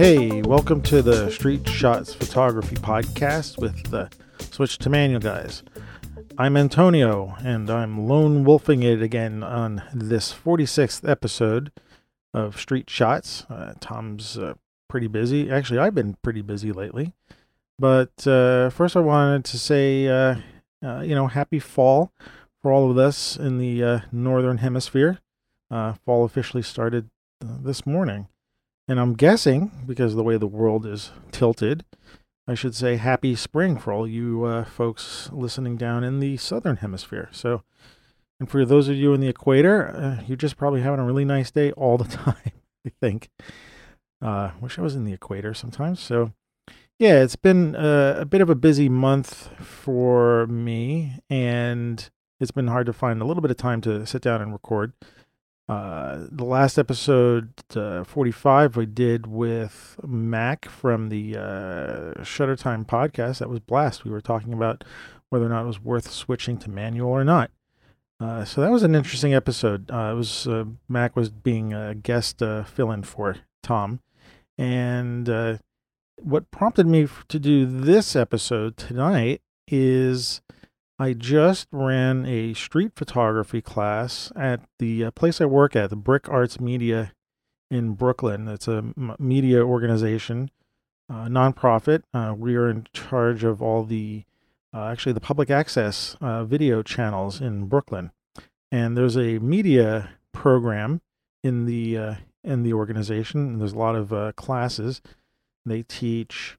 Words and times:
Hey, 0.00 0.40
welcome 0.40 0.80
to 0.84 1.02
the 1.02 1.30
Street 1.30 1.68
Shots 1.68 2.14
Photography 2.14 2.76
Podcast 2.76 3.58
with 3.60 3.90
the 3.90 4.08
Switch 4.50 4.78
to 4.78 4.88
Manual 4.88 5.20
guys. 5.20 5.62
I'm 6.38 6.56
Antonio, 6.56 7.36
and 7.44 7.68
I'm 7.68 8.08
lone 8.08 8.42
wolfing 8.42 8.82
it 8.82 9.02
again 9.02 9.42
on 9.42 9.82
this 9.92 10.32
46th 10.32 11.06
episode 11.06 11.70
of 12.32 12.58
Street 12.58 12.88
Shots. 12.88 13.44
Uh, 13.50 13.74
Tom's 13.78 14.38
uh, 14.38 14.54
pretty 14.88 15.06
busy. 15.06 15.50
Actually, 15.50 15.80
I've 15.80 15.94
been 15.94 16.16
pretty 16.22 16.40
busy 16.40 16.72
lately. 16.72 17.12
But 17.78 18.26
uh, 18.26 18.70
first, 18.70 18.96
I 18.96 19.00
wanted 19.00 19.44
to 19.44 19.58
say, 19.58 20.08
uh, 20.08 20.36
uh, 20.82 21.00
you 21.00 21.14
know, 21.14 21.26
happy 21.26 21.58
fall 21.58 22.10
for 22.62 22.72
all 22.72 22.90
of 22.90 22.96
us 22.96 23.36
in 23.36 23.58
the 23.58 23.84
uh, 23.84 24.00
northern 24.10 24.56
hemisphere. 24.56 25.18
fall 25.68 26.24
officially 26.24 26.62
started 26.62 27.10
this 27.42 27.84
morning. 27.84 28.28
And 28.90 28.98
I'm 28.98 29.14
guessing, 29.14 29.70
because 29.86 30.14
of 30.14 30.16
the 30.16 30.24
way 30.24 30.36
the 30.36 30.48
world 30.48 30.84
is 30.84 31.12
tilted, 31.30 31.84
I 32.48 32.54
should 32.54 32.74
say 32.74 32.96
happy 32.96 33.36
spring 33.36 33.78
for 33.78 33.92
all 33.92 34.04
you 34.04 34.42
uh, 34.42 34.64
folks 34.64 35.30
listening 35.32 35.76
down 35.76 36.02
in 36.02 36.18
the 36.18 36.36
southern 36.38 36.78
hemisphere. 36.78 37.28
So, 37.30 37.62
and 38.40 38.50
for 38.50 38.64
those 38.64 38.88
of 38.88 38.96
you 38.96 39.14
in 39.14 39.20
the 39.20 39.28
equator, 39.28 39.86
uh, 39.90 40.24
you're 40.26 40.36
just 40.36 40.56
probably 40.56 40.80
having 40.80 40.98
a 40.98 41.04
really 41.04 41.24
nice 41.24 41.52
day 41.52 41.70
all 41.70 41.98
the 41.98 42.04
time, 42.16 42.50
I 42.84 42.90
think. 43.00 43.28
Uh, 44.20 44.50
wish 44.60 44.76
I 44.76 44.82
was 44.82 44.96
in 44.96 45.04
the 45.04 45.12
equator 45.12 45.54
sometimes. 45.54 46.00
So, 46.00 46.32
yeah, 46.98 47.22
it's 47.22 47.36
been 47.36 47.76
uh, 47.76 48.16
a 48.18 48.24
bit 48.24 48.40
of 48.40 48.50
a 48.50 48.56
busy 48.56 48.88
month 48.88 49.50
for 49.64 50.48
me, 50.48 51.20
and 51.30 52.10
it's 52.40 52.50
been 52.50 52.66
hard 52.66 52.86
to 52.86 52.92
find 52.92 53.22
a 53.22 53.24
little 53.24 53.40
bit 53.40 53.52
of 53.52 53.56
time 53.56 53.82
to 53.82 54.04
sit 54.04 54.20
down 54.20 54.42
and 54.42 54.52
record. 54.52 54.94
Uh, 55.70 56.26
the 56.32 56.44
last 56.44 56.78
episode, 56.78 57.52
uh, 57.76 58.02
45, 58.02 58.76
we 58.76 58.86
did 58.86 59.28
with 59.28 60.00
Mac 60.04 60.68
from 60.68 61.10
the 61.10 61.36
uh, 61.36 62.24
Shutter 62.24 62.56
Time 62.56 62.84
podcast. 62.84 63.38
That 63.38 63.48
was 63.48 63.60
blast. 63.60 64.04
We 64.04 64.10
were 64.10 64.20
talking 64.20 64.52
about 64.52 64.82
whether 65.28 65.46
or 65.46 65.48
not 65.48 65.62
it 65.62 65.68
was 65.68 65.80
worth 65.80 66.10
switching 66.10 66.58
to 66.58 66.70
manual 66.70 67.10
or 67.10 67.22
not. 67.22 67.52
Uh, 68.18 68.44
so 68.44 68.60
that 68.60 68.72
was 68.72 68.82
an 68.82 68.96
interesting 68.96 69.32
episode. 69.32 69.88
Uh, 69.92 70.10
it 70.12 70.16
was 70.16 70.48
uh, 70.48 70.64
Mac 70.88 71.14
was 71.14 71.30
being 71.30 71.72
a 71.72 71.94
guest 71.94 72.42
uh, 72.42 72.64
fill-in 72.64 73.04
for 73.04 73.36
Tom, 73.62 74.00
and 74.58 75.28
what 76.20 76.50
prompted 76.50 76.88
me 76.88 77.06
to 77.28 77.38
do 77.38 77.64
this 77.64 78.16
episode 78.16 78.76
tonight 78.76 79.40
is 79.68 80.40
I 81.00 81.14
just 81.14 81.66
ran 81.72 82.26
a 82.26 82.52
street 82.52 82.92
photography 82.94 83.62
class 83.62 84.30
at 84.36 84.60
the 84.78 85.06
uh, 85.06 85.10
place 85.12 85.40
I 85.40 85.46
work 85.46 85.74
at, 85.74 85.88
the 85.88 85.96
BRIC 85.96 86.28
Arts 86.28 86.60
Media 86.60 87.14
in 87.70 87.94
Brooklyn. 87.94 88.46
It's 88.48 88.68
a 88.68 88.84
media 89.18 89.62
organization, 89.62 90.50
uh, 91.08 91.24
nonprofit. 91.24 92.02
Uh, 92.12 92.34
we 92.36 92.54
are 92.54 92.68
in 92.68 92.86
charge 92.92 93.44
of 93.44 93.62
all 93.62 93.84
the, 93.84 94.24
uh, 94.74 94.88
actually, 94.88 95.14
the 95.14 95.20
public 95.20 95.48
access 95.48 96.18
uh, 96.20 96.44
video 96.44 96.82
channels 96.82 97.40
in 97.40 97.64
Brooklyn. 97.64 98.10
And 98.70 98.94
there's 98.94 99.16
a 99.16 99.38
media 99.38 100.10
program 100.32 101.00
in 101.42 101.64
the 101.64 101.96
uh, 101.96 102.14
in 102.44 102.62
the 102.62 102.74
organization. 102.74 103.40
And 103.40 103.60
there's 103.62 103.72
a 103.72 103.78
lot 103.78 103.96
of 103.96 104.36
classes. 104.36 105.00
They 105.64 105.82
teach 105.82 106.58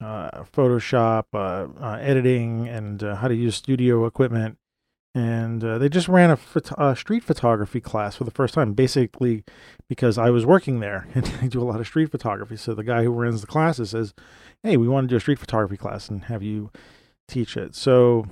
uh, 0.00 0.44
Photoshop, 0.44 1.24
uh, 1.34 1.68
uh, 1.82 1.98
editing, 2.00 2.68
and 2.68 3.02
uh, 3.02 3.16
how 3.16 3.28
to 3.28 3.34
use 3.34 3.56
studio 3.56 4.06
equipment. 4.06 4.56
And 5.12 5.60
they 5.60 5.88
just 5.88 6.06
ran 6.06 6.38
a, 6.78 6.94
street 6.94 7.24
photography 7.24 7.80
class 7.80 8.14
for 8.14 8.22
the 8.22 8.30
first 8.30 8.54
time, 8.54 8.74
basically 8.74 9.42
because 9.88 10.16
I 10.16 10.30
was 10.30 10.46
working 10.46 10.78
there 10.78 11.08
and 11.14 11.26
I 11.42 11.48
do 11.48 11.60
a 11.60 11.64
lot 11.64 11.80
of 11.80 11.88
street 11.88 12.12
photography. 12.12 12.56
So 12.56 12.74
the 12.74 12.84
guy 12.84 13.02
who 13.02 13.10
runs 13.10 13.40
the 13.40 13.48
classes 13.48 13.90
says, 13.90 14.14
Hey, 14.62 14.76
we 14.76 14.86
want 14.86 15.08
to 15.08 15.12
do 15.12 15.16
a 15.16 15.20
street 15.20 15.40
photography 15.40 15.76
class 15.76 16.08
and 16.08 16.24
have 16.26 16.44
you 16.44 16.70
teach 17.26 17.56
it. 17.56 17.74
So 17.74 18.26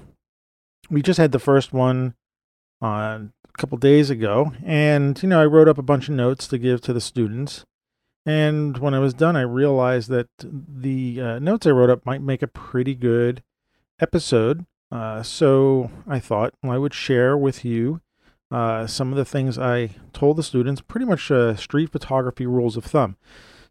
we 0.88 1.02
just 1.02 1.18
had 1.18 1.32
the 1.32 1.40
first 1.40 1.72
one 1.72 2.14
on 2.80 3.32
a 3.52 3.58
couple 3.58 3.76
days 3.76 4.08
ago. 4.08 4.52
And, 4.64 5.20
you 5.20 5.28
know, 5.28 5.40
I 5.40 5.46
wrote 5.46 5.68
up 5.68 5.78
a 5.78 5.82
bunch 5.82 6.08
of 6.08 6.14
notes 6.14 6.46
to 6.48 6.58
give 6.58 6.80
to 6.82 6.92
the 6.92 7.00
students. 7.00 7.64
And 8.28 8.76
when 8.76 8.92
I 8.92 8.98
was 8.98 9.14
done, 9.14 9.36
I 9.36 9.40
realized 9.40 10.10
that 10.10 10.28
the 10.38 11.18
uh, 11.18 11.38
notes 11.38 11.66
I 11.66 11.70
wrote 11.70 11.88
up 11.88 12.04
might 12.04 12.20
make 12.20 12.42
a 12.42 12.46
pretty 12.46 12.94
good 12.94 13.42
episode. 14.02 14.66
Uh, 14.92 15.22
so 15.22 15.90
I 16.06 16.18
thought 16.18 16.52
I 16.62 16.76
would 16.76 16.92
share 16.92 17.38
with 17.38 17.64
you 17.64 18.02
uh, 18.50 18.86
some 18.86 19.12
of 19.12 19.16
the 19.16 19.24
things 19.24 19.58
I 19.58 19.92
told 20.12 20.36
the 20.36 20.42
students, 20.42 20.82
pretty 20.82 21.06
much 21.06 21.30
uh, 21.30 21.56
street 21.56 21.90
photography 21.90 22.44
rules 22.44 22.76
of 22.76 22.84
thumb. 22.84 23.16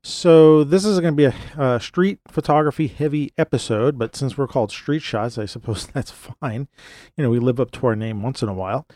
So 0.02 0.64
this 0.64 0.86
is 0.86 1.00
going 1.02 1.16
to 1.16 1.18
be 1.18 1.26
a, 1.26 1.62
a, 1.62 1.80
street 1.80 2.18
photography 2.28 2.88
heavy 2.88 3.34
episode, 3.38 4.00
but 4.00 4.16
since 4.16 4.40
we're 4.40 4.48
called 4.48 4.72
Street 4.72 5.04
Shots, 5.04 5.38
I 5.38 5.46
suppose 5.46 5.86
that's 5.94 6.10
fine. 6.10 6.68
You 7.16 7.24
know, 7.24 7.30
we 7.30 7.38
live 7.38 7.60
up 7.60 7.70
to 7.74 7.86
our 7.86 7.96
name 7.96 8.24
once 8.24 8.42
in 8.42 8.50
a 8.50 8.56
while. 8.56 8.88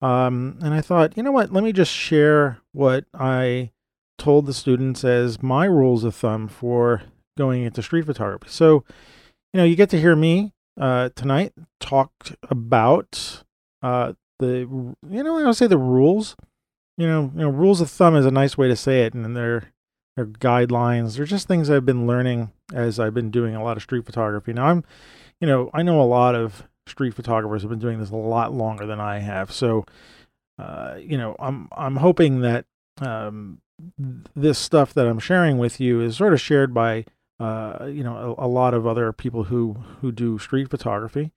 Um, 0.00 0.58
and 0.62 0.72
I 0.72 0.80
thought, 0.80 1.14
you 1.14 1.22
know 1.22 1.32
what? 1.32 1.52
Let 1.52 1.62
me 1.62 1.74
just 1.74 1.92
share 1.92 2.60
what 2.72 3.04
I 3.12 3.72
told 4.20 4.46
the 4.46 4.54
students 4.54 5.02
as 5.02 5.42
my 5.42 5.64
rules 5.64 6.04
of 6.04 6.14
thumb 6.14 6.46
for 6.46 7.02
going 7.36 7.64
into 7.64 7.82
street 7.82 8.04
photography. 8.04 8.48
So, 8.50 8.84
you 9.52 9.58
know, 9.58 9.64
you 9.64 9.74
get 9.74 9.90
to 9.90 10.00
hear 10.00 10.14
me 10.14 10.52
uh, 10.78 11.08
tonight 11.16 11.52
talk 11.80 12.12
about 12.48 13.42
uh, 13.82 14.12
the, 14.38 14.58
you 14.58 14.96
know, 15.24 15.38
I 15.38 15.42
don't 15.42 15.54
say 15.54 15.66
the 15.66 15.78
rules. 15.78 16.36
You 16.98 17.06
know, 17.06 17.32
you 17.34 17.40
know, 17.40 17.48
rules 17.48 17.80
of 17.80 17.90
thumb 17.90 18.14
is 18.14 18.26
a 18.26 18.30
nice 18.30 18.58
way 18.58 18.68
to 18.68 18.76
say 18.76 19.04
it, 19.04 19.14
and 19.14 19.34
they're 19.34 19.72
they're 20.16 20.26
guidelines. 20.26 21.16
They're 21.16 21.24
just 21.24 21.48
things 21.48 21.70
I've 21.70 21.86
been 21.86 22.06
learning 22.06 22.52
as 22.74 23.00
I've 23.00 23.14
been 23.14 23.30
doing 23.30 23.56
a 23.56 23.64
lot 23.64 23.78
of 23.78 23.82
street 23.82 24.04
photography. 24.04 24.52
Now 24.52 24.66
I'm, 24.66 24.84
you 25.40 25.46
know, 25.46 25.70
I 25.72 25.82
know 25.82 26.00
a 26.00 26.04
lot 26.04 26.34
of 26.34 26.64
street 26.86 27.14
photographers 27.14 27.62
have 27.62 27.70
been 27.70 27.78
doing 27.78 28.00
this 28.00 28.10
a 28.10 28.16
lot 28.16 28.52
longer 28.52 28.84
than 28.84 29.00
I 29.00 29.20
have. 29.20 29.50
So, 29.50 29.86
uh, 30.58 30.96
you 31.00 31.16
know, 31.16 31.36
I'm 31.38 31.68
I'm 31.74 31.96
hoping 31.96 32.42
that 32.42 32.66
um, 33.00 33.62
this 34.34 34.58
stuff 34.58 34.94
that 34.94 35.06
I'm 35.06 35.18
sharing 35.18 35.58
with 35.58 35.80
you 35.80 36.00
is 36.00 36.16
sort 36.16 36.32
of 36.32 36.40
shared 36.40 36.72
by 36.74 37.04
uh, 37.38 37.86
you 37.86 38.04
know 38.04 38.36
a, 38.38 38.46
a, 38.46 38.48
lot 38.48 38.74
of 38.74 38.86
other 38.86 39.12
people 39.12 39.44
who 39.44 39.74
who 40.00 40.12
do 40.12 40.38
street 40.38 40.68
photography. 40.68 41.32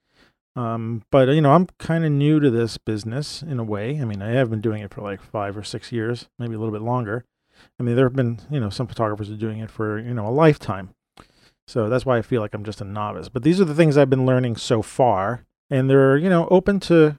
Um, 0.56 1.04
but 1.12 1.30
you 1.30 1.42
know 1.42 1.54
I'm 1.54 1.68
kind 1.80 2.06
of 2.06 2.12
new 2.12 2.40
to 2.40 2.52
this 2.52 2.78
business 2.78 3.42
in 3.42 3.60
a 3.60 3.64
way. 3.64 4.00
I 4.02 4.06
mean 4.06 4.22
I 4.22 4.32
have 4.32 4.50
been 4.50 4.62
doing 4.62 4.82
it 4.82 4.94
for 4.94 5.02
like 5.02 5.22
five 5.22 5.58
or 5.58 5.64
six 5.64 5.92
years, 5.92 6.28
maybe 6.38 6.56
a 6.56 6.60
little 6.60 6.74
bit 6.74 6.82
longer. 6.82 7.26
I 7.80 7.84
mean 7.84 7.96
there 7.96 8.06
have 8.06 8.16
been 8.16 8.40
you 8.52 8.60
know 8.60 8.70
some 8.70 8.88
photographers 8.88 9.32
are 9.32 9.36
doing 9.36 9.60
it 9.60 9.72
for 9.72 9.98
you 9.98 10.14
know 10.14 10.28
a 10.28 10.30
lifetime. 10.30 10.94
So 11.68 11.88
that's 11.88 12.06
why 12.06 12.18
I 12.18 12.22
feel 12.22 12.42
like 12.42 12.54
I'm 12.54 12.66
just 12.66 12.82
a 12.82 12.86
novice. 12.86 13.30
But 13.30 13.44
these 13.44 13.62
are 13.62 13.66
the 13.66 13.76
things 13.76 13.98
I've 13.98 14.10
been 14.10 14.26
learning 14.26 14.58
so 14.58 14.82
far, 14.82 15.46
and 15.70 15.90
they're 15.90 16.18
you 16.18 16.30
know 16.30 16.48
open 16.52 16.80
to 16.82 17.18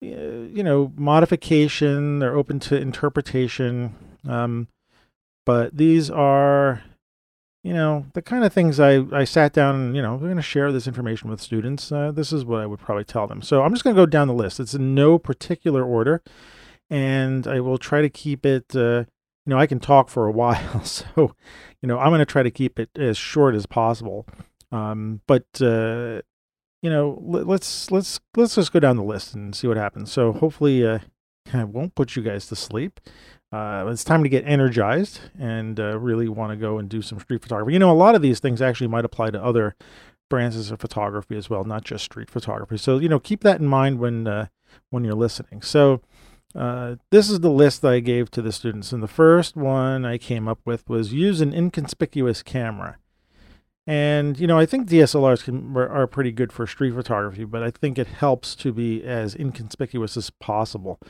you 0.00 0.62
know 0.62 0.92
modification. 0.96 2.18
They're 2.18 2.36
open 2.36 2.58
to 2.60 2.80
interpretation 2.80 3.94
um, 4.28 4.68
but 5.46 5.76
these 5.76 6.10
are, 6.10 6.82
you 7.62 7.72
know, 7.72 8.06
the 8.14 8.22
kind 8.22 8.44
of 8.44 8.52
things 8.52 8.78
I, 8.78 9.04
I 9.12 9.24
sat 9.24 9.52
down 9.52 9.74
and, 9.74 9.96
you 9.96 10.02
know, 10.02 10.12
we're 10.14 10.28
going 10.28 10.36
to 10.36 10.42
share 10.42 10.72
this 10.72 10.86
information 10.86 11.30
with 11.30 11.40
students. 11.40 11.90
Uh, 11.90 12.12
this 12.12 12.32
is 12.32 12.44
what 12.44 12.60
I 12.60 12.66
would 12.66 12.80
probably 12.80 13.04
tell 13.04 13.26
them. 13.26 13.42
So 13.42 13.62
I'm 13.62 13.72
just 13.72 13.84
going 13.84 13.96
to 13.96 14.00
go 14.02 14.06
down 14.06 14.28
the 14.28 14.34
list. 14.34 14.60
It's 14.60 14.74
in 14.74 14.94
no 14.94 15.18
particular 15.18 15.84
order. 15.84 16.22
And 16.88 17.46
I 17.46 17.60
will 17.60 17.78
try 17.78 18.00
to 18.02 18.10
keep 18.10 18.44
it, 18.44 18.74
uh, 18.74 19.04
you 19.46 19.50
know, 19.50 19.58
I 19.58 19.66
can 19.66 19.80
talk 19.80 20.08
for 20.08 20.26
a 20.26 20.32
while. 20.32 20.84
So, 20.84 21.34
you 21.82 21.86
know, 21.86 21.98
I'm 21.98 22.10
going 22.10 22.20
to 22.20 22.26
try 22.26 22.42
to 22.42 22.50
keep 22.50 22.78
it 22.78 22.90
as 22.96 23.16
short 23.16 23.54
as 23.54 23.66
possible. 23.66 24.26
Um, 24.72 25.20
but, 25.26 25.46
uh, 25.60 26.22
you 26.82 26.88
know, 26.88 27.18
let's 27.22 27.90
let's 27.90 28.20
let's 28.36 28.54
just 28.54 28.72
go 28.72 28.80
down 28.80 28.96
the 28.96 29.02
list 29.02 29.34
and 29.34 29.54
see 29.54 29.66
what 29.66 29.76
happens. 29.76 30.10
So 30.10 30.32
hopefully, 30.32 30.86
uh, 30.86 31.00
I 31.52 31.64
won't 31.64 31.94
put 31.94 32.16
you 32.16 32.22
guys 32.22 32.46
to 32.46 32.56
sleep 32.56 33.00
uh, 33.52 33.84
it's 33.88 34.04
time 34.04 34.22
to 34.22 34.28
get 34.28 34.46
energized 34.46 35.20
and 35.38 35.80
uh, 35.80 35.98
really 35.98 36.28
want 36.28 36.52
to 36.52 36.56
go 36.56 36.78
and 36.78 36.88
do 36.88 37.02
some 37.02 37.18
street 37.18 37.42
photography. 37.42 37.72
You 37.72 37.78
know, 37.80 37.90
a 37.90 37.92
lot 37.92 38.14
of 38.14 38.22
these 38.22 38.38
things 38.38 38.62
actually 38.62 38.86
might 38.86 39.04
apply 39.04 39.30
to 39.30 39.42
other 39.42 39.74
branches 40.28 40.70
of 40.70 40.80
photography 40.80 41.36
as 41.36 41.50
well, 41.50 41.64
not 41.64 41.84
just 41.84 42.04
street 42.04 42.30
photography. 42.30 42.76
So 42.76 42.98
you 42.98 43.08
know, 43.08 43.18
keep 43.18 43.42
that 43.42 43.60
in 43.60 43.66
mind 43.66 43.98
when 43.98 44.26
uh, 44.26 44.46
when 44.90 45.04
you're 45.04 45.14
listening. 45.14 45.62
So 45.62 46.00
uh, 46.54 46.96
this 47.10 47.28
is 47.28 47.40
the 47.40 47.50
list 47.50 47.82
that 47.82 47.92
I 47.92 48.00
gave 48.00 48.30
to 48.32 48.42
the 48.42 48.52
students, 48.52 48.92
and 48.92 49.02
the 49.02 49.08
first 49.08 49.56
one 49.56 50.04
I 50.04 50.16
came 50.16 50.46
up 50.46 50.60
with 50.64 50.88
was 50.88 51.12
use 51.12 51.40
an 51.40 51.52
inconspicuous 51.52 52.42
camera. 52.42 52.98
And 53.86 54.38
you 54.38 54.46
know, 54.46 54.58
I 54.58 54.66
think 54.66 54.88
DSLRs 54.88 55.42
can, 55.42 55.76
are 55.76 56.06
pretty 56.06 56.30
good 56.30 56.52
for 56.52 56.66
street 56.66 56.94
photography, 56.94 57.44
but 57.44 57.64
I 57.64 57.72
think 57.72 57.98
it 57.98 58.06
helps 58.06 58.54
to 58.56 58.72
be 58.72 59.02
as 59.02 59.34
inconspicuous 59.34 60.16
as 60.16 60.30
possible. 60.30 61.00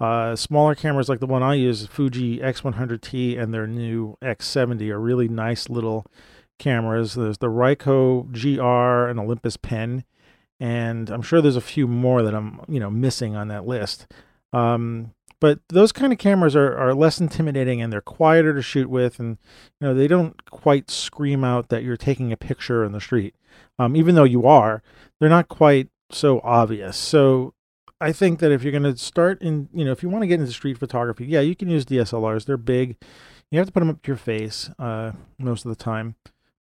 Uh, 0.00 0.36
smaller 0.36 0.74
cameras 0.74 1.08
like 1.08 1.18
the 1.18 1.26
one 1.26 1.42
I 1.42 1.54
use, 1.54 1.86
Fuji 1.86 2.38
X100T 2.38 3.38
and 3.38 3.52
their 3.52 3.66
new 3.66 4.16
X70 4.22 4.90
are 4.90 5.00
really 5.00 5.28
nice 5.28 5.68
little 5.68 6.06
cameras. 6.58 7.14
There's 7.14 7.38
the 7.38 7.48
Ricoh 7.48 8.30
GR 8.30 9.10
and 9.10 9.18
Olympus 9.18 9.56
Pen, 9.56 10.04
and 10.60 11.10
I'm 11.10 11.22
sure 11.22 11.40
there's 11.40 11.56
a 11.56 11.60
few 11.60 11.88
more 11.88 12.22
that 12.22 12.34
I'm 12.34 12.60
you 12.68 12.78
know 12.78 12.90
missing 12.90 13.34
on 13.34 13.48
that 13.48 13.66
list. 13.66 14.06
Um, 14.52 15.14
but 15.40 15.60
those 15.68 15.92
kind 15.92 16.12
of 16.12 16.18
cameras 16.18 16.56
are, 16.56 16.76
are 16.76 16.94
less 16.94 17.20
intimidating 17.20 17.80
and 17.80 17.92
they're 17.92 18.00
quieter 18.00 18.54
to 18.54 18.62
shoot 18.62 18.90
with, 18.90 19.18
and 19.18 19.38
you 19.80 19.88
know 19.88 19.94
they 19.94 20.08
don't 20.08 20.44
quite 20.50 20.90
scream 20.90 21.42
out 21.42 21.70
that 21.70 21.82
you're 21.82 21.96
taking 21.96 22.32
a 22.32 22.36
picture 22.36 22.84
in 22.84 22.92
the 22.92 23.00
street. 23.00 23.34
Um, 23.78 23.96
even 23.96 24.14
though 24.14 24.24
you 24.24 24.46
are, 24.46 24.82
they're 25.18 25.28
not 25.28 25.48
quite 25.48 25.88
so 26.10 26.40
obvious. 26.42 26.96
So 26.96 27.54
I 28.00 28.12
think 28.12 28.38
that 28.40 28.52
if 28.52 28.62
you're 28.62 28.72
going 28.72 28.84
to 28.84 28.96
start 28.96 29.42
in, 29.42 29.68
you 29.72 29.84
know, 29.84 29.92
if 29.92 30.02
you 30.02 30.08
want 30.08 30.22
to 30.22 30.26
get 30.26 30.40
into 30.40 30.52
street 30.52 30.78
photography, 30.78 31.26
yeah, 31.26 31.40
you 31.40 31.56
can 31.56 31.68
use 31.68 31.84
DSLRs. 31.84 32.46
They're 32.46 32.56
big. 32.56 32.96
You 33.50 33.58
have 33.58 33.66
to 33.66 33.72
put 33.72 33.80
them 33.80 33.90
up 33.90 34.02
to 34.02 34.08
your 34.08 34.16
face 34.16 34.70
uh, 34.78 35.12
most 35.38 35.64
of 35.64 35.70
the 35.70 35.82
time. 35.82 36.14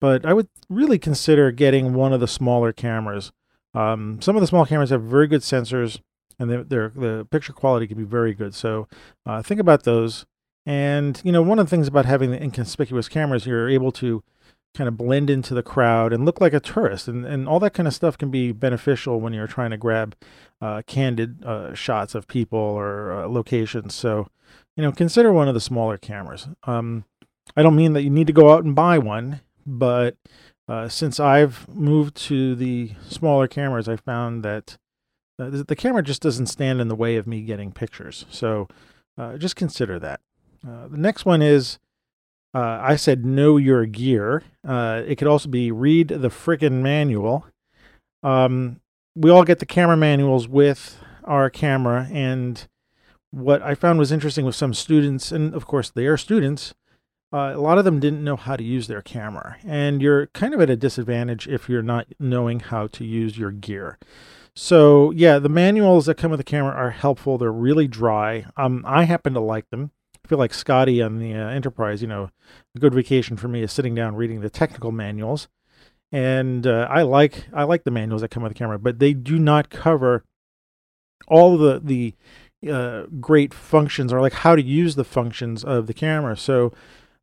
But 0.02 0.26
I 0.26 0.34
would 0.34 0.48
really 0.68 1.00
consider 1.00 1.52
getting 1.52 1.94
one 1.94 2.12
of 2.12 2.20
the 2.20 2.28
smaller 2.28 2.74
cameras. 2.74 3.32
Um, 3.74 4.22
some 4.22 4.36
of 4.36 4.42
the 4.42 4.48
small 4.48 4.66
cameras 4.66 4.90
have 4.90 5.04
very 5.04 5.28
good 5.28 5.42
sensors, 5.42 6.00
and 6.40 6.50
they're, 6.50 6.90
the 6.90 7.28
picture 7.30 7.54
quality 7.54 7.88
can 7.88 7.98
be 7.98 8.04
very 8.04 8.34
good. 8.34 8.54
So 8.56 8.88
uh, 9.26 9.42
think 9.42 9.62
about 9.62 9.84
those. 9.84 10.26
And 10.66 11.22
you 11.24 11.32
know, 11.32 11.42
one 11.42 11.60
of 11.60 11.68
the 11.68 11.70
things 11.70 11.88
about 11.88 12.06
having 12.06 12.32
the 12.32 12.42
inconspicuous 12.42 13.08
cameras, 13.08 13.46
you're 13.46 13.70
able 13.70 13.92
to 13.94 14.24
kind 14.76 14.88
of 14.88 14.98
blend 14.98 15.30
into 15.30 15.54
the 15.54 15.64
crowd 15.64 16.14
and 16.14 16.26
look 16.26 16.40
like 16.40 16.54
a 16.54 16.60
tourist. 16.60 17.08
And, 17.08 17.26
and 17.26 17.48
all 17.48 17.60
that 17.60 17.74
kind 17.74 17.88
of 17.88 17.94
stuff 17.94 18.18
can 18.18 18.32
be 18.32 18.52
beneficial 18.52 19.20
when 19.20 19.34
you're 19.34 19.48
trying 19.48 19.72
to 19.72 19.78
grab 19.78 20.16
uh, 20.62 20.82
candid 20.88 21.44
uh, 21.44 21.74
shots 21.74 22.16
of 22.16 22.28
people 22.28 22.60
or 22.60 23.12
uh, 23.12 23.28
locations. 23.28 23.94
So 23.96 24.28
you 24.76 24.84
know 24.84 24.92
consider 24.92 25.32
one 25.32 25.48
of 25.48 25.54
the 25.54 25.62
smaller 25.62 25.98
cameras. 25.98 26.48
Um, 26.64 27.06
i 27.58 27.64
don't 27.64 27.76
mean 27.76 27.94
that 27.94 28.04
you 28.04 28.10
need 28.10 28.28
to 28.28 28.34
go 28.34 28.54
out 28.54 28.64
and 28.64 28.76
buy 28.76 28.98
one 28.98 29.42
but 29.66 30.16
uh, 30.70 30.88
since 30.88 31.20
i've 31.20 31.68
moved 31.68 32.16
to 32.16 32.56
the 32.56 32.92
smaller 33.10 33.48
cameras 33.48 33.90
i 33.90 33.96
found 33.96 34.44
that 34.44 34.78
uh, 35.42 35.64
the 35.68 35.76
camera 35.76 36.04
just 36.04 36.22
doesn't 36.22 36.48
stand 36.48 36.80
in 36.80 36.88
the 36.88 36.96
way 36.96 37.16
of 37.16 37.26
me 37.26 37.42
getting 37.42 37.72
pictures. 37.72 38.26
So 38.30 38.68
uh, 39.18 39.38
just 39.38 39.56
consider 39.56 39.98
that. 40.00 40.22
The 40.64 40.98
next 40.98 41.26
one 41.26 41.42
is 41.42 41.80
uh, 42.54 42.80
I 42.82 42.96
said 42.96 43.26
know 43.26 43.58
your 43.58 43.86
gear. 43.86 44.44
Uh, 44.68 45.02
it 45.06 45.18
could 45.18 45.28
also 45.28 45.50
be 45.50 45.72
read 45.72 46.10
the 46.10 46.30
frickin' 46.30 46.82
manual. 46.82 47.46
Um, 48.24 48.82
we 49.16 49.30
all 49.30 49.44
get 49.44 49.60
the 49.60 49.66
camera 49.66 49.98
manuals 49.98 50.48
with 50.48 50.98
our 51.24 51.50
camera, 51.50 52.08
and 52.12 52.68
what 53.32 53.62
I 53.62 53.76
found 53.76 54.00
was 54.00 54.12
interesting 54.12 54.46
with 54.46 54.56
some 54.56 54.74
students, 54.74 55.32
and 55.32 55.54
of 55.54 55.66
course 55.66 55.90
they 55.90 56.06
are 56.06 56.18
students. 56.18 56.74
Uh, 57.34 57.54
a 57.56 57.62
lot 57.62 57.78
of 57.78 57.86
them 57.86 58.02
didn't 58.02 58.24
know 58.24 58.36
how 58.36 58.58
to 58.58 58.64
use 58.64 58.88
their 58.88 59.02
camera, 59.02 59.58
and 59.66 60.02
you're 60.02 60.28
kind 60.28 60.54
of 60.54 60.60
at 60.60 60.70
a 60.70 60.76
disadvantage 60.76 61.48
if 61.48 61.70
you're 61.70 61.82
not 61.82 62.08
knowing 62.20 62.60
how 62.60 62.88
to 62.88 63.06
use 63.06 63.38
your 63.38 63.52
gear. 63.52 63.98
So 64.54 65.12
yeah, 65.12 65.40
the 65.40 65.48
manuals 65.48 66.06
that 66.06 66.18
come 66.18 66.32
with 66.32 66.40
the 66.40 66.44
camera 66.44 66.74
are 66.74 66.92
helpful. 66.92 67.38
They're 67.38 67.52
really 67.52 67.88
dry. 67.88 68.46
Um, 68.58 68.84
I 68.86 69.06
happen 69.06 69.34
to 69.34 69.40
like 69.40 69.70
them 69.70 69.92
feel 70.32 70.40
like 70.40 70.54
Scotty 70.54 71.02
on 71.02 71.20
the 71.20 71.34
uh, 71.34 71.50
Enterprise. 71.50 72.02
You 72.02 72.08
know, 72.08 72.30
a 72.74 72.80
good 72.80 72.94
vacation 72.94 73.36
for 73.36 73.50
me 73.50 73.64
is 73.64 73.74
sitting 73.74 73.94
down 73.94 74.16
reading 74.16 74.40
the 74.40 74.50
technical 74.50 74.94
manuals, 74.94 75.50
and 76.10 76.66
uh, 76.66 76.88
I 76.90 77.02
like 77.02 77.48
I 77.54 77.64
like 77.64 77.84
the 77.84 77.92
manuals 77.92 78.22
that 78.22 78.30
come 78.30 78.44
with 78.44 78.54
the 78.54 78.58
camera, 78.58 78.80
but 78.80 79.00
they 79.00 79.12
do 79.14 79.38
not 79.38 79.70
cover 79.70 80.24
all 81.28 81.58
the 81.58 81.82
the 81.84 82.16
uh, 82.72 83.08
great 83.20 83.54
functions 83.54 84.14
or 84.14 84.22
like 84.22 84.32
how 84.32 84.56
to 84.56 84.62
use 84.62 84.96
the 84.96 85.04
functions 85.04 85.66
of 85.66 85.88
the 85.88 85.94
camera. 85.94 86.38
So. 86.38 86.74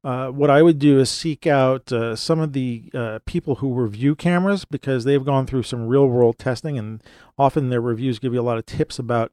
Uh, 0.04 0.28
what 0.28 0.48
I 0.48 0.62
would 0.62 0.78
do 0.78 1.00
is 1.00 1.10
seek 1.10 1.44
out 1.44 1.90
uh, 1.90 2.14
some 2.14 2.38
of 2.38 2.52
the 2.52 2.88
uh, 2.94 3.18
people 3.26 3.56
who 3.56 3.74
review 3.74 4.14
cameras 4.14 4.64
because 4.64 5.02
they've 5.02 5.24
gone 5.24 5.44
through 5.44 5.64
some 5.64 5.88
real 5.88 6.06
world 6.06 6.38
testing, 6.38 6.78
and 6.78 7.02
often 7.36 7.68
their 7.68 7.80
reviews 7.80 8.20
give 8.20 8.32
you 8.32 8.40
a 8.40 8.42
lot 8.42 8.58
of 8.58 8.64
tips 8.64 9.00
about 9.00 9.32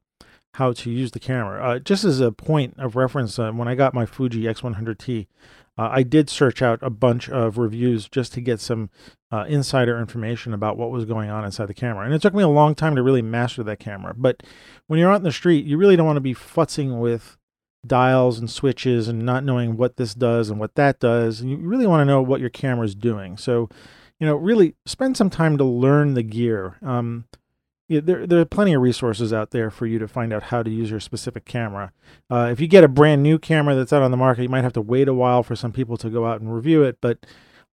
how 0.56 0.74
to 0.74 0.90
use 0.90 1.12
the 1.12 1.20
camera. 1.20 1.64
Uh, 1.64 1.80
just 1.80 2.04
as 2.04 2.20
a 2.20 2.32
point 2.32 2.76
of 2.78 2.96
reference, 2.96 3.38
uh, 3.38 3.52
when 3.52 3.68
I 3.68 3.76
got 3.76 3.94
my 3.94 4.06
Fuji 4.06 4.44
X100T, 4.44 5.28
uh, 5.78 5.90
I 5.92 6.04
did 6.04 6.30
search 6.30 6.62
out 6.62 6.80
a 6.82 6.90
bunch 6.90 7.30
of 7.30 7.58
reviews 7.58 8.08
just 8.08 8.32
to 8.34 8.42
get 8.42 8.62
some 8.62 8.90
uh, 9.32 9.46
insider 9.50 10.00
information 10.00 10.54
about 10.54 10.78
what 10.78 10.92
was 10.92 11.04
going 11.04 11.30
on 11.30 11.44
inside 11.44 11.66
the 11.66 11.74
camera. 11.74 12.06
And 12.06 12.14
it 12.14 12.22
took 12.22 12.34
me 12.34 12.44
a 12.44 12.48
long 12.48 12.74
time 12.74 12.96
to 12.96 13.04
really 13.04 13.22
master 13.22 13.64
that 13.64 13.80
camera. 13.80 14.14
But 14.16 14.44
when 14.88 14.98
you're 15.00 15.12
out 15.12 15.18
in 15.18 15.24
the 15.24 15.32
street, 15.32 15.66
you 15.66 15.78
really 15.78 15.98
don't 15.98 16.06
want 16.06 16.18
to 16.18 16.22
be 16.22 16.34
futzing 16.34 17.00
with 17.00 17.38
dials 17.86 18.40
and 18.40 18.50
switches 18.50 19.10
and 19.10 19.26
not 19.26 19.44
knowing 19.44 19.76
what 19.76 19.98
this 19.98 20.14
does 20.14 20.50
and 20.50 20.60
what 20.60 20.76
that 20.76 21.02
does. 21.02 21.42
And 21.42 21.50
you 21.50 21.58
really 21.58 21.88
want 21.88 22.02
to 22.02 22.06
know 22.06 22.22
what 22.22 22.40
your 22.40 22.50
camera 22.50 22.86
is 22.86 22.96
doing. 22.96 23.38
So, 23.38 23.68
you 24.20 24.26
know, 24.26 24.36
really 24.36 24.76
spend 24.86 25.18
some 25.18 25.30
time 25.30 25.58
to 25.58 25.66
learn 25.66 26.14
the 26.14 26.24
gear. 26.24 26.78
Um, 26.82 27.26
yeah, 27.88 28.00
there, 28.04 28.26
there 28.26 28.40
are 28.40 28.46
plenty 28.46 28.74
of 28.74 28.82
resources 28.82 29.32
out 29.32 29.52
there 29.52 29.70
for 29.70 29.86
you 29.86 30.00
to 30.00 30.08
find 30.08 30.34
out 30.34 30.44
how 30.44 30.64
to 30.64 30.70
use 30.70 30.90
your 30.90 31.00
specific 31.00 31.46
camera. 31.46 31.92
Uh, 32.32 32.50
if 32.52 32.60
you 32.60 32.68
get 32.68 32.84
a 32.84 32.88
brand 32.88 33.22
new 33.22 33.38
camera 33.38 33.76
that's 33.76 33.94
out 33.94 34.02
on 34.02 34.12
the 34.12 34.18
market, 34.18 34.44
you 34.44 34.50
might 34.50 34.64
have 34.64 34.74
to 34.74 34.82
wait 34.82 35.08
a 35.08 35.14
while 35.14 35.44
for 35.44 35.56
some 35.56 35.72
people 35.72 35.96
to 35.98 36.10
go 36.10 36.26
out 36.26 36.42
and 36.42 36.54
review 36.54 36.84
it. 36.84 36.98
But 37.00 37.26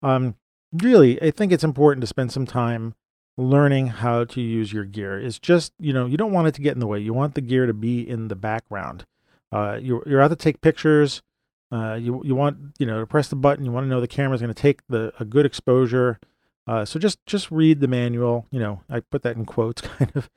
um, 0.03 0.35
really, 0.73 1.21
I 1.23 1.31
think 1.31 1.51
it's 1.51 1.65
important 1.65 2.03
to 2.03 2.07
spend 2.07 2.31
some 2.31 2.47
time 2.47 2.95
learning 3.39 3.87
how 3.87 4.25
to 4.25 4.41
use 4.43 4.73
your 4.73 4.85
gear. 4.85 5.19
It's 5.19 5.39
just, 5.39 5.73
you 5.79 5.95
know, 5.95 6.05
you 6.05 6.19
don't 6.19 6.33
want 6.33 6.49
it 6.49 6.55
to 6.57 6.63
get 6.63 6.75
in 6.75 6.81
the 6.81 6.87
way. 6.87 6.99
You 6.99 7.15
want 7.15 7.35
the 7.35 7.41
gear 7.41 7.65
to 7.65 7.73
be 7.73 8.07
in 8.07 8.29
the 8.29 8.37
background. 8.37 9.07
Uh, 9.51 9.79
you're, 9.81 10.03
you're 10.07 10.21
out 10.21 10.29
to 10.29 10.37
take 10.37 10.61
pictures. 10.61 11.23
Uh, 11.71 11.95
you, 11.95 12.21
you 12.23 12.35
want, 12.35 12.59
you 12.79 12.85
know, 12.85 13.01
to 13.01 13.07
press 13.07 13.29
the 13.29 13.37
button. 13.37 13.65
You 13.65 13.73
want 13.73 13.85
to 13.85 13.89
know 13.89 14.03
the 14.03 14.07
camera's 14.07 14.43
going 14.43 14.53
to 14.53 14.63
take 14.63 14.87
the, 14.89 15.15
a 15.19 15.25
good 15.25 15.47
exposure. 15.47 16.21
Uh, 16.67 16.85
so 16.85 16.99
just 16.99 17.19
just 17.27 17.51
read 17.51 17.81
the 17.81 17.89
manual. 17.89 18.47
You 18.51 18.61
know, 18.61 18.81
I 18.89 19.01
put 19.01 19.23
that 19.23 19.37
in 19.37 19.45
quotes, 19.45 19.81
kind 19.81 20.13
of, 20.15 20.31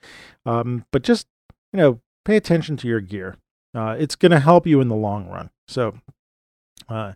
um, 0.45 0.85
but 0.91 1.03
just 1.03 1.27
you 1.71 1.77
know, 1.77 1.99
pay 2.23 2.35
attention 2.35 2.77
to 2.77 2.87
your 2.87 3.01
gear. 3.01 3.37
Uh, 3.73 3.95
it's 3.99 4.15
going 4.15 4.31
to 4.31 4.39
help 4.39 4.65
you 4.65 4.79
in 4.79 4.87
the 4.87 4.95
long 4.95 5.27
run. 5.27 5.49
So, 5.67 5.99
uh, 6.87 7.13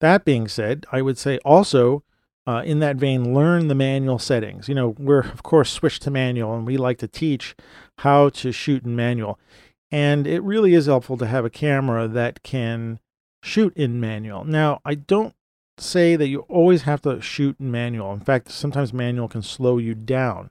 that 0.00 0.24
being 0.24 0.48
said, 0.48 0.86
I 0.90 1.02
would 1.02 1.18
say 1.18 1.38
also 1.44 2.02
uh, 2.46 2.62
in 2.64 2.80
that 2.80 2.96
vein, 2.96 3.34
learn 3.34 3.68
the 3.68 3.74
manual 3.74 4.18
settings. 4.18 4.68
You 4.68 4.74
know, 4.74 4.94
we're 4.98 5.20
of 5.20 5.42
course 5.42 5.70
switched 5.70 6.02
to 6.02 6.10
manual, 6.10 6.54
and 6.54 6.66
we 6.66 6.76
like 6.76 6.98
to 6.98 7.08
teach 7.08 7.54
how 7.98 8.30
to 8.30 8.52
shoot 8.52 8.84
in 8.84 8.96
manual. 8.96 9.38
And 9.90 10.26
it 10.26 10.42
really 10.42 10.74
is 10.74 10.86
helpful 10.86 11.16
to 11.18 11.26
have 11.26 11.44
a 11.44 11.50
camera 11.50 12.08
that 12.08 12.42
can 12.42 12.98
shoot 13.42 13.76
in 13.76 14.00
manual. 14.00 14.44
Now, 14.44 14.80
I 14.84 14.94
don't 14.94 15.34
say 15.82 16.16
that 16.16 16.28
you 16.28 16.40
always 16.48 16.82
have 16.82 17.02
to 17.02 17.20
shoot 17.20 17.58
manual. 17.60 18.12
In 18.12 18.20
fact, 18.20 18.50
sometimes 18.50 18.92
manual 18.92 19.28
can 19.28 19.42
slow 19.42 19.78
you 19.78 19.94
down. 19.94 20.50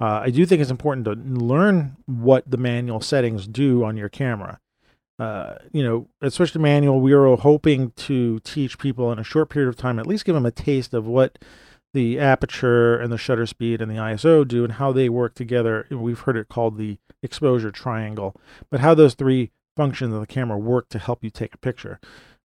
Uh, 0.00 0.22
I 0.24 0.30
do 0.30 0.44
think 0.46 0.60
it's 0.60 0.70
important 0.70 1.04
to 1.04 1.12
learn 1.12 1.96
what 2.06 2.50
the 2.50 2.56
manual 2.56 3.00
settings 3.00 3.46
do 3.46 3.84
on 3.84 3.96
your 3.96 4.08
camera. 4.08 4.58
Uh, 5.18 5.54
you 5.70 5.84
know, 5.84 6.08
at 6.20 6.32
Switch 6.32 6.52
to 6.52 6.58
Manual, 6.58 7.00
we 7.00 7.12
are 7.12 7.36
hoping 7.36 7.92
to 7.92 8.40
teach 8.40 8.78
people 8.78 9.12
in 9.12 9.20
a 9.20 9.24
short 9.24 9.50
period 9.50 9.68
of 9.68 9.76
time, 9.76 10.00
at 10.00 10.06
least 10.06 10.24
give 10.24 10.34
them 10.34 10.46
a 10.46 10.50
taste 10.50 10.92
of 10.92 11.06
what 11.06 11.38
the 11.94 12.18
aperture 12.18 12.96
and 12.96 13.12
the 13.12 13.18
shutter 13.18 13.46
speed 13.46 13.80
and 13.80 13.90
the 13.90 13.96
ISO 13.96 14.46
do 14.46 14.64
and 14.64 14.74
how 14.74 14.90
they 14.90 15.08
work 15.08 15.34
together. 15.34 15.86
We've 15.90 16.18
heard 16.18 16.36
it 16.36 16.48
called 16.48 16.78
the 16.78 16.98
exposure 17.22 17.70
triangle, 17.70 18.34
but 18.70 18.80
how 18.80 18.94
those 18.94 19.14
three 19.14 19.52
functions 19.76 20.12
of 20.14 20.20
the 20.20 20.26
camera 20.26 20.58
work 20.58 20.88
to 20.88 20.98
help 20.98 21.22
you 21.22 21.30
take 21.30 21.54
a 21.54 21.58
picture. 21.58 22.00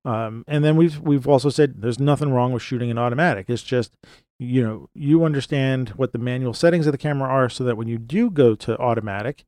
Um, 0.08 0.46
and 0.48 0.64
then 0.64 0.78
we've 0.78 1.02
we've 1.02 1.28
also 1.28 1.50
said 1.50 1.82
there's 1.82 2.00
nothing 2.00 2.32
wrong 2.32 2.54
with 2.54 2.64
shooting 2.64 2.90
in 2.90 2.98
automatic. 2.98 3.50
It's 3.50 3.62
just 3.62 3.92
you 4.40 4.64
know 4.64 4.90
you 4.94 5.26
understand 5.26 5.90
what 5.90 6.14
the 6.14 6.18
manual 6.18 6.54
settings 6.54 6.88
of 6.88 6.94
the 6.94 6.98
camera 6.98 7.28
are, 7.28 7.50
so 7.50 7.66
that 7.66 7.76
when 7.76 7.90
you 7.90 7.98
do 7.98 8.30
go 8.30 8.56
to 8.56 8.78
automatic, 8.78 9.44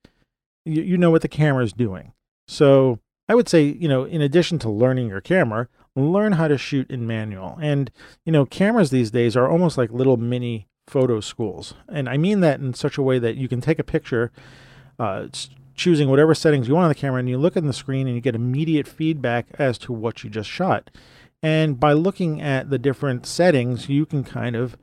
you, 0.66 0.82
you 0.82 0.98
know 0.98 1.12
what 1.12 1.22
the 1.22 1.30
camera 1.30 1.64
is 1.64 1.72
doing. 1.72 2.12
So 2.50 3.00
I 3.30 3.36
would 3.36 3.48
say 3.48 3.64
you 3.64 3.88
know 3.88 4.04
in 4.04 4.22
addition 4.22 4.60
to 4.60 4.70
learning 4.70 5.08
your 5.08 5.22
camera, 5.22 5.70
learn 5.96 6.34
how 6.34 6.50
to 6.50 6.58
shoot 6.58 6.92
in 6.92 7.08
manual. 7.08 7.58
And 7.62 7.90
you 8.26 8.34
know 8.34 8.46
cameras 8.46 8.90
these 8.90 9.12
days 9.12 9.38
are 9.38 9.50
almost 9.50 9.78
like 9.78 9.92
little 9.92 10.18
mini 10.18 10.68
photo 10.88 11.22
schools, 11.22 11.74
and 11.88 12.10
I 12.10 12.18
mean 12.18 12.42
that 12.42 12.60
in 12.60 12.74
such 12.74 12.98
a 12.98 13.02
way 13.02 13.18
that 13.18 13.38
you 13.38 13.48
can 13.48 13.62
take 13.62 13.80
a 13.80 13.84
picture. 13.86 14.30
Uh, 15.00 15.30
choosing 15.80 16.10
whatever 16.10 16.36
settings 16.36 16.68
you 16.68 16.76
want 16.76 16.84
on 16.84 16.90
the 16.90 16.96
camera, 16.96 17.20
and 17.20 17.30
you 17.30 17.38
look 17.38 17.56
at 17.56 17.64
the 17.64 17.72
screen 17.72 18.06
and 18.06 18.16
you 18.16 18.22
get 18.22 18.36
immediate 18.36 18.88
feedback 18.88 19.48
as 19.58 19.78
to 19.78 19.94
what 19.94 20.24
you 20.24 20.30
just 20.30 20.50
shot. 20.50 20.92
And 21.42 21.80
by 21.80 21.94
looking 21.94 22.42
at 22.42 22.70
the 22.70 22.78
different 22.78 23.26
settings, 23.26 23.88
you 23.88 24.06
can 24.06 24.26
kind 24.26 24.58
of 24.58 24.76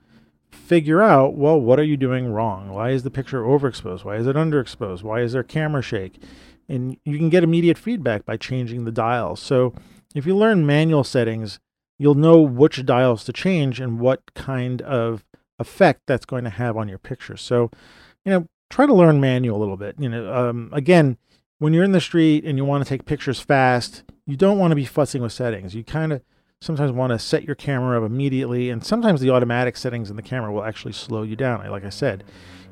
figure 0.51 1.03
out, 1.03 1.35
well, 1.35 1.61
what 1.61 1.79
are 1.79 1.85
you 1.85 1.99
doing 1.99 2.33
wrong? 2.33 2.71
Why 2.71 2.91
is 2.91 3.03
the 3.03 3.11
picture 3.11 3.43
overexposed? 3.43 4.05
Why 4.05 4.17
is 4.17 4.27
it 4.27 4.37
underexposed? 4.37 5.03
Why 5.03 5.21
is 5.21 5.35
there 5.35 5.43
camera 5.43 5.83
shake? 5.83 6.19
And 6.67 6.97
you 7.05 7.19
can 7.19 7.29
get 7.29 7.45
immediate 7.45 7.77
feedback 7.77 8.25
by 8.25 8.39
changing 8.39 8.87
the 8.87 8.91
dials. 8.91 9.39
So 9.41 9.75
if 10.15 10.25
you 10.25 10.35
learn 10.35 10.65
manual 10.65 11.05
settings, 11.05 11.61
you'll 11.99 12.15
know 12.15 12.41
which 12.41 12.87
dials 12.87 13.23
to 13.25 13.35
change 13.35 13.81
and 13.81 14.01
what 14.01 14.33
kind 14.35 14.81
of 14.81 15.27
effect 15.59 16.03
that's 16.07 16.25
going 16.25 16.45
to 16.45 16.51
have 16.51 16.77
on 16.77 16.89
your 16.89 16.99
picture. 16.99 17.37
So, 17.37 17.71
you 18.25 18.33
know, 18.33 18.47
try 18.71 18.87
to 18.87 18.95
learn 18.95 19.21
manual 19.21 19.57
a 19.57 19.61
little 19.61 19.77
bit. 19.77 19.97
You 19.99 20.09
know, 20.09 20.33
um, 20.33 20.71
again, 20.73 21.19
when 21.59 21.73
you're 21.73 21.85
in 21.85 21.93
the 21.93 22.01
street 22.01 22.45
and 22.45 22.59
you 22.59 22.65
want 22.65 22.85
to 22.85 22.89
take 22.89 23.05
pictures 23.05 23.41
fast, 23.41 24.05
you 24.27 24.37
don't 24.37 24.59
want 24.59 24.73
to 24.73 24.77
be 24.77 24.85
fussing 24.85 25.23
with 25.23 25.33
settings. 25.33 25.75
You 25.75 25.85
kind 25.85 26.13
of 26.13 26.23
sometimes 26.61 26.93
want 26.93 27.13
to 27.13 27.19
set 27.19 27.45
your 27.45 27.55
camera 27.55 28.03
up 28.03 28.11
immediately, 28.11 28.71
and 28.71 28.85
sometimes 28.85 29.21
the 29.21 29.31
automatic 29.31 29.77
settings 29.77 30.11
in 30.11 30.17
the 30.17 30.23
camera 30.23 30.53
will 30.53 30.65
actually 30.65 30.93
slow 30.93 31.23
you 31.23 31.37
down. 31.37 31.69
Like 31.71 31.85
I 31.85 31.91
said, 31.91 32.25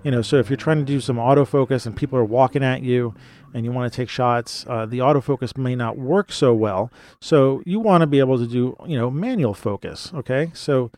you 0.03 0.11
know, 0.11 0.21
so 0.21 0.37
if 0.37 0.51
you're 0.51 0.57
trying 0.57 0.79
to 0.79 0.85
do 0.85 1.01
some 1.01 1.17
autofocus 1.17 1.87
and 1.87 1.97
people 1.97 2.19
are 2.19 2.25
walking 2.25 2.63
at 2.63 2.83
you 2.83 3.15
and 3.55 3.65
you 3.65 3.73
want 3.73 3.91
to 3.91 3.97
take 3.97 4.11
shots, 4.11 4.67
uh, 4.69 4.85
the 4.85 4.99
autofocus 4.99 5.57
may 5.57 5.75
not 5.75 5.97
work 5.97 6.31
so 6.31 6.53
well. 6.53 6.91
So 7.21 7.63
you 7.65 7.81
want 7.81 8.03
to 8.03 8.07
be 8.07 8.19
able 8.19 8.39
to 8.39 8.47
do, 8.47 8.77
you 8.87 8.99
know, 8.99 9.11
manual 9.11 9.55
focus. 9.55 10.13
Okay, 10.15 10.51
so 10.53 10.91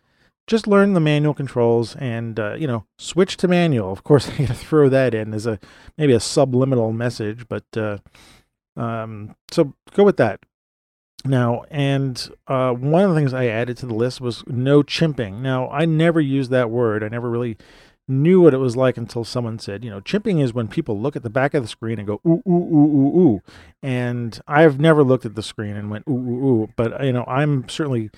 just 0.47 0.67
learn 0.67 0.93
the 0.93 1.01
manual 1.01 1.35
controls 1.35 1.97
and 1.97 2.39
uh, 2.39 2.55
you 2.55 2.67
know 2.67 2.87
switch 2.99 3.37
to 3.39 3.49
manual. 3.49 3.93
Of 3.93 4.05
course, 4.05 4.29
I 4.39 4.39
got 4.39 4.49
to 4.49 4.55
throw 4.55 4.89
that 4.89 5.15
in 5.15 5.35
as 5.35 5.47
a 5.47 5.59
maybe 5.99 6.13
a 6.13 6.21
subliminal 6.21 6.93
message, 6.93 7.47
but 7.49 7.65
uh, 7.77 7.99
um, 8.77 9.35
so 9.51 9.75
go 9.95 10.05
with 10.05 10.17
that. 10.19 10.41
Now, 11.25 11.65
and 11.71 12.31
uh, 12.47 12.73
one 12.73 13.03
of 13.03 13.11
the 13.11 13.17
things 13.17 13.35
I 13.35 13.47
added 13.47 13.77
to 13.79 13.87
the 13.87 13.95
list 13.95 14.21
was 14.21 14.45
no 14.47 14.83
chimping. 14.83 15.41
Now, 15.41 15.69
I 15.71 15.85
never 15.85 16.21
used 16.21 16.51
that 16.53 16.71
word. 16.71 17.03
I 17.03 17.09
never 17.09 17.29
really 17.29 17.57
knew 18.09 18.41
what 18.41 18.55
it 18.55 18.59
was 18.59 18.77
like 18.77 18.97
until 18.97 19.25
someone 19.25 19.59
said, 19.59 19.85
you 19.85 19.91
know, 19.91 20.01
chimping 20.01 20.41
is 20.41 20.55
when 20.55 20.69
people 20.69 21.01
look 21.01 21.17
at 21.17 21.25
the 21.25 21.31
back 21.31 21.55
of 21.55 21.63
the 21.63 21.69
screen 21.69 21.99
and 21.99 22.07
go 22.07 22.21
ooh 22.25 22.43
ooh 22.47 22.53
ooh 22.53 22.97
ooh 22.97 23.21
ooh. 23.21 23.43
And 23.83 24.41
I've 24.47 24.79
never 24.79 25.03
looked 25.03 25.25
at 25.25 25.35
the 25.35 25.43
screen 25.43 25.77
and 25.77 25.91
went 25.91 26.05
ooh 26.09 26.13
ooh 26.13 26.47
ooh, 26.47 26.69
but 26.77 27.05
you 27.05 27.13
know, 27.13 27.25
I'm 27.25 27.69
certainly 27.69 28.11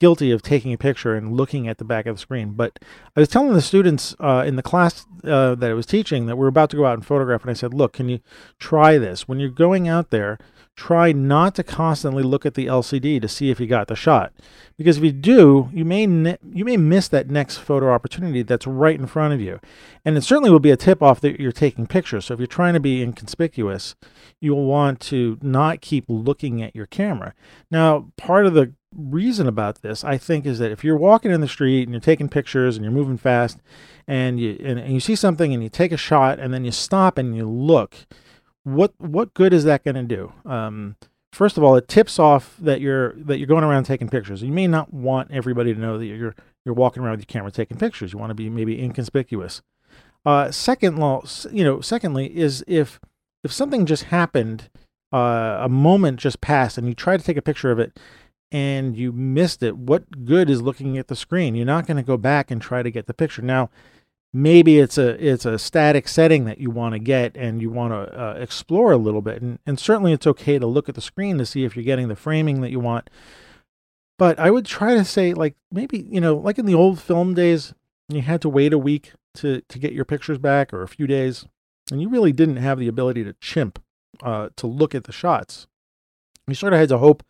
guilty 0.00 0.30
of 0.30 0.42
taking 0.42 0.72
a 0.72 0.78
picture 0.78 1.14
and 1.14 1.36
looking 1.36 1.66
at 1.68 1.78
the 1.78 1.84
back 1.84 2.06
of 2.06 2.16
the 2.16 2.20
screen. 2.20 2.52
But 2.52 2.78
I 3.16 3.20
was 3.20 3.28
telling 3.28 3.52
the 3.52 3.60
students 3.60 4.14
uh, 4.20 4.44
in 4.46 4.56
the 4.56 4.62
class 4.62 5.06
uh, 5.24 5.54
that 5.54 5.70
I 5.70 5.74
was 5.74 5.86
teaching 5.86 6.26
that 6.26 6.36
we 6.36 6.44
are 6.44 6.48
about 6.48 6.70
to 6.70 6.76
go 6.76 6.86
out 6.86 6.94
and 6.94 7.06
photograph, 7.06 7.42
and 7.42 7.50
I 7.50 7.54
said, 7.54 7.74
look, 7.74 7.94
can 7.94 8.08
you 8.08 8.20
try 8.58 8.98
this 8.98 9.26
when 9.26 9.40
you're 9.40 9.50
going 9.50 9.88
out 9.88 10.10
there? 10.10 10.38
try 10.78 11.10
not 11.10 11.56
to 11.56 11.64
constantly 11.64 12.22
look 12.22 12.46
at 12.46 12.54
the 12.54 12.66
LCD 12.66 13.20
to 13.20 13.26
see 13.26 13.50
if 13.50 13.58
you 13.58 13.66
got 13.66 13.88
the 13.88 13.96
shot. 13.96 14.32
Because 14.76 14.98
if 14.98 15.02
you 15.02 15.10
do, 15.10 15.68
you 15.72 15.84
may 15.84 16.06
ne- 16.06 16.38
you 16.52 16.64
may 16.64 16.76
miss 16.76 17.08
that 17.08 17.28
next 17.28 17.56
photo 17.56 17.92
opportunity 17.92 18.42
that's 18.42 18.66
right 18.66 18.98
in 18.98 19.08
front 19.08 19.34
of 19.34 19.40
you. 19.40 19.58
And 20.04 20.16
it 20.16 20.22
certainly 20.22 20.50
will 20.50 20.60
be 20.60 20.70
a 20.70 20.76
tip 20.76 21.02
off 21.02 21.20
that 21.22 21.40
you're 21.40 21.50
taking 21.50 21.88
pictures. 21.88 22.26
So 22.26 22.34
if 22.34 22.40
you're 22.40 22.46
trying 22.46 22.74
to 22.74 22.80
be 22.80 23.02
inconspicuous, 23.02 23.96
you'll 24.40 24.66
want 24.66 25.00
to 25.00 25.36
not 25.42 25.80
keep 25.80 26.04
looking 26.06 26.62
at 26.62 26.76
your 26.76 26.86
camera. 26.86 27.34
Now, 27.72 28.12
part 28.16 28.46
of 28.46 28.54
the 28.54 28.72
reason 28.94 29.46
about 29.46 29.82
this, 29.82 30.04
I 30.04 30.18
think, 30.18 30.46
is 30.46 30.58
that 30.58 30.70
if 30.70 30.82
you're 30.84 30.96
walking 30.96 31.30
in 31.30 31.40
the 31.40 31.48
street 31.48 31.82
and 31.84 31.92
you're 31.92 32.00
taking 32.00 32.28
pictures 32.28 32.76
and 32.76 32.84
you're 32.84 32.92
moving 32.92 33.18
fast 33.18 33.58
and 34.06 34.40
you 34.40 34.58
and, 34.64 34.78
and 34.78 34.92
you 34.92 35.00
see 35.00 35.14
something 35.14 35.52
and 35.52 35.62
you 35.62 35.68
take 35.68 35.92
a 35.92 35.96
shot 35.96 36.38
and 36.38 36.52
then 36.52 36.64
you 36.64 36.70
stop 36.70 37.18
and 37.18 37.36
you 37.36 37.48
look, 37.48 37.94
what 38.64 38.94
what 38.98 39.34
good 39.34 39.52
is 39.52 39.64
that 39.64 39.84
going 39.84 39.96
to 39.96 40.02
do? 40.02 40.32
Um, 40.44 40.96
first 41.32 41.56
of 41.56 41.64
all, 41.64 41.76
it 41.76 41.88
tips 41.88 42.18
off 42.18 42.56
that 42.58 42.80
you're 42.80 43.12
that 43.14 43.38
you're 43.38 43.46
going 43.46 43.64
around 43.64 43.84
taking 43.84 44.08
pictures. 44.08 44.42
You 44.42 44.52
may 44.52 44.66
not 44.66 44.92
want 44.92 45.30
everybody 45.30 45.74
to 45.74 45.80
know 45.80 45.98
that 45.98 46.06
you're 46.06 46.34
you're 46.64 46.74
walking 46.74 47.02
around 47.02 47.12
with 47.12 47.20
your 47.20 47.26
camera 47.26 47.50
taking 47.50 47.78
pictures. 47.78 48.12
You 48.12 48.18
want 48.18 48.30
to 48.30 48.34
be 48.34 48.50
maybe 48.50 48.82
inconspicuous. 48.82 49.62
Uh, 50.26 50.50
second, 50.50 50.98
you 51.52 51.64
know, 51.64 51.80
secondly, 51.80 52.36
is 52.36 52.64
if 52.66 53.00
if 53.44 53.52
something 53.52 53.86
just 53.86 54.04
happened, 54.04 54.68
uh, 55.12 55.58
a 55.60 55.68
moment 55.68 56.18
just 56.18 56.40
passed, 56.40 56.76
and 56.76 56.86
you 56.88 56.94
try 56.94 57.16
to 57.16 57.22
take 57.22 57.36
a 57.36 57.42
picture 57.42 57.70
of 57.70 57.78
it, 57.78 57.98
and 58.50 58.96
you 58.96 59.12
missed 59.12 59.62
it. 59.62 59.76
What 59.76 60.24
good 60.24 60.48
is 60.48 60.62
looking 60.62 60.96
at 60.98 61.08
the 61.08 61.16
screen? 61.16 61.54
You're 61.54 61.66
not 61.66 61.86
going 61.86 61.96
to 61.96 62.02
go 62.02 62.16
back 62.16 62.50
and 62.50 62.60
try 62.60 62.82
to 62.82 62.90
get 62.90 63.06
the 63.06 63.14
picture 63.14 63.42
now 63.42 63.70
maybe 64.32 64.78
it's 64.78 64.98
a 64.98 65.26
it's 65.26 65.46
a 65.46 65.58
static 65.58 66.06
setting 66.06 66.44
that 66.44 66.58
you 66.58 66.70
want 66.70 66.92
to 66.92 66.98
get 66.98 67.34
and 67.36 67.62
you 67.62 67.70
want 67.70 67.92
to 67.92 68.20
uh, 68.20 68.34
explore 68.34 68.92
a 68.92 68.96
little 68.96 69.22
bit 69.22 69.40
and, 69.40 69.58
and 69.66 69.78
certainly 69.78 70.12
it's 70.12 70.26
okay 70.26 70.58
to 70.58 70.66
look 70.66 70.88
at 70.88 70.94
the 70.94 71.00
screen 71.00 71.38
to 71.38 71.46
see 71.46 71.64
if 71.64 71.74
you're 71.74 71.84
getting 71.84 72.08
the 72.08 72.16
framing 72.16 72.60
that 72.60 72.70
you 72.70 72.78
want 72.78 73.08
but 74.18 74.38
i 74.38 74.50
would 74.50 74.66
try 74.66 74.94
to 74.94 75.04
say 75.04 75.32
like 75.32 75.54
maybe 75.72 76.06
you 76.10 76.20
know 76.20 76.36
like 76.36 76.58
in 76.58 76.66
the 76.66 76.74
old 76.74 77.00
film 77.00 77.34
days 77.34 77.72
you 78.08 78.20
had 78.20 78.42
to 78.42 78.48
wait 78.48 78.72
a 78.72 78.78
week 78.78 79.12
to 79.34 79.62
to 79.62 79.78
get 79.78 79.92
your 79.92 80.04
pictures 80.04 80.38
back 80.38 80.74
or 80.74 80.82
a 80.82 80.88
few 80.88 81.06
days 81.06 81.46
and 81.90 82.02
you 82.02 82.08
really 82.08 82.32
didn't 82.32 82.56
have 82.56 82.78
the 82.78 82.88
ability 82.88 83.24
to 83.24 83.32
chimp 83.40 83.82
uh, 84.22 84.48
to 84.56 84.66
look 84.66 84.94
at 84.94 85.04
the 85.04 85.12
shots 85.12 85.66
you 86.46 86.54
sort 86.54 86.74
of 86.74 86.78
had 86.78 86.88
to 86.88 86.98
hope 86.98 87.22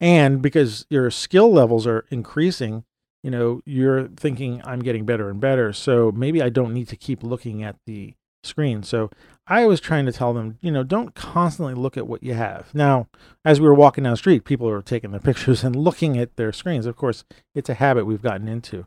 and 0.00 0.42
because 0.42 0.86
your 0.90 1.10
skill 1.10 1.52
levels 1.52 1.86
are 1.86 2.04
increasing 2.10 2.84
you 3.24 3.30
know, 3.30 3.62
you're 3.64 4.08
thinking 4.08 4.60
I'm 4.66 4.80
getting 4.80 5.06
better 5.06 5.30
and 5.30 5.40
better. 5.40 5.72
So 5.72 6.12
maybe 6.12 6.42
I 6.42 6.50
don't 6.50 6.74
need 6.74 6.88
to 6.88 6.96
keep 6.96 7.22
looking 7.22 7.64
at 7.64 7.76
the 7.86 8.12
screen. 8.44 8.82
So 8.82 9.10
I 9.46 9.64
was 9.64 9.80
trying 9.80 10.04
to 10.04 10.12
tell 10.12 10.34
them, 10.34 10.58
you 10.60 10.70
know, 10.70 10.82
don't 10.82 11.14
constantly 11.14 11.72
look 11.72 11.96
at 11.96 12.06
what 12.06 12.22
you 12.22 12.34
have. 12.34 12.74
Now, 12.74 13.08
as 13.42 13.62
we 13.62 13.66
were 13.66 13.74
walking 13.74 14.04
down 14.04 14.12
the 14.12 14.18
street, 14.18 14.44
people 14.44 14.66
were 14.66 14.82
taking 14.82 15.10
their 15.10 15.20
pictures 15.22 15.64
and 15.64 15.74
looking 15.74 16.18
at 16.18 16.36
their 16.36 16.52
screens. 16.52 16.84
Of 16.84 16.96
course, 16.96 17.24
it's 17.54 17.70
a 17.70 17.74
habit 17.74 18.04
we've 18.04 18.20
gotten 18.20 18.46
into. 18.46 18.86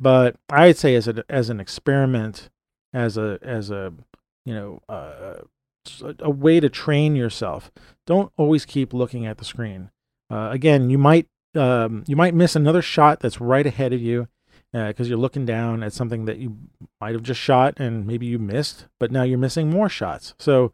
But 0.00 0.36
I'd 0.48 0.78
say 0.78 0.94
as 0.94 1.06
a 1.06 1.22
as 1.28 1.50
an 1.50 1.60
experiment, 1.60 2.48
as 2.94 3.18
a 3.18 3.38
as 3.42 3.70
a 3.70 3.92
you 4.46 4.54
know 4.54 4.80
uh, 4.88 5.42
a 6.18 6.30
way 6.30 6.58
to 6.58 6.70
train 6.70 7.14
yourself, 7.14 7.70
don't 8.06 8.32
always 8.38 8.64
keep 8.64 8.94
looking 8.94 9.26
at 9.26 9.36
the 9.36 9.44
screen. 9.44 9.90
Uh, 10.32 10.50
again, 10.50 10.88
you 10.88 10.96
might 10.96 11.28
um, 11.54 12.04
you 12.06 12.16
might 12.16 12.34
miss 12.34 12.56
another 12.56 12.80
shot 12.80 13.20
that's 13.20 13.40
right 13.40 13.66
ahead 13.66 13.92
of 13.92 14.00
you 14.00 14.28
because 14.72 15.06
uh, 15.06 15.10
you're 15.10 15.18
looking 15.18 15.44
down 15.44 15.82
at 15.82 15.92
something 15.92 16.24
that 16.24 16.38
you 16.38 16.56
might 16.98 17.12
have 17.12 17.22
just 17.22 17.38
shot 17.38 17.74
and 17.76 18.06
maybe 18.06 18.24
you 18.24 18.38
missed, 18.38 18.86
but 18.98 19.12
now 19.12 19.22
you're 19.22 19.36
missing 19.36 19.68
more 19.68 19.90
shots. 19.90 20.34
So 20.38 20.72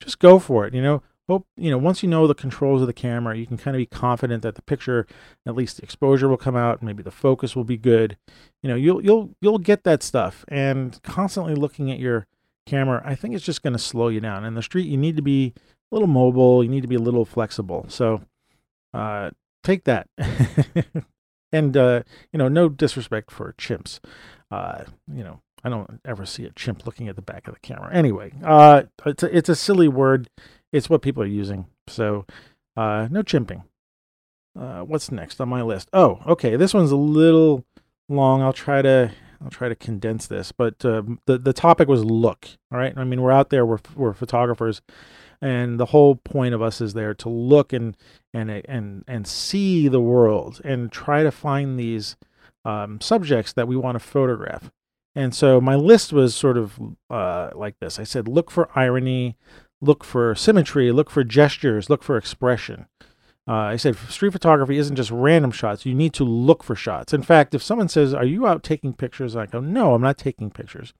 just 0.00 0.18
go 0.18 0.38
for 0.38 0.66
it. 0.66 0.72
You 0.72 0.80
know, 0.80 1.02
hope 1.28 1.46
you 1.58 1.70
know 1.70 1.76
once 1.76 2.02
you 2.02 2.08
know 2.08 2.26
the 2.26 2.34
controls 2.34 2.80
of 2.80 2.86
the 2.86 2.94
camera, 2.94 3.36
you 3.36 3.46
can 3.46 3.58
kind 3.58 3.76
of 3.76 3.78
be 3.78 3.84
confident 3.84 4.42
that 4.42 4.54
the 4.54 4.62
picture, 4.62 5.06
at 5.46 5.54
least 5.54 5.76
the 5.76 5.82
exposure 5.82 6.26
will 6.26 6.38
come 6.38 6.56
out, 6.56 6.82
maybe 6.82 7.02
the 7.02 7.10
focus 7.10 7.54
will 7.54 7.64
be 7.64 7.76
good. 7.76 8.16
You 8.62 8.70
know, 8.70 8.76
you'll 8.76 9.04
you'll 9.04 9.34
you'll 9.42 9.58
get 9.58 9.84
that 9.84 10.02
stuff. 10.02 10.46
And 10.48 10.98
constantly 11.02 11.54
looking 11.54 11.90
at 11.90 11.98
your 11.98 12.26
camera, 12.64 13.02
I 13.04 13.14
think 13.14 13.34
it's 13.34 13.44
just 13.44 13.62
going 13.62 13.74
to 13.74 13.78
slow 13.78 14.08
you 14.08 14.20
down. 14.20 14.46
In 14.46 14.54
the 14.54 14.62
street, 14.62 14.86
you 14.86 14.96
need 14.96 15.16
to 15.16 15.22
be 15.22 15.52
a 15.92 15.94
little 15.94 16.08
mobile. 16.08 16.64
You 16.64 16.70
need 16.70 16.80
to 16.80 16.88
be 16.88 16.96
a 16.96 17.00
little 17.00 17.26
flexible. 17.26 17.84
So. 17.90 18.22
Uh, 18.94 19.30
take 19.62 19.84
that. 19.84 20.08
and 21.52 21.76
uh, 21.76 22.02
you 22.32 22.38
know, 22.38 22.48
no 22.48 22.68
disrespect 22.68 23.30
for 23.30 23.54
chimps. 23.58 24.00
Uh, 24.50 24.84
you 25.12 25.24
know, 25.24 25.40
I 25.62 25.68
don't 25.68 26.00
ever 26.04 26.26
see 26.26 26.44
a 26.44 26.50
chimp 26.50 26.86
looking 26.86 27.08
at 27.08 27.16
the 27.16 27.22
back 27.22 27.48
of 27.48 27.54
the 27.54 27.60
camera. 27.60 27.90
Anyway, 27.92 28.32
uh, 28.42 28.84
it's 29.06 29.22
a, 29.22 29.36
it's 29.36 29.48
a 29.48 29.56
silly 29.56 29.88
word. 29.88 30.28
It's 30.72 30.90
what 30.90 31.02
people 31.02 31.22
are 31.22 31.26
using. 31.26 31.66
So, 31.88 32.26
uh, 32.76 33.08
no 33.10 33.22
chimping. 33.22 33.64
Uh, 34.58 34.80
what's 34.80 35.10
next 35.10 35.40
on 35.40 35.48
my 35.48 35.62
list? 35.62 35.88
Oh, 35.92 36.20
okay. 36.26 36.56
This 36.56 36.74
one's 36.74 36.92
a 36.92 36.96
little 36.96 37.64
long. 38.08 38.42
I'll 38.42 38.52
try 38.52 38.82
to 38.82 39.12
I'll 39.42 39.50
try 39.50 39.68
to 39.68 39.74
condense 39.74 40.26
this. 40.26 40.52
But 40.52 40.84
uh, 40.84 41.02
the 41.26 41.38
the 41.38 41.52
topic 41.52 41.88
was 41.88 42.04
look. 42.04 42.48
All 42.72 42.78
right. 42.78 42.96
I 42.96 43.04
mean, 43.04 43.22
we're 43.22 43.32
out 43.32 43.50
there. 43.50 43.66
We're 43.66 43.78
we're 43.96 44.12
photographers, 44.12 44.82
and 45.40 45.78
the 45.78 45.86
whole 45.86 46.16
point 46.16 46.54
of 46.54 46.62
us 46.62 46.80
is 46.80 46.94
there 46.94 47.14
to 47.14 47.28
look 47.28 47.72
and 47.72 47.96
and 48.32 48.50
and 48.50 49.04
and 49.06 49.26
see 49.26 49.88
the 49.88 50.00
world 50.00 50.60
and 50.64 50.90
try 50.90 51.22
to 51.22 51.30
find 51.30 51.78
these 51.78 52.16
um, 52.64 53.00
subjects 53.00 53.52
that 53.52 53.68
we 53.68 53.76
want 53.76 53.96
to 53.96 54.00
photograph. 54.00 54.70
And 55.14 55.34
so 55.34 55.60
my 55.60 55.76
list 55.76 56.12
was 56.12 56.34
sort 56.34 56.56
of 56.56 56.78
uh, 57.08 57.50
like 57.54 57.78
this. 57.78 57.98
I 57.98 58.04
said, 58.04 58.26
look 58.26 58.50
for 58.50 58.68
irony, 58.74 59.36
look 59.80 60.02
for 60.02 60.34
symmetry, 60.34 60.90
look 60.90 61.10
for 61.10 61.22
gestures, 61.22 61.88
look 61.88 62.02
for 62.02 62.16
expression. 62.16 62.86
Uh, 63.46 63.52
I 63.52 63.76
said 63.76 63.96
street 64.08 64.32
photography 64.32 64.78
isn't 64.78 64.96
just 64.96 65.10
random 65.10 65.50
shots. 65.50 65.84
You 65.84 65.94
need 65.94 66.14
to 66.14 66.24
look 66.24 66.64
for 66.64 66.74
shots. 66.74 67.12
In 67.12 67.22
fact, 67.22 67.54
if 67.54 67.62
someone 67.62 67.88
says, 67.88 68.14
"Are 68.14 68.24
you 68.24 68.46
out 68.46 68.62
taking 68.62 68.94
pictures?" 68.94 69.36
I 69.36 69.44
go, 69.46 69.60
"No, 69.60 69.94
I'm 69.94 70.00
not 70.00 70.16
taking 70.16 70.50
pictures, 70.50 70.94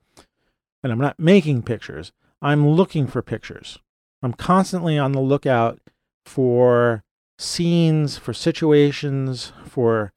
and 0.83 0.93
I'm 0.93 0.99
not 0.99 1.19
making 1.19 1.63
pictures. 1.63 2.13
I'm 2.43 2.69
looking 2.69 3.07
for 3.07 3.23
pictures." 3.23 3.79
I'm 4.25 4.33
constantly 4.33 4.99
on 4.99 5.13
the 5.13 5.21
lookout 5.21 5.81
for 6.25 7.05
scenes, 7.39 8.17
for 8.17 8.33
situations, 8.33 9.53
for 9.67 10.13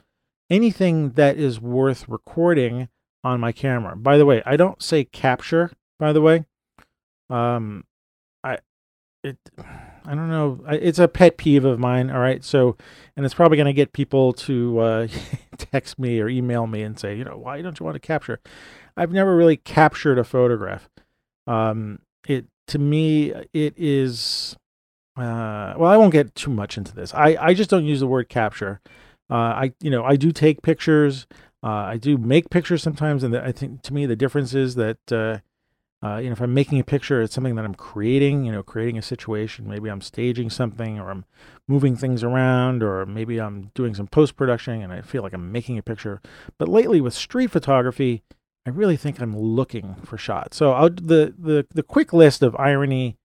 anything 0.50 1.12
that 1.12 1.38
is 1.38 1.60
worth 1.60 2.08
recording 2.08 2.88
on 3.24 3.42
my 3.42 3.52
camera. 3.52 3.98
By 3.98 4.18
the 4.18 4.26
way, 4.26 4.42
I 4.46 4.56
don't 4.56 4.82
say 4.82 5.04
capture, 5.04 5.72
by 6.00 6.14
the 6.14 6.22
way. 6.22 6.46
Um 7.30 7.84
I 8.44 8.60
it 9.24 9.38
I 10.06 10.16
don't 10.16 10.30
know. 10.30 10.62
It's 10.70 11.00
a 11.00 11.10
pet 11.10 11.36
peeve 11.36 11.66
of 11.66 11.80
mine, 11.80 12.10
all 12.10 12.20
right? 12.20 12.42
So, 12.42 12.78
and 13.18 13.26
it's 13.26 13.36
probably 13.36 13.58
going 13.58 13.66
to 13.66 13.74
get 13.74 13.92
people 13.92 14.32
to 14.32 14.80
uh, 14.80 15.08
text 15.58 16.00
me 16.00 16.22
or 16.22 16.30
email 16.30 16.66
me 16.66 16.82
and 16.82 16.98
say, 16.98 17.18
you 17.18 17.26
know, 17.26 17.36
why 17.36 17.62
don't 17.62 17.78
you 17.78 17.86
want 17.86 17.96
to 17.96 18.00
capture? 18.00 18.40
I've 18.96 19.12
never 19.12 19.36
really 19.36 19.58
captured 19.58 20.18
a 20.18 20.24
photograph. 20.24 20.88
Um, 21.46 22.00
to 22.68 22.80
me, 22.80 23.34
it 23.54 23.74
is. 23.78 24.56
Uh, 25.18 25.74
well, 25.78 25.92
I 25.92 25.98
won't 25.98 26.14
get 26.14 26.36
too 26.36 26.52
much 26.52 26.78
into 26.78 26.94
this. 26.94 27.14
I, 27.14 27.38
I 27.40 27.54
just 27.54 27.70
don't 27.70 27.86
use 27.86 28.00
the 28.00 28.08
word 28.08 28.30
capture. 28.30 28.82
Uh, 29.30 29.34
I 29.36 29.74
you 29.82 29.90
know 29.90 30.04
I 30.04 30.16
do 30.16 30.32
take 30.32 30.62
pictures. 30.62 31.28
Uh, 31.64 31.68
I 31.94 31.98
do 31.98 32.18
make 32.18 32.50
pictures 32.50 32.84
sometimes, 32.84 33.24
and 33.24 33.34
the, 33.34 33.44
I 33.44 33.52
think 33.52 33.82
to 33.84 33.94
me 33.94 34.06
the 34.06 34.16
difference 34.16 34.54
is 34.54 34.76
that 34.76 35.12
uh, 35.12 35.40
Uh, 36.04 36.18
you 36.18 36.30
know, 36.30 36.34
if 36.34 36.42
I'm 36.42 36.54
making 36.54 36.80
a 36.80 36.84
picture, 36.84 37.24
it's 37.24 37.34
something 37.34 37.56
that 37.56 37.66
I'm 37.66 37.74
creating, 37.74 38.46
you 38.46 38.52
know, 38.52 38.62
creating 38.62 39.00
a 39.00 39.02
situation. 39.02 39.68
Maybe 39.68 39.90
I'm 39.90 40.02
staging 40.02 40.52
something 40.52 41.00
or 41.00 41.10
I'm 41.10 41.26
moving 41.68 41.98
things 41.98 42.24
around 42.24 42.84
or 42.84 43.06
maybe 43.08 43.42
I'm 43.42 43.72
doing 43.74 43.96
some 43.96 44.08
post 44.08 44.36
production 44.36 44.84
and 44.84 44.94
I 44.94 45.02
feel 45.02 45.24
like 45.24 45.34
I'm 45.34 45.52
making 45.52 45.80
a 45.80 45.82
picture. 45.82 46.22
But 46.60 46.70
lately 46.70 47.02
with 47.02 47.16
street 47.16 47.50
photography, 47.50 48.22
I 48.68 48.70
really 48.70 48.98
think 48.98 49.22
I'm 49.22 49.38
looking 49.38 49.96
for 50.04 50.18
shots. 50.18 50.58
So 50.58 50.74
I'll, 50.74 50.90
the, 50.90 51.34
the, 51.40 51.66
the 51.74 51.84
quick 51.84 52.12
list 52.12 52.44
of 52.44 52.54
irony, 52.60 53.18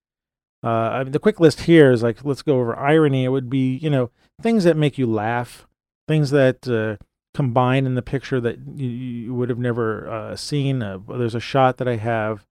uh, 0.62 1.02
the 1.02 1.18
quick 1.18 1.40
list 1.40 1.62
here 1.62 1.90
is 1.90 2.02
like, 2.02 2.24
let's 2.24 2.42
go 2.42 2.60
over 2.60 2.78
irony. 2.78 3.24
It 3.24 3.30
would 3.30 3.50
be, 3.50 3.74
you 3.74 3.90
know, 3.90 4.10
things 4.40 4.62
that 4.62 4.76
make 4.76 4.98
you 4.98 5.06
laugh, 5.06 5.66
things 6.06 6.30
that, 6.30 6.68
uh, 6.68 7.04
combine 7.34 7.86
in 7.86 7.96
the 7.96 8.02
picture 8.02 8.40
that 8.40 8.58
you, 8.76 8.88
you 8.88 9.34
would 9.34 9.48
have 9.48 9.58
never 9.58 10.08
uh, 10.08 10.36
seen. 10.36 10.80
Uh, 10.80 10.98
there's 11.08 11.34
a 11.34 11.40
shot 11.40 11.78
that 11.78 11.88
I 11.88 11.96
have. 11.96 12.46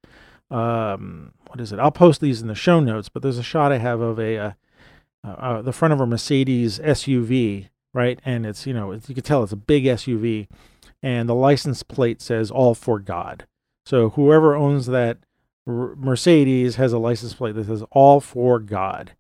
Um, 0.50 1.32
what 1.48 1.62
is 1.62 1.72
it? 1.72 1.80
I'll 1.80 1.92
post 1.92 2.20
these 2.20 2.42
in 2.42 2.50
the 2.50 2.56
show 2.56 2.82
notes. 2.82 3.08
But 3.08 3.24
there's 3.24 3.38
a 3.38 3.44
shot 3.44 3.72
I 3.72 3.78
have 3.78 4.02
of 4.02 4.20
a 4.20 4.38
uh, 4.38 4.52
uh 5.24 5.62
the 5.62 5.72
front 5.72 5.94
of 5.94 6.02
a 6.02 6.06
Mercedes 6.06 6.80
SUV, 6.80 7.70
right? 7.94 8.20
And 8.26 8.46
it's 8.46 8.66
you 8.66 8.74
know 8.74 8.92
it's, 8.92 9.08
you 9.08 9.16
can 9.16 9.24
tell 9.24 9.44
it's 9.44 9.54
a 9.54 9.58
big 9.58 9.86
SUV, 9.86 10.48
and 11.04 11.28
the 11.28 11.36
license 11.36 11.84
plate 11.84 12.22
says 12.22 12.52
"All 12.52 12.76
for 12.76 13.00
God." 13.00 13.46
So 13.86 14.12
whoever 14.12 14.56
owns 14.56 14.86
that 14.88 15.20
Mercedes 15.66 16.76
has 16.76 16.94
a 16.94 17.00
license 17.00 17.34
plate 17.34 17.56
that 17.56 17.68
says 17.68 17.84
"All 17.92 18.20
for 18.20 18.60
God." 18.60 19.12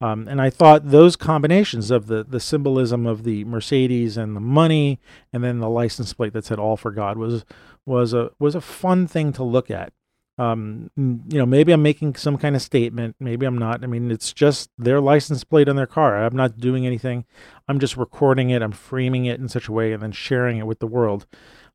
Um, 0.00 0.28
and 0.28 0.42
I 0.42 0.50
thought 0.50 0.90
those 0.90 1.16
combinations 1.16 1.90
of 1.90 2.06
the, 2.06 2.22
the 2.22 2.40
symbolism 2.40 3.06
of 3.06 3.24
the 3.24 3.44
Mercedes 3.44 4.18
and 4.18 4.36
the 4.36 4.40
money, 4.40 5.00
and 5.32 5.42
then 5.42 5.58
the 5.58 5.70
license 5.70 6.12
plate 6.12 6.34
that 6.34 6.44
said 6.44 6.58
"All 6.58 6.76
for 6.76 6.90
God" 6.90 7.16
was 7.16 7.44
was 7.86 8.12
a 8.12 8.30
was 8.38 8.54
a 8.54 8.60
fun 8.60 9.06
thing 9.06 9.32
to 9.34 9.42
look 9.42 9.70
at. 9.70 9.92
Um, 10.38 10.90
you 10.96 11.38
know, 11.38 11.46
maybe 11.46 11.72
I'm 11.72 11.82
making 11.82 12.16
some 12.16 12.36
kind 12.36 12.54
of 12.54 12.62
statement, 12.62 13.16
maybe 13.18 13.46
I'm 13.46 13.56
not. 13.56 13.82
I 13.82 13.86
mean, 13.86 14.10
it's 14.10 14.32
just 14.32 14.70
their 14.76 15.00
license 15.00 15.44
plate 15.44 15.68
on 15.68 15.76
their 15.76 15.86
car. 15.86 16.22
I'm 16.22 16.36
not 16.36 16.58
doing 16.58 16.86
anything. 16.86 17.24
I'm 17.68 17.78
just 17.78 17.96
recording 17.96 18.50
it. 18.50 18.60
I'm 18.60 18.72
framing 18.72 19.24
it 19.24 19.40
in 19.40 19.48
such 19.48 19.68
a 19.68 19.72
way 19.72 19.92
and 19.92 20.02
then 20.02 20.12
sharing 20.12 20.58
it 20.58 20.66
with 20.66 20.78
the 20.80 20.86
world. 20.86 21.26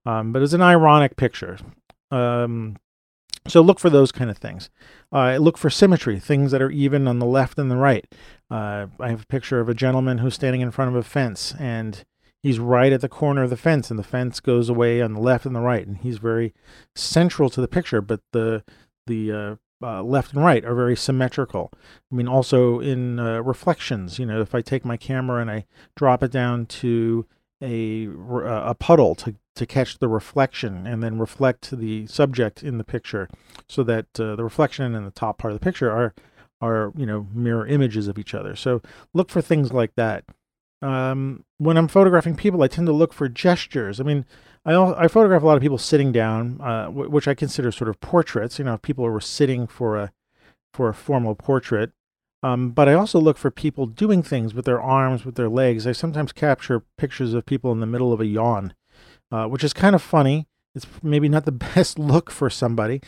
Um, 0.05 0.31
but 0.31 0.41
it's 0.41 0.53
an 0.53 0.61
ironic 0.61 1.15
picture. 1.15 1.57
Um, 2.11 2.77
so 3.47 3.61
look 3.61 3.79
for 3.79 3.89
those 3.89 4.11
kind 4.11 4.29
of 4.29 4.37
things. 4.37 4.69
Uh, 5.11 5.37
look 5.37 5.57
for 5.57 5.69
symmetry, 5.69 6.19
things 6.19 6.51
that 6.51 6.61
are 6.61 6.69
even 6.69 7.07
on 7.07 7.19
the 7.19 7.25
left 7.25 7.57
and 7.57 7.71
the 7.71 7.77
right. 7.77 8.05
Uh, 8.49 8.87
I 8.99 9.09
have 9.09 9.23
a 9.23 9.27
picture 9.27 9.59
of 9.59 9.69
a 9.69 9.73
gentleman 9.73 10.19
who's 10.19 10.35
standing 10.35 10.61
in 10.61 10.71
front 10.71 10.89
of 10.89 10.95
a 10.95 11.03
fence, 11.03 11.55
and 11.59 12.03
he's 12.41 12.59
right 12.59 12.91
at 12.91 13.01
the 13.01 13.09
corner 13.09 13.43
of 13.43 13.49
the 13.49 13.57
fence, 13.57 13.89
and 13.89 13.99
the 13.99 14.03
fence 14.03 14.39
goes 14.39 14.69
away 14.69 15.01
on 15.01 15.13
the 15.13 15.19
left 15.19 15.45
and 15.45 15.55
the 15.55 15.61
right, 15.61 15.85
and 15.85 15.97
he's 15.97 16.17
very 16.17 16.53
central 16.95 17.49
to 17.49 17.61
the 17.61 17.67
picture. 17.67 18.01
But 18.01 18.21
the 18.31 18.63
the 19.07 19.31
uh, 19.31 19.55
uh, 19.83 20.03
left 20.03 20.33
and 20.33 20.43
right 20.43 20.63
are 20.65 20.75
very 20.75 20.95
symmetrical. 20.95 21.71
I 22.11 22.15
mean, 22.15 22.27
also 22.27 22.79
in 22.79 23.19
uh, 23.19 23.41
reflections, 23.41 24.19
you 24.19 24.25
know, 24.25 24.41
if 24.41 24.53
I 24.53 24.61
take 24.61 24.85
my 24.85 24.97
camera 24.97 25.41
and 25.41 25.49
I 25.49 25.65
drop 25.95 26.23
it 26.23 26.31
down 26.31 26.65
to 26.67 27.25
a 27.61 28.07
a 28.07 28.75
puddle 28.75 29.15
to 29.15 29.35
to 29.55 29.65
catch 29.65 29.99
the 29.99 30.07
reflection 30.07 30.87
and 30.87 31.03
then 31.03 31.19
reflect 31.19 31.71
the 31.71 32.07
subject 32.07 32.63
in 32.63 32.77
the 32.77 32.83
picture 32.83 33.29
so 33.67 33.83
that 33.83 34.07
uh, 34.19 34.35
the 34.35 34.43
reflection 34.43 34.95
and 34.95 35.05
the 35.05 35.11
top 35.11 35.37
part 35.37 35.53
of 35.53 35.59
the 35.59 35.63
picture 35.63 35.91
are 35.91 36.13
are 36.61 36.93
you 36.95 37.05
know 37.05 37.27
mirror 37.33 37.67
images 37.67 38.07
of 38.07 38.17
each 38.17 38.33
other 38.33 38.55
so 38.55 38.81
look 39.13 39.29
for 39.29 39.41
things 39.41 39.73
like 39.73 39.93
that 39.95 40.23
um, 40.81 41.43
when 41.57 41.77
i'm 41.77 41.87
photographing 41.87 42.35
people 42.35 42.63
i 42.63 42.67
tend 42.67 42.87
to 42.87 42.93
look 42.93 43.13
for 43.13 43.27
gestures 43.29 43.99
i 43.99 44.03
mean 44.03 44.25
i, 44.65 44.73
I 44.73 45.07
photograph 45.07 45.43
a 45.43 45.45
lot 45.45 45.57
of 45.57 45.61
people 45.61 45.77
sitting 45.77 46.11
down 46.11 46.59
uh, 46.61 46.85
w- 46.85 47.09
which 47.09 47.27
i 47.27 47.33
consider 47.33 47.71
sort 47.71 47.89
of 47.89 47.99
portraits 47.99 48.59
you 48.59 48.65
know 48.65 48.75
if 48.75 48.81
people 48.81 49.03
were 49.03 49.21
sitting 49.21 49.67
for 49.67 49.97
a 49.97 50.11
for 50.73 50.89
a 50.89 50.93
formal 50.93 51.35
portrait 51.35 51.91
um, 52.43 52.71
but 52.71 52.89
I 52.89 52.95
also 52.95 53.19
look 53.19 53.37
for 53.37 53.51
people 53.51 53.85
doing 53.85 54.23
things 54.23 54.55
with 54.55 54.65
their 54.65 54.81
arms, 54.81 55.25
with 55.25 55.35
their 55.35 55.47
legs. 55.47 55.85
I 55.85 55.91
sometimes 55.91 56.31
capture 56.31 56.83
pictures 56.97 57.35
of 57.35 57.45
people 57.45 57.71
in 57.71 57.81
the 57.81 57.85
middle 57.85 58.11
of 58.11 58.19
a 58.19 58.25
yawn 58.25 58.73
uh, 59.31 59.45
which 59.45 59.63
is 59.63 59.73
kind 59.73 59.95
of 59.95 60.01
funny. 60.01 60.47
It's 60.75 60.85
maybe 61.01 61.29
not 61.29 61.45
the 61.45 61.51
best 61.75 61.97
look 61.97 62.29
for 62.29 62.49
somebody, 62.49 63.01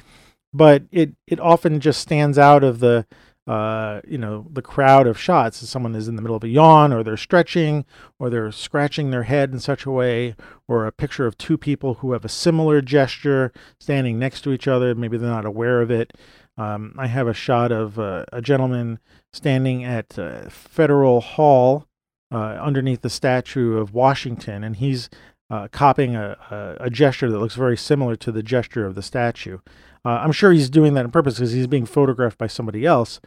but 0.53 0.83
it 0.91 1.15
it 1.27 1.39
often 1.39 1.79
just 1.79 2.01
stands 2.01 2.37
out 2.37 2.63
of 2.63 2.79
the 2.79 3.05
uh, 3.45 3.99
you 4.07 4.17
know 4.17 4.47
the 4.51 4.61
crowd 4.61 5.07
of 5.07 5.19
shots. 5.19 5.57
Someone 5.67 5.95
is 5.95 6.07
in 6.07 6.15
the 6.15 6.21
middle 6.21 6.35
of 6.35 6.43
a 6.43 6.47
yawn, 6.47 6.93
or 6.93 7.03
they're 7.03 7.17
stretching, 7.17 7.85
or 8.19 8.29
they're 8.29 8.51
scratching 8.51 9.11
their 9.11 9.23
head 9.23 9.51
in 9.51 9.59
such 9.59 9.85
a 9.85 9.91
way, 9.91 10.35
or 10.67 10.85
a 10.85 10.91
picture 10.91 11.25
of 11.25 11.37
two 11.37 11.57
people 11.57 11.95
who 11.95 12.13
have 12.13 12.23
a 12.23 12.29
similar 12.29 12.81
gesture 12.81 13.51
standing 13.79 14.17
next 14.17 14.41
to 14.41 14.53
each 14.53 14.67
other. 14.67 14.95
Maybe 14.95 15.17
they're 15.17 15.29
not 15.29 15.45
aware 15.45 15.81
of 15.81 15.91
it. 15.91 16.13
Um, 16.57 16.95
I 16.97 17.07
have 17.07 17.27
a 17.27 17.33
shot 17.33 17.71
of 17.71 17.99
uh, 17.99 18.25
a 18.31 18.41
gentleman 18.41 18.99
standing 19.31 19.83
at 19.83 20.17
uh, 20.19 20.49
Federal 20.49 21.19
Hall 21.19 21.87
uh, 22.31 22.37
underneath 22.61 23.01
the 23.01 23.09
statue 23.09 23.77
of 23.77 23.93
Washington, 23.93 24.63
and 24.63 24.75
he's 24.75 25.09
uh, 25.49 25.67
copying 25.71 26.15
a, 26.15 26.37
a, 26.49 26.85
a, 26.85 26.89
gesture 26.89 27.29
that 27.29 27.37
looks 27.37 27.55
very 27.55 27.77
similar 27.77 28.15
to 28.15 28.31
the 28.31 28.41
gesture 28.41 28.85
of 28.85 28.95
the 28.95 29.01
statue. 29.01 29.59
Uh, 30.05 30.19
I'm 30.21 30.31
sure 30.31 30.51
he's 30.51 30.69
doing 30.69 30.93
that 30.95 31.05
on 31.05 31.11
purpose 31.11 31.35
because 31.35 31.51
he's 31.51 31.67
being 31.67 31.85
photographed 31.85 32.37
by 32.37 32.47
somebody 32.47 32.85
else, 32.85 33.21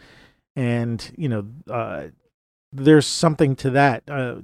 and 0.54 1.12
you 1.16 1.28
know, 1.28 1.46
uh, 1.70 2.08
there's 2.72 3.06
something 3.06 3.56
to 3.56 3.70
that 3.70 4.02
uh, 4.08 4.36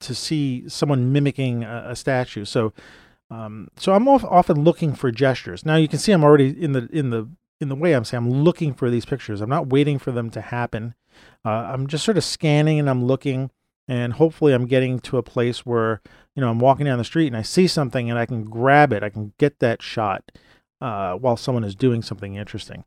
to 0.00 0.14
see 0.14 0.68
someone 0.68 1.12
mimicking 1.12 1.64
a, 1.64 1.86
a 1.88 1.96
statue. 1.96 2.44
So, 2.44 2.72
um, 3.30 3.68
so 3.76 3.94
I'm 3.94 4.06
often 4.08 4.62
looking 4.62 4.94
for 4.94 5.10
gestures. 5.10 5.64
Now 5.64 5.76
you 5.76 5.88
can 5.88 5.98
see 5.98 6.12
I'm 6.12 6.24
already 6.24 6.50
in 6.50 6.72
the 6.72 6.88
in 6.92 7.10
the 7.10 7.28
in 7.60 7.68
the 7.68 7.74
way 7.74 7.94
I'm 7.94 8.04
saying 8.04 8.24
I'm 8.24 8.30
looking 8.30 8.74
for 8.74 8.90
these 8.90 9.04
pictures. 9.04 9.40
I'm 9.40 9.50
not 9.50 9.68
waiting 9.68 9.98
for 9.98 10.12
them 10.12 10.30
to 10.30 10.40
happen. 10.40 10.94
Uh, 11.44 11.48
I'm 11.48 11.86
just 11.86 12.04
sort 12.04 12.18
of 12.18 12.24
scanning 12.24 12.78
and 12.78 12.88
I'm 12.88 13.04
looking 13.04 13.50
and 13.88 14.14
hopefully 14.14 14.52
i'm 14.52 14.66
getting 14.66 14.98
to 14.98 15.16
a 15.16 15.22
place 15.22 15.64
where 15.64 16.00
you 16.34 16.40
know 16.40 16.50
i'm 16.50 16.58
walking 16.58 16.86
down 16.86 16.98
the 16.98 17.04
street 17.04 17.28
and 17.28 17.36
i 17.36 17.42
see 17.42 17.66
something 17.66 18.10
and 18.10 18.18
i 18.18 18.26
can 18.26 18.44
grab 18.44 18.92
it 18.92 19.02
i 19.02 19.08
can 19.08 19.32
get 19.38 19.58
that 19.60 19.82
shot 19.82 20.32
uh, 20.80 21.14
while 21.14 21.36
someone 21.36 21.64
is 21.64 21.74
doing 21.74 22.02
something 22.02 22.34
interesting. 22.34 22.84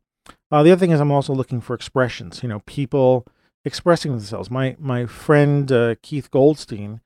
Uh, 0.50 0.62
the 0.62 0.70
other 0.70 0.78
thing 0.78 0.90
is 0.90 1.00
i'm 1.00 1.10
also 1.10 1.32
looking 1.32 1.60
for 1.60 1.74
expressions 1.74 2.42
you 2.42 2.48
know 2.48 2.60
people 2.60 3.26
expressing 3.64 4.12
themselves. 4.12 4.50
My 4.50 4.76
my 4.78 5.06
friend 5.06 5.70
uh, 5.70 5.94
keith 6.02 6.30
goldstein 6.30 7.00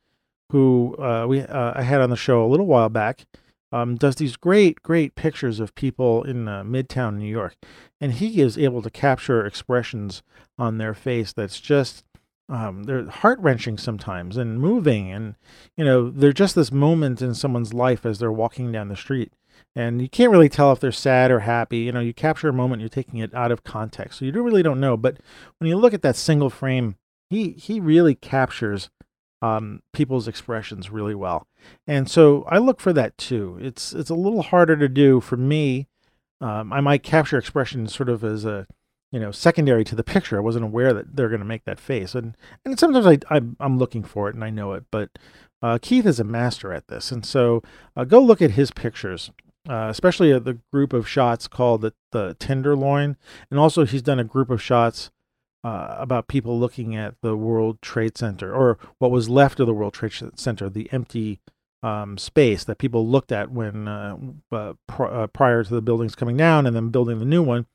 who 0.51 0.97
uh, 0.99 1.27
we 1.27 1.41
uh, 1.41 1.73
i 1.75 1.83
had 1.83 2.01
on 2.01 2.11
the 2.11 2.17
show 2.17 2.45
a 2.45 2.49
little 2.49 2.67
while 2.67 2.89
back 2.89 3.25
um, 3.73 3.97
does 3.97 4.17
these 4.17 4.37
great 4.37 4.83
great 4.83 5.15
pictures 5.15 5.59
of 5.59 5.75
people 5.75 6.23
in 6.23 6.49
uh, 6.49 6.63
midtown 6.63 7.17
new 7.17 7.29
york 7.29 7.57
and 8.01 8.15
he 8.15 8.41
is 8.41 8.59
able 8.59 8.83
to 8.83 8.91
capture 8.91 9.45
expressions 9.47 10.23
on 10.59 10.79
their 10.79 10.95
face 10.95 11.33
that's 11.33 11.61
just 11.61 12.05
um, 12.49 12.85
they're 12.85 13.09
heart 13.09 13.39
wrenching 13.41 13.79
sometimes 13.79 14.37
and 14.37 14.61
moving, 14.61 15.11
and 15.11 15.35
you 15.77 15.85
know 15.85 16.11
they're 16.11 16.33
just 16.33 16.55
this 16.55 16.71
moment 16.71 17.23
in 17.23 17.35
someone's 17.35 17.73
life 17.73 18.05
as 18.05 18.19
they're 18.19 18.31
walking 18.31 18.71
down 18.71 18.89
the 18.89 18.97
street, 18.97 19.33
and 19.77 20.01
you 20.01 20.09
can't 20.09 20.31
really 20.31 20.49
tell 20.49 20.73
if 20.73 20.81
they're 20.81 20.93
sad 20.93 21.31
or 21.31 21.41
happy. 21.41 21.79
You 21.79 21.93
know, 21.93 22.01
you 22.01 22.15
capture 22.15 22.49
a 22.49 22.53
moment, 22.53 22.81
you're 22.81 22.89
taking 22.89 23.19
it 23.19 23.35
out 23.35 23.51
of 23.53 23.65
context, 23.65 24.19
so 24.19 24.25
you 24.25 24.33
really 24.33 24.63
don't 24.63 24.81
know. 24.81 24.97
But 24.97 25.19
when 25.59 25.69
you 25.69 25.77
look 25.77 25.95
at 25.95 26.03
that 26.03 26.17
single 26.17 26.51
frame, 26.51 26.97
he 27.31 27.51
he 27.51 27.81
really 27.81 28.15
captures 28.15 28.91
um, 29.43 29.83
people's 29.93 30.29
expressions 30.29 30.91
really 30.91 31.15
well, 31.15 31.47
and 31.87 32.09
so 32.09 32.45
I 32.49 32.59
look 32.59 32.81
for 32.81 32.93
that 32.93 33.19
too. 33.19 33.59
It's 33.61 33.93
it's 33.93 34.11
a 34.11 34.15
little 34.15 34.43
harder 34.43 34.77
to 34.77 34.89
do 34.89 35.21
for 35.21 35.37
me. 35.37 35.89
Um, 36.41 36.73
I 36.73 36.81
might 36.81 37.03
capture 37.03 37.39
expressions 37.39 37.95
sort 37.95 38.09
of 38.09 38.23
as 38.23 38.45
a 38.45 38.67
you 39.11 39.19
know 39.21 39.33
secondary 39.33 39.85
to 39.85 39.95
the 39.95 40.05
picture. 40.05 40.37
I 40.37 40.41
wasn't 40.41 40.65
aware 40.65 40.93
that 40.93 41.17
they're 41.17 41.29
going 41.29 41.41
to 41.41 41.47
make 41.47 41.65
that 41.65 41.81
face, 41.81 42.15
and 42.15 42.37
and 42.65 42.79
sometimes 42.79 43.07
I, 43.07 43.19
I 43.31 43.41
am 43.61 43.79
looking 43.79 44.05
for 44.05 44.29
it 44.29 44.35
and 44.35 44.45
I 44.45 44.51
know 44.51 44.73
it, 44.73 44.85
but 44.91 45.11
uh, 45.63 45.79
Keith 45.81 46.07
is 46.07 46.21
a 46.21 46.25
master 46.25 46.73
at 46.73 46.89
this, 46.89 47.11
and 47.11 47.25
so 47.25 47.63
uh, 47.97 48.05
go 48.05 48.21
look 48.21 48.43
at 48.43 48.53
his 48.53 48.71
pictures. 48.71 49.31
Uh, 49.67 49.89
especially 49.89 50.39
the 50.39 50.59
group 50.71 50.93
of 50.93 51.09
shots 51.09 51.49
called 51.49 51.81
the, 51.81 51.95
the 52.13 52.37
Tenderloin, 52.39 53.17
and 53.51 53.59
also 53.59 53.87
he's 53.87 54.03
done 54.03 54.19
a 54.19 54.25
group 54.25 54.51
of 54.51 54.61
shots 54.61 55.11
uh, 55.65 55.97
about 55.99 56.29
people 56.29 56.61
looking 56.61 56.95
at 56.95 57.15
the 57.23 57.35
World 57.35 57.81
Trade 57.81 58.19
Center 58.19 58.55
or 58.55 58.79
what 58.99 59.11
was 59.11 59.31
left 59.31 59.59
of 59.61 59.67
the 59.67 59.73
World 59.73 59.95
Trade 59.95 60.13
Center, 60.37 60.69
the 60.69 60.93
empty 60.93 61.41
um, 61.83 62.19
space 62.19 62.65
that 62.65 62.79
people 62.79 63.09
looked 63.09 63.33
at 63.33 63.51
when 63.51 63.89
uh, 63.89 64.17
uh, 64.53 64.75
pr- 64.87 65.05
uh, 65.05 65.27
prior 65.29 65.65
to 65.65 65.75
the 65.75 65.83
buildings 65.83 66.15
coming 66.15 66.37
down 66.37 66.67
and 66.67 66.77
then 66.77 66.91
building 66.91 67.19
the 67.19 67.25
new 67.25 67.43
one. 67.43 67.67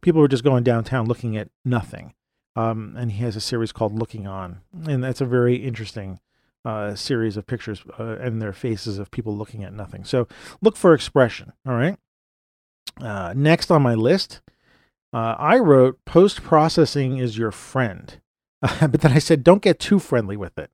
People 0.00 0.20
were 0.20 0.28
just 0.28 0.44
going 0.44 0.64
downtown 0.64 1.06
looking 1.06 1.36
at 1.36 1.48
nothing. 1.64 2.14
Um, 2.56 2.94
and 2.96 3.12
he 3.12 3.22
has 3.22 3.36
a 3.36 3.40
series 3.40 3.70
called 3.70 3.98
Looking 3.98 4.26
On, 4.26 4.60
and 4.88 5.04
that's 5.04 5.20
a 5.20 5.26
very 5.26 5.56
interesting 5.56 6.20
uh, 6.66 6.96
series 6.96 7.36
of 7.36 7.46
pictures 7.46 7.84
uh, 7.98 8.16
and 8.20 8.42
their 8.42 8.52
faces 8.52 8.98
of 8.98 9.12
people 9.12 9.36
looking 9.36 9.62
at 9.62 9.72
nothing. 9.72 10.04
So 10.04 10.26
look 10.60 10.76
for 10.76 10.92
expression. 10.92 11.52
All 11.64 11.74
right. 11.74 11.96
Uh, 13.00 13.32
next 13.36 13.70
on 13.70 13.82
my 13.82 13.94
list, 13.94 14.40
uh, 15.12 15.36
I 15.38 15.58
wrote 15.58 16.04
post 16.04 16.42
processing 16.42 17.18
is 17.18 17.38
your 17.38 17.52
friend, 17.52 18.20
but 18.60 19.00
then 19.00 19.12
I 19.12 19.20
said 19.20 19.44
don't 19.44 19.62
get 19.62 19.78
too 19.78 20.00
friendly 20.00 20.36
with 20.36 20.58
it. 20.58 20.70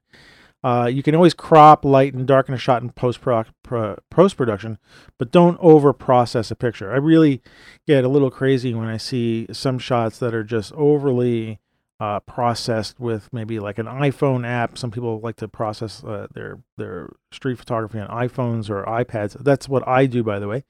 Uh, 0.65 0.89
you 0.91 1.03
can 1.03 1.15
always 1.15 1.35
crop, 1.35 1.85
lighten, 1.85 2.25
darken 2.25 2.55
a 2.55 2.59
shot 2.59 2.83
in 2.83 2.91
post 2.91 3.21
production, 3.21 4.79
but 5.19 5.33
don't 5.33 5.59
over 5.61 5.93
process 5.93 6.53
a 6.53 6.57
picture. 6.57 6.93
I 6.93 6.97
really 6.97 7.43
get 7.87 8.05
a 8.05 8.09
little 8.09 8.31
crazy 8.31 8.73
when 8.73 8.87
I 8.87 8.97
see 8.97 9.47
some 9.53 9.79
shots 9.79 10.19
that 10.21 10.35
are 10.35 10.45
just 10.45 10.73
overly 10.73 11.59
uh, 12.03 12.19
processed 12.19 12.99
with 12.99 13.33
maybe 13.33 13.61
like 13.61 13.79
an 13.79 13.87
iPhone 13.87 14.45
app. 14.45 14.77
Some 14.77 14.91
people 14.91 15.21
like 15.21 15.37
to 15.37 15.47
process 15.47 16.03
uh, 16.03 16.27
their 16.35 16.59
their 16.77 17.11
street 17.31 17.59
photography 17.59 18.01
on 18.01 18.09
iPhones 18.09 18.69
or 18.69 18.83
iPads. 18.87 19.37
That's 19.39 19.69
what 19.69 19.87
I 19.87 20.07
do, 20.07 20.25
by 20.25 20.41
the 20.41 20.49
way. 20.49 20.65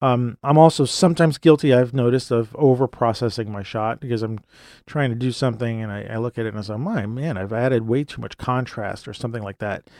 Um, 0.00 0.38
I'm 0.42 0.56
also 0.56 0.86
sometimes 0.86 1.36
guilty, 1.36 1.74
I've 1.74 1.92
noticed, 1.92 2.30
of 2.30 2.56
over 2.56 2.88
processing 2.88 3.52
my 3.52 3.62
shot 3.62 4.00
because 4.00 4.22
I'm 4.22 4.40
trying 4.86 5.10
to 5.10 5.16
do 5.16 5.32
something 5.32 5.82
and 5.82 5.92
I, 5.92 6.04
I, 6.14 6.16
look 6.16 6.38
at 6.38 6.46
it 6.46 6.54
and 6.54 6.58
I 6.58 6.62
say, 6.62 6.76
my 6.78 7.04
man, 7.04 7.36
I've 7.36 7.52
added 7.52 7.86
way 7.86 8.04
too 8.04 8.22
much 8.22 8.38
contrast 8.38 9.06
or 9.06 9.12
something 9.12 9.42
like 9.42 9.58
that. 9.58 9.90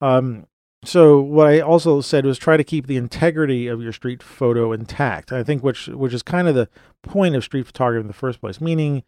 Um, 0.00 0.48
so 0.84 1.20
what 1.20 1.46
I 1.48 1.60
also 1.60 2.00
said 2.00 2.24
was 2.24 2.38
try 2.38 2.56
to 2.56 2.64
keep 2.64 2.86
the 2.86 2.96
integrity 2.96 3.66
of 3.66 3.82
your 3.82 3.92
street 3.92 4.22
photo 4.22 4.72
intact. 4.72 5.32
I 5.32 5.42
think 5.42 5.62
which 5.62 5.88
which 5.88 6.14
is 6.14 6.22
kind 6.22 6.48
of 6.48 6.54
the 6.54 6.68
point 7.02 7.36
of 7.36 7.44
street 7.44 7.66
photography 7.66 8.00
in 8.00 8.06
the 8.06 8.12
first 8.12 8.40
place. 8.40 8.60
Meaning, 8.60 9.02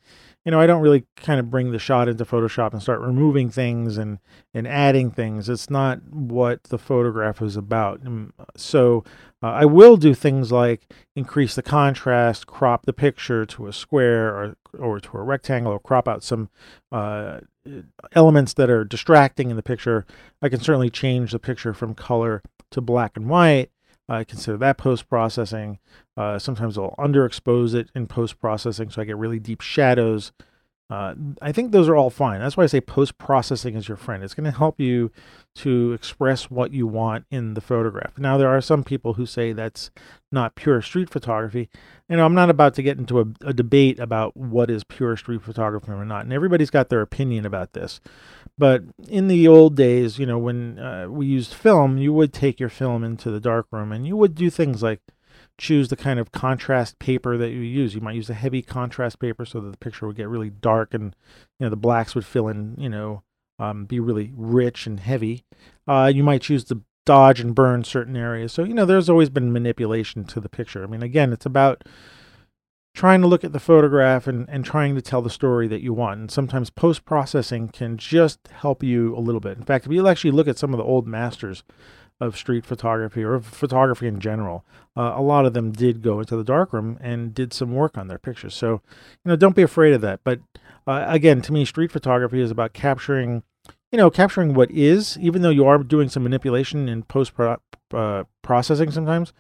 you 0.45 0.53
know, 0.53 0.61
I 0.61 0.67
don't 0.67 0.83
really 0.83 1.07
kind 1.17 1.41
of 1.41 1.51
bring 1.51 1.73
the 1.73 1.79
shot 1.79 2.09
into 2.09 2.25
Photoshop 2.25 2.73
and 2.73 2.83
start 2.83 3.01
removing 3.01 3.51
things 3.51 3.97
and 3.97 4.19
and 4.55 4.67
adding 4.67 5.11
things. 5.11 5.49
It's 5.49 5.71
not 5.71 6.03
what 6.12 6.65
the 6.65 6.79
photograph 6.79 7.43
is 7.43 7.57
about. 7.57 8.05
Mm, 8.05 8.31
so 8.57 9.05
uh, 9.47 9.53
I 9.53 9.65
will 9.65 9.97
do 9.97 10.13
things 10.13 10.51
like 10.51 10.93
increase 11.15 11.55
the 11.55 11.63
contrast, 11.63 12.49
crop 12.49 12.85
the 12.85 12.93
picture 12.93 13.47
to 13.47 13.69
a 13.69 13.73
square 13.73 14.29
or 14.29 14.57
or 14.77 14.99
to 14.99 15.17
a 15.17 15.23
rectangle, 15.23 15.73
or 15.73 15.79
crop 15.79 16.09
out 16.09 16.25
some 16.25 16.49
uh, 16.91 17.39
elements 18.13 18.55
that 18.55 18.71
are 18.71 18.85
distracting 18.85 19.51
in 19.51 19.57
the 19.57 19.63
picture. 19.63 20.05
I 20.43 20.49
can 20.49 20.59
certainly 20.59 20.91
change 20.91 21.31
the 21.31 21.39
picture 21.39 21.73
from 21.73 21.95
color 21.95 22.43
to 22.73 22.81
black 22.81 23.17
and 23.17 23.29
white. 23.29 23.71
I 24.09 24.25
consider 24.25 24.57
that 24.57 24.79
post 24.79 25.09
processing. 25.09 25.79
Uh, 26.17 26.41
sometimes 26.41 26.77
I'll 26.77 26.97
underexpose 26.99 27.73
it 27.73 27.89
in 27.95 28.09
post 28.09 28.41
processing 28.41 28.91
so 28.91 29.01
I 29.01 29.05
get 29.05 29.17
really 29.17 29.39
deep 29.39 29.61
shadows. 29.61 30.33
Uh, 30.88 31.14
I 31.42 31.51
think 31.51 31.72
those 31.72 31.88
are 31.88 31.96
all 31.96 32.11
fine. 32.11 32.40
That's 32.40 32.57
why 32.57 32.62
I 32.62 32.68
say 32.68 32.81
post 32.81 33.18
processing 33.18 33.75
is 33.75 33.88
your 33.88 33.96
friend. 33.96 34.22
It's 34.22 34.35
going 34.35 34.51
to 34.51 34.57
help 34.57 34.79
you 34.79 35.11
to 35.57 35.92
express 35.92 36.49
what 36.49 36.72
you 36.72 36.87
want 36.87 37.25
in 37.31 37.55
the 37.55 37.61
photograph. 37.61 38.16
Now, 38.18 38.37
there 38.38 38.49
are 38.49 38.61
some 38.61 38.85
people 38.85 39.14
who 39.14 39.27
say 39.27 39.53
that's 39.53 39.90
not 40.31 40.55
pure 40.55 40.81
street 40.83 41.11
photography. 41.11 41.68
You 42.09 42.16
know, 42.16 42.25
I'm 42.25 42.35
not 42.35 42.51
about 42.51 42.75
to 42.75 42.83
get 42.83 42.99
into 42.99 43.20
a, 43.20 43.25
a 43.44 43.53
debate 43.53 43.99
about 43.99 44.37
what 44.37 44.70
is 44.70 44.85
pure 44.85 45.16
street 45.16 45.42
photography 45.42 45.90
or 45.90 46.05
not, 46.05 46.22
and 46.25 46.33
everybody's 46.33 46.70
got 46.70 46.88
their 46.88 47.01
opinion 47.01 47.46
about 47.46 47.72
this. 47.72 48.01
But 48.59 48.85
in 49.09 49.29
the 49.29 49.49
old 49.49 49.77
days, 49.77 50.18
you 50.18 50.27
know, 50.27 50.38
when 50.38 50.79
uh, 50.79 51.09
we 51.11 51.27
used 51.27 51.53
film, 51.53 51.99
you 51.99 52.12
would 52.12 52.33
take 52.33 52.61
your 52.61 52.68
film 52.68 53.03
into 53.03 53.31
the 53.31 53.40
darkroom 53.40 53.92
and 53.92 54.07
you 54.07 54.16
would 54.16 54.35
do 54.35 54.51
things 54.51 54.83
like 54.83 55.01
choose 55.59 55.88
the 55.88 55.97
kind 55.97 56.19
of 56.19 56.33
contrast 56.33 56.99
paper 56.99 57.37
that 57.37 57.51
you 57.51 57.61
use. 57.61 57.95
You 57.95 58.01
might 58.01 58.16
use 58.16 58.31
a 58.31 58.35
heavy 58.35 58.62
contrast 58.62 59.19
paper 59.19 59.45
so 59.45 59.61
that 59.61 59.71
the 59.71 59.79
picture 59.79 60.07
would 60.07 60.16
get 60.16 60.29
really 60.29 60.51
dark 60.51 60.95
and 60.95 61.16
you 61.59 61.64
know 61.64 61.71
the 61.71 61.77
blacks 61.77 62.14
would 62.14 62.27
fill 62.27 62.49
in, 62.49 62.75
you 62.79 62.88
know, 62.88 63.23
um, 63.59 63.87
be 63.87 64.01
really 64.01 64.33
rich 64.37 64.87
and 64.87 65.01
heavy. 65.01 65.45
Uh, 65.87 66.11
you 66.14 66.23
might 66.23 66.42
choose 66.42 66.64
to 66.64 66.83
dodge 67.05 67.40
and 67.40 67.55
burn 67.55 67.85
certain 67.85 68.16
areas. 68.16 68.53
So 68.53 68.64
you 68.64 68.75
know 68.75 68.85
there's 68.85 69.09
always 69.09 69.31
been 69.31 69.53
manipulation 69.53 70.25
to 70.25 70.40
the 70.40 70.49
picture. 70.49 70.83
I 70.83 70.87
mean, 70.87 71.03
again, 71.03 71.33
it's 71.33 71.47
about 71.47 71.85
trying 72.97 73.21
to 73.21 73.27
look 73.27 73.45
at 73.45 73.53
the 73.53 73.61
photograph 73.61 74.27
and, 74.27 74.49
and 74.49 74.64
trying 74.64 74.95
to 74.95 75.03
tell 75.03 75.21
the 75.21 75.29
story 75.29 75.69
that 75.69 75.83
you 75.83 75.92
want. 75.92 76.19
And 76.19 76.31
sometimes 76.31 76.71
post 76.71 77.05
processing 77.05 77.69
can 77.69 77.99
just 77.99 78.49
help 78.49 78.83
you 78.83 79.14
a 79.14 79.21
little 79.21 79.40
bit. 79.40 79.59
In 79.59 79.64
fact, 79.64 79.85
if 79.85 79.92
you 79.92 80.09
actually 80.09 80.31
look 80.31 80.49
at 80.49 80.57
some 80.57 80.73
of 80.73 80.79
the 80.79 80.85
old 80.85 81.07
masters 81.07 81.62
of 82.21 82.37
street 82.37 82.65
photography 82.65 83.23
or 83.23 83.41
photography 83.41 84.07
in 84.07 84.21
general. 84.21 84.65
Uh, 84.97 85.13
a 85.15 85.23
lot 85.23 85.45
of 85.45 85.53
them 85.53 85.71
did 85.73 86.03
go 86.03 86.21
into 86.21 86.37
the 86.37 86.45
darkroom 86.45 86.99
and 87.01 87.35
did 87.35 87.53
some 87.53 87.75
work 87.75 87.99
on 87.99 88.09
their 88.09 88.19
pictures. 88.19 88.55
So, 88.55 88.81
you 89.25 89.31
know, 89.31 89.37
don't 89.37 89.57
be 89.57 89.63
afraid 89.63 89.93
of 89.93 90.01
that. 90.01 90.21
But 90.25 90.41
uh, 90.87 91.05
again, 91.09 91.43
to 91.43 91.53
me, 91.53 91.65
street 91.65 91.93
photography 91.93 92.41
is 92.41 92.51
about 92.51 92.73
capturing, 92.73 93.43
you 93.93 93.99
know, 93.99 94.11
capturing 94.11 94.55
what 94.55 94.71
is, 94.71 95.19
even 95.19 95.43
though 95.43 95.51
you 95.51 95.67
are 95.67 95.79
doing 95.79 96.09
some 96.09 96.23
manipulation 96.23 96.89
in 96.89 97.03
post 97.03 97.33
uh, 97.93 98.25
processing 98.43 98.91
sometimes. 98.91 99.33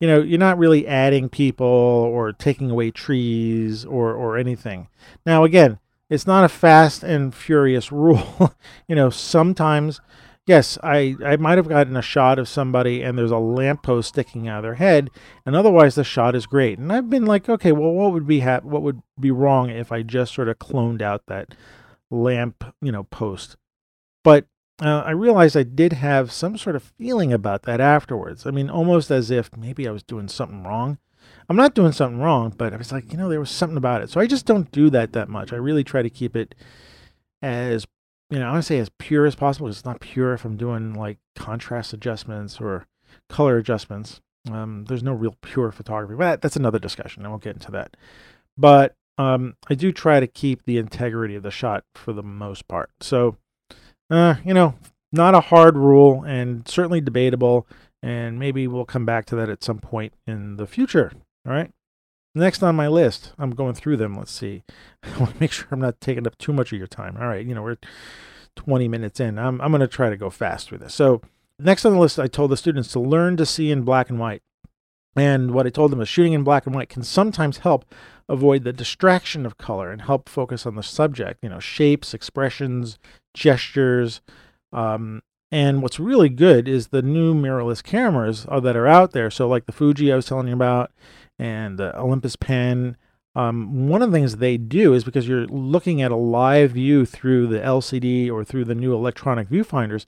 You 0.00 0.06
know, 0.06 0.22
you're 0.22 0.38
not 0.38 0.58
really 0.58 0.86
adding 0.86 1.28
people 1.28 1.66
or 1.66 2.32
taking 2.32 2.70
away 2.70 2.92
trees 2.92 3.84
or 3.84 4.12
or 4.12 4.36
anything. 4.36 4.86
Now, 5.26 5.42
again, 5.42 5.80
it's 6.08 6.26
not 6.26 6.44
a 6.44 6.48
fast 6.48 7.02
and 7.02 7.34
furious 7.34 7.90
rule. 7.92 8.54
you 8.86 8.94
know, 8.94 9.10
sometimes 9.10 10.00
yes, 10.48 10.78
I, 10.82 11.14
I 11.24 11.36
might 11.36 11.58
have 11.58 11.68
gotten 11.68 11.96
a 11.96 12.02
shot 12.02 12.38
of 12.38 12.48
somebody 12.48 13.02
and 13.02 13.16
there's 13.16 13.30
a 13.30 13.38
lamppost 13.38 14.08
sticking 14.08 14.48
out 14.48 14.58
of 14.58 14.62
their 14.62 14.74
head, 14.74 15.10
and 15.44 15.54
otherwise 15.54 15.94
the 15.94 16.02
shot 16.02 16.34
is 16.34 16.46
great. 16.46 16.78
And 16.78 16.92
I've 16.92 17.10
been 17.10 17.26
like, 17.26 17.48
okay, 17.48 17.70
well, 17.70 17.92
what 17.92 18.12
would 18.12 18.26
be 18.26 18.40
ha- 18.40 18.60
what 18.62 18.82
would 18.82 19.02
be 19.20 19.30
wrong 19.30 19.70
if 19.70 19.92
I 19.92 20.02
just 20.02 20.34
sort 20.34 20.48
of 20.48 20.58
cloned 20.58 21.02
out 21.02 21.26
that 21.26 21.54
lamp, 22.10 22.64
you 22.80 22.90
know, 22.90 23.04
post? 23.04 23.56
But 24.24 24.46
uh, 24.80 25.02
I 25.04 25.10
realized 25.10 25.56
I 25.56 25.64
did 25.64 25.92
have 25.94 26.32
some 26.32 26.56
sort 26.56 26.76
of 26.76 26.82
feeling 26.82 27.32
about 27.32 27.62
that 27.64 27.80
afterwards. 27.80 28.46
I 28.46 28.50
mean, 28.50 28.70
almost 28.70 29.10
as 29.10 29.30
if 29.30 29.54
maybe 29.56 29.86
I 29.86 29.92
was 29.92 30.02
doing 30.02 30.28
something 30.28 30.62
wrong. 30.62 30.98
I'm 31.48 31.56
not 31.56 31.74
doing 31.74 31.92
something 31.92 32.20
wrong, 32.20 32.54
but 32.56 32.72
I 32.72 32.76
was 32.76 32.92
like, 32.92 33.10
you 33.12 33.18
know, 33.18 33.28
there 33.28 33.40
was 33.40 33.50
something 33.50 33.76
about 33.76 34.02
it. 34.02 34.10
So 34.10 34.20
I 34.20 34.26
just 34.26 34.46
don't 34.46 34.70
do 34.70 34.88
that 34.90 35.12
that 35.12 35.28
much. 35.28 35.52
I 35.52 35.56
really 35.56 35.84
try 35.84 36.02
to 36.02 36.10
keep 36.10 36.36
it 36.36 36.54
as 37.42 37.86
you 38.30 38.38
know, 38.38 38.46
I 38.48 38.52
want 38.52 38.64
to 38.64 38.66
say 38.66 38.78
as 38.78 38.90
pure 38.98 39.26
as 39.26 39.34
possible. 39.34 39.68
It's 39.68 39.84
not 39.84 40.00
pure 40.00 40.34
if 40.34 40.44
I'm 40.44 40.56
doing 40.56 40.94
like 40.94 41.18
contrast 41.34 41.92
adjustments 41.92 42.60
or 42.60 42.86
color 43.28 43.56
adjustments. 43.56 44.20
Um, 44.50 44.84
there's 44.84 45.02
no 45.02 45.12
real 45.12 45.36
pure 45.42 45.72
photography, 45.72 46.16
but 46.16 46.40
that's 46.42 46.56
another 46.56 46.78
discussion. 46.78 47.24
I 47.24 47.28
won't 47.28 47.42
get 47.42 47.54
into 47.56 47.70
that. 47.72 47.96
But 48.56 48.94
um, 49.16 49.56
I 49.68 49.74
do 49.74 49.92
try 49.92 50.20
to 50.20 50.26
keep 50.26 50.64
the 50.64 50.78
integrity 50.78 51.34
of 51.34 51.42
the 51.42 51.50
shot 51.50 51.84
for 51.94 52.12
the 52.12 52.22
most 52.22 52.68
part. 52.68 52.90
So, 53.00 53.36
uh, 54.10 54.36
you 54.44 54.54
know, 54.54 54.74
not 55.12 55.34
a 55.34 55.40
hard 55.40 55.76
rule 55.76 56.22
and 56.22 56.66
certainly 56.68 57.00
debatable. 57.00 57.66
And 58.02 58.38
maybe 58.38 58.66
we'll 58.68 58.84
come 58.84 59.04
back 59.04 59.26
to 59.26 59.36
that 59.36 59.48
at 59.48 59.64
some 59.64 59.80
point 59.80 60.12
in 60.26 60.56
the 60.56 60.66
future. 60.66 61.12
All 61.46 61.52
right. 61.52 61.70
Next 62.38 62.62
on 62.62 62.76
my 62.76 62.86
list, 62.86 63.32
I'm 63.36 63.50
going 63.50 63.74
through 63.74 63.96
them. 63.96 64.14
Let's 64.16 64.30
see. 64.30 64.62
I 65.02 65.18
want 65.18 65.34
to 65.34 65.40
make 65.40 65.52
sure 65.52 65.66
I'm 65.70 65.80
not 65.80 66.00
taking 66.00 66.26
up 66.26 66.38
too 66.38 66.52
much 66.52 66.72
of 66.72 66.78
your 66.78 66.86
time. 66.86 67.16
All 67.20 67.26
right, 67.26 67.44
you 67.44 67.54
know, 67.54 67.62
we're 67.62 67.78
20 68.56 68.86
minutes 68.88 69.18
in. 69.18 69.38
I'm, 69.38 69.60
I'm 69.60 69.72
going 69.72 69.80
to 69.80 69.88
try 69.88 70.08
to 70.08 70.16
go 70.16 70.30
fast 70.30 70.70
with 70.70 70.80
this. 70.80 70.94
So, 70.94 71.20
next 71.58 71.84
on 71.84 71.92
the 71.92 71.98
list, 71.98 72.18
I 72.18 72.28
told 72.28 72.50
the 72.50 72.56
students 72.56 72.92
to 72.92 73.00
learn 73.00 73.36
to 73.38 73.46
see 73.46 73.70
in 73.70 73.82
black 73.82 74.08
and 74.08 74.20
white. 74.20 74.42
And 75.16 75.50
what 75.50 75.66
I 75.66 75.70
told 75.70 75.90
them 75.90 76.00
is 76.00 76.08
shooting 76.08 76.32
in 76.32 76.44
black 76.44 76.64
and 76.64 76.74
white 76.74 76.88
can 76.88 77.02
sometimes 77.02 77.58
help 77.58 77.84
avoid 78.28 78.62
the 78.62 78.72
distraction 78.72 79.44
of 79.44 79.58
color 79.58 79.90
and 79.90 80.02
help 80.02 80.28
focus 80.28 80.64
on 80.64 80.76
the 80.76 80.82
subject, 80.82 81.42
you 81.42 81.48
know, 81.48 81.58
shapes, 81.58 82.14
expressions, 82.14 82.98
gestures. 83.34 84.20
Um, 84.72 85.22
and 85.50 85.82
what's 85.82 85.98
really 85.98 86.28
good 86.28 86.68
is 86.68 86.88
the 86.88 87.02
new 87.02 87.34
mirrorless 87.34 87.82
cameras 87.82 88.44
that 88.44 88.76
are 88.76 88.86
out 88.86 89.12
there. 89.12 89.30
So, 89.30 89.48
like 89.48 89.66
the 89.66 89.72
Fuji 89.72 90.12
I 90.12 90.16
was 90.16 90.26
telling 90.26 90.48
you 90.48 90.54
about, 90.54 90.90
and 91.38 91.78
the 91.78 91.96
Olympus 91.98 92.36
Pen. 92.36 92.96
Um, 93.34 93.88
one 93.88 94.02
of 94.02 94.10
the 94.10 94.16
things 94.16 94.36
they 94.36 94.56
do 94.56 94.94
is 94.94 95.04
because 95.04 95.28
you're 95.28 95.46
looking 95.46 96.02
at 96.02 96.10
a 96.10 96.16
live 96.16 96.72
view 96.72 97.06
through 97.06 97.46
the 97.46 97.60
LCD 97.60 98.30
or 98.30 98.42
through 98.42 98.64
the 98.64 98.74
new 98.74 98.92
electronic 98.92 99.48
viewfinders, 99.48 100.04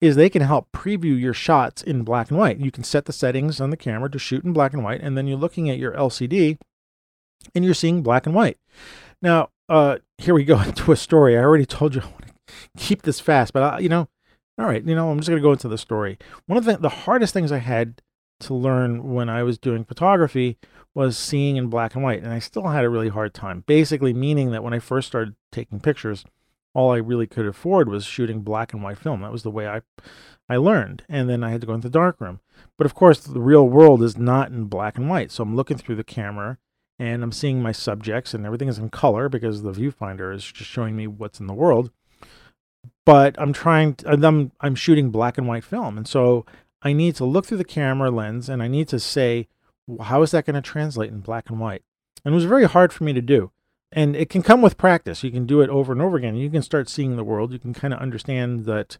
is 0.00 0.16
they 0.16 0.30
can 0.30 0.42
help 0.42 0.70
preview 0.72 1.18
your 1.18 1.34
shots 1.34 1.82
in 1.82 2.02
black 2.02 2.30
and 2.30 2.38
white. 2.38 2.58
You 2.58 2.70
can 2.70 2.84
set 2.84 3.04
the 3.04 3.12
settings 3.12 3.60
on 3.60 3.70
the 3.70 3.76
camera 3.76 4.10
to 4.10 4.18
shoot 4.18 4.44
in 4.44 4.52
black 4.52 4.72
and 4.72 4.82
white, 4.82 5.00
and 5.00 5.16
then 5.16 5.26
you're 5.26 5.38
looking 5.38 5.70
at 5.70 5.78
your 5.78 5.92
LCD 5.92 6.58
and 7.54 7.64
you're 7.64 7.74
seeing 7.74 8.02
black 8.02 8.26
and 8.26 8.34
white. 8.34 8.58
Now, 9.22 9.50
uh, 9.68 9.98
here 10.18 10.34
we 10.34 10.44
go 10.44 10.60
into 10.62 10.92
a 10.92 10.96
story. 10.96 11.36
I 11.36 11.42
already 11.42 11.66
told 11.66 11.94
you 11.94 12.02
I 12.02 12.06
want 12.06 12.26
to 12.26 12.32
keep 12.76 13.02
this 13.02 13.20
fast, 13.20 13.52
but 13.52 13.62
I, 13.62 13.78
you 13.78 13.88
know, 13.88 14.08
all 14.58 14.66
right, 14.66 14.84
you 14.84 14.94
know, 14.94 15.10
I'm 15.10 15.18
just 15.18 15.28
going 15.28 15.40
to 15.40 15.46
go 15.46 15.52
into 15.52 15.68
the 15.68 15.78
story. 15.78 16.18
One 16.46 16.58
of 16.58 16.64
the, 16.64 16.76
the 16.76 16.88
hardest 16.88 17.32
things 17.32 17.52
I 17.52 17.58
had 17.58 18.02
to 18.40 18.54
learn 18.54 19.12
when 19.12 19.28
I 19.28 19.42
was 19.42 19.58
doing 19.58 19.84
photography 19.84 20.58
was 20.94 21.16
seeing 21.16 21.56
in 21.56 21.68
black 21.68 21.94
and 21.94 22.02
white. 22.02 22.22
And 22.22 22.32
I 22.32 22.38
still 22.38 22.66
had 22.68 22.84
a 22.84 22.88
really 22.88 23.08
hard 23.08 23.34
time. 23.34 23.64
Basically, 23.66 24.12
meaning 24.12 24.50
that 24.50 24.64
when 24.64 24.74
I 24.74 24.78
first 24.78 25.06
started 25.06 25.36
taking 25.52 25.80
pictures, 25.80 26.24
all 26.74 26.90
I 26.90 26.96
really 26.96 27.26
could 27.26 27.46
afford 27.46 27.88
was 27.88 28.04
shooting 28.04 28.40
black 28.40 28.72
and 28.72 28.82
white 28.82 28.98
film. 28.98 29.22
That 29.22 29.32
was 29.32 29.42
the 29.42 29.50
way 29.50 29.68
I 29.68 29.80
I 30.48 30.56
learned. 30.56 31.04
And 31.08 31.28
then 31.28 31.44
I 31.44 31.50
had 31.50 31.60
to 31.60 31.66
go 31.66 31.74
into 31.74 31.88
the 31.88 31.98
darkroom. 31.98 32.40
But 32.76 32.86
of 32.86 32.94
course, 32.94 33.20
the 33.20 33.40
real 33.40 33.68
world 33.68 34.02
is 34.02 34.16
not 34.16 34.50
in 34.50 34.64
black 34.64 34.96
and 34.96 35.08
white. 35.08 35.30
So 35.30 35.42
I'm 35.42 35.54
looking 35.54 35.76
through 35.76 35.96
the 35.96 36.04
camera 36.04 36.58
and 36.98 37.22
I'm 37.22 37.32
seeing 37.32 37.62
my 37.62 37.72
subjects 37.72 38.34
and 38.34 38.46
everything 38.46 38.68
is 38.68 38.78
in 38.78 38.90
color 38.90 39.28
because 39.28 39.62
the 39.62 39.72
viewfinder 39.72 40.34
is 40.34 40.44
just 40.44 40.70
showing 40.70 40.96
me 40.96 41.06
what's 41.06 41.38
in 41.38 41.46
the 41.46 41.54
world. 41.54 41.90
But 43.04 43.34
I'm 43.38 43.52
trying 43.52 43.94
to, 43.96 44.10
I'm 44.10 44.52
I'm 44.60 44.74
shooting 44.74 45.10
black 45.10 45.38
and 45.38 45.46
white 45.46 45.64
film. 45.64 45.96
And 45.96 46.06
so 46.06 46.44
I 46.82 46.92
need 46.92 47.16
to 47.16 47.24
look 47.24 47.46
through 47.46 47.58
the 47.58 47.64
camera 47.64 48.10
lens 48.10 48.48
and 48.48 48.62
I 48.62 48.68
need 48.68 48.88
to 48.88 49.00
say, 49.00 49.48
how 50.00 50.22
is 50.22 50.30
that 50.30 50.46
going 50.46 50.54
to 50.54 50.62
translate 50.62 51.10
in 51.10 51.20
black 51.20 51.50
and 51.50 51.58
white? 51.58 51.82
And 52.24 52.32
it 52.32 52.36
was 52.36 52.44
very 52.44 52.64
hard 52.64 52.92
for 52.92 53.04
me 53.04 53.12
to 53.12 53.22
do. 53.22 53.50
And 53.90 54.14
it 54.14 54.28
can 54.28 54.42
come 54.42 54.60
with 54.60 54.76
practice. 54.76 55.24
You 55.24 55.30
can 55.30 55.46
do 55.46 55.60
it 55.60 55.70
over 55.70 55.92
and 55.92 56.02
over 56.02 56.16
again. 56.16 56.36
You 56.36 56.50
can 56.50 56.62
start 56.62 56.88
seeing 56.88 57.16
the 57.16 57.24
world. 57.24 57.52
You 57.52 57.58
can 57.58 57.72
kind 57.72 57.94
of 57.94 58.00
understand 58.00 58.66
that 58.66 58.98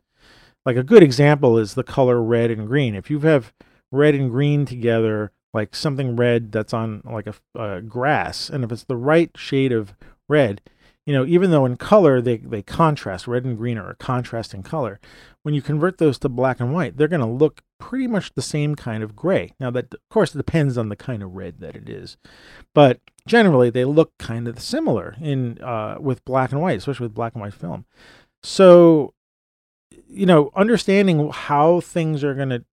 like 0.65 0.77
a 0.77 0.83
good 0.83 1.03
example 1.03 1.59
is 1.59 1.75
the 1.75 1.85
color 1.85 2.23
red 2.23 2.51
and 2.51 2.67
green. 2.67 2.95
If 2.95 3.11
you 3.11 3.21
have 3.21 3.53
red 3.91 4.15
and 4.15 4.31
green 4.31 4.65
together, 4.67 5.33
like 5.53 5.75
something 5.75 6.17
red 6.17 6.53
that's 6.53 6.73
on 6.73 7.03
like 7.05 7.27
a 7.27 7.35
uh, 7.59 7.81
grass, 7.81 8.49
and 8.49 8.65
if 8.65 8.73
it's 8.73 8.85
the 8.85 8.97
right 8.97 9.31
shade 9.37 9.73
of 9.73 9.95
red, 10.29 10.61
you 11.09 11.15
know, 11.15 11.25
even 11.25 11.51
though 11.51 11.65
in 11.65 11.79
color 11.79 12.21
they, 12.21 12.37
they 12.37 12.61
contrast, 12.61 13.27
red 13.27 13.43
and 13.43 13.57
green 13.57 13.79
are 13.79 13.89
a 13.89 13.97
contrast 13.97 14.53
in 14.53 14.63
color, 14.63 15.01
when 15.43 15.55
you 15.55 15.63
convert 15.63 15.97
those 15.97 16.19
to 16.19 16.29
black 16.29 16.61
and 16.61 16.75
white, 16.75 16.99
they're 16.99 17.09
going 17.09 17.23
to 17.23 17.27
look 17.27 17.63
pretty 17.81 18.07
much 18.07 18.35
the 18.35 18.43
same 18.43 18.75
kind 18.75 19.03
of 19.03 19.17
gray. 19.17 19.55
Now, 19.59 19.71
that 19.71 19.95
of 19.95 20.09
course 20.11 20.33
depends 20.33 20.77
on 20.77 20.91
the 20.91 20.97
kind 20.97 21.23
of 21.23 21.35
red 21.35 21.61
that 21.61 21.75
it 21.75 21.89
is, 21.89 22.19
but 22.75 23.01
generally 23.27 23.71
they 23.71 23.87
look 23.87 24.13
kind 24.19 24.47
of 24.47 24.61
similar 24.61 25.17
in 25.19 25.59
uh, 25.63 25.97
with 25.99 26.23
black 26.27 26.53
and 26.53 26.61
white, 26.61 26.77
especially 26.77 27.07
with 27.07 27.15
black 27.15 27.33
and 27.33 27.41
white 27.41 27.55
film. 27.55 27.87
So, 28.43 29.15
you 30.09 30.27
know, 30.27 30.51
understanding 30.55 31.31
how 31.31 31.81
things 31.81 32.23
are 32.23 32.35
going 32.35 32.51
to 32.51 32.65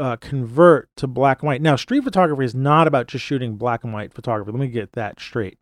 uh, 0.00 0.16
convert 0.16 0.88
to 0.96 1.06
black 1.06 1.42
and 1.42 1.48
white. 1.48 1.60
Now, 1.60 1.76
street 1.76 2.04
photography 2.04 2.46
is 2.46 2.54
not 2.54 2.86
about 2.88 3.06
just 3.06 3.22
shooting 3.26 3.56
black 3.56 3.84
and 3.84 3.92
white 3.92 4.14
photography. 4.14 4.50
Let 4.50 4.60
me 4.60 4.68
get 4.68 4.92
that 4.92 5.20
straight. 5.20 5.58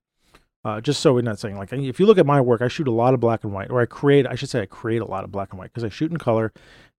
Uh, 0.65 0.81
just 0.81 1.01
so 1.01 1.15
we're 1.15 1.23
not 1.23 1.39
saying 1.39 1.57
like 1.57 1.73
if 1.73 2.01
you 2.01 2.07
look 2.07 2.19
at 2.19 2.27
my 2.27 2.41
work, 2.41 2.61
I 2.61 2.69
shoot 2.69 2.89
a 2.89 2.93
lot 2.93 3.15
of 3.15 3.21
black 3.21 3.45
and 3.45 3.53
white, 3.53 3.71
or 3.71 3.81
I 3.81 3.87
create, 3.87 4.27
I 4.27 4.35
should 4.35 4.51
say, 4.51 4.61
I 4.61 4.67
create 4.67 5.01
a 5.01 5.07
lot 5.07 5.25
of 5.25 5.31
black 5.31 5.51
and 5.51 5.59
white 5.59 5.73
because 5.73 5.85
I 5.85 5.89
shoot 5.89 6.11
in 6.11 6.19
color, 6.19 6.53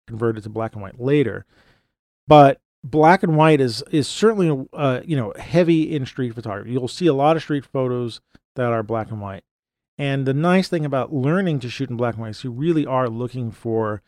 convert 0.07 0.37
it 0.37 0.41
to 0.41 0.49
black 0.49 0.73
and 0.73 0.81
white 0.81 0.99
later. 0.99 1.45
But 2.27 2.61
black 2.83 3.23
and 3.23 3.35
white 3.35 3.59
is 3.59 3.83
is 3.91 4.07
certainly 4.07 4.67
uh, 4.73 5.01
you 5.05 5.15
know 5.15 5.33
heavy 5.37 5.95
in 5.95 6.05
street 6.05 6.33
photography. 6.33 6.71
You'll 6.71 6.87
see 6.87 7.07
a 7.07 7.13
lot 7.13 7.35
of 7.35 7.43
street 7.43 7.65
photos 7.65 8.21
that 8.55 8.71
are 8.71 8.83
black 8.83 9.11
and 9.11 9.21
white. 9.21 9.43
And 9.97 10.25
the 10.25 10.33
nice 10.33 10.69
thing 10.69 10.85
about 10.85 11.13
learning 11.13 11.59
to 11.59 11.69
shoot 11.69 11.89
in 11.89 11.97
black 11.97 12.15
and 12.15 12.23
white 12.23 12.29
is 12.29 12.43
you 12.43 12.51
really 12.51 12.85
are 12.85 13.09
looking 13.09 13.51
for 13.51 14.01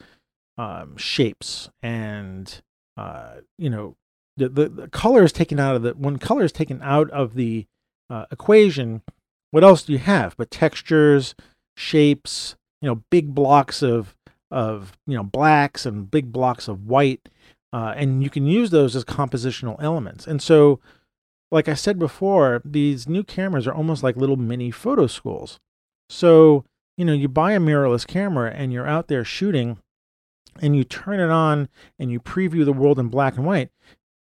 um, 0.57 0.95
shapes 0.95 1.69
and 1.81 2.61
uh, 2.97 3.35
you 3.57 3.69
know 3.69 3.95
the, 4.37 4.47
the, 4.49 4.69
the 4.69 4.87
color 4.87 5.23
is 5.23 5.33
taken 5.33 5.59
out 5.59 5.75
of 5.75 5.81
the 5.81 5.91
when 5.91 6.17
color 6.17 6.43
is 6.43 6.51
taken 6.51 6.81
out 6.81 7.09
of 7.11 7.35
the 7.35 7.65
uh, 8.09 8.25
equation 8.31 9.01
what 9.51 9.63
else 9.63 9.83
do 9.83 9.93
you 9.93 9.99
have 9.99 10.35
but 10.37 10.49
textures, 10.51 11.35
shapes, 11.77 12.55
you 12.81 12.87
know, 12.87 13.03
big 13.09 13.33
blocks 13.35 13.81
of 13.81 14.15
of 14.49 14.97
you 15.07 15.15
know 15.15 15.23
blacks 15.23 15.85
and 15.85 16.11
big 16.11 16.31
blocks 16.31 16.67
of 16.67 16.85
white, 16.85 17.29
uh, 17.71 17.93
and 17.95 18.23
you 18.23 18.29
can 18.29 18.45
use 18.45 18.69
those 18.69 18.95
as 18.95 19.05
compositional 19.05 19.81
elements. 19.81 20.27
And 20.27 20.41
so, 20.41 20.79
like 21.51 21.69
I 21.69 21.73
said 21.73 21.97
before, 21.99 22.61
these 22.65 23.07
new 23.07 23.23
cameras 23.23 23.67
are 23.67 23.73
almost 23.73 24.03
like 24.03 24.17
little 24.17 24.37
mini 24.37 24.71
photo 24.71 25.07
schools. 25.07 25.59
So 26.09 26.65
you 26.97 27.05
know, 27.05 27.13
you 27.13 27.27
buy 27.27 27.53
a 27.53 27.59
mirrorless 27.59 28.05
camera 28.05 28.51
and 28.51 28.73
you're 28.73 28.87
out 28.87 29.07
there 29.07 29.23
shooting, 29.23 29.77
and 30.61 30.75
you 30.75 30.83
turn 30.83 31.19
it 31.19 31.29
on 31.29 31.69
and 31.97 32.11
you 32.11 32.19
preview 32.19 32.65
the 32.65 32.73
world 32.73 32.99
in 32.99 33.07
black 33.07 33.37
and 33.37 33.45
white. 33.45 33.69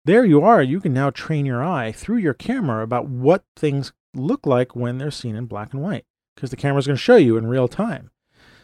There 0.05 0.25
you 0.25 0.43
are. 0.43 0.63
You 0.63 0.81
can 0.81 0.95
now 0.95 1.11
train 1.11 1.45
your 1.45 1.63
eye 1.63 1.93
through 1.93 2.19
your 2.19 2.35
camera 2.35 2.83
about 2.83 3.09
what 3.09 3.45
things 3.57 3.93
look 4.19 4.47
like 4.47 4.77
when 4.77 4.99
they're 4.99 5.11
seen 5.11 5.37
in 5.37 5.47
black 5.47 5.73
and 5.73 5.83
white 5.83 6.05
because 6.35 6.51
the 6.51 6.57
camera 6.57 6.79
is 6.79 6.87
going 6.87 6.97
to 6.97 7.03
show 7.03 7.17
you 7.17 7.37
in 7.37 7.47
real 7.47 7.69
time. 7.69 8.11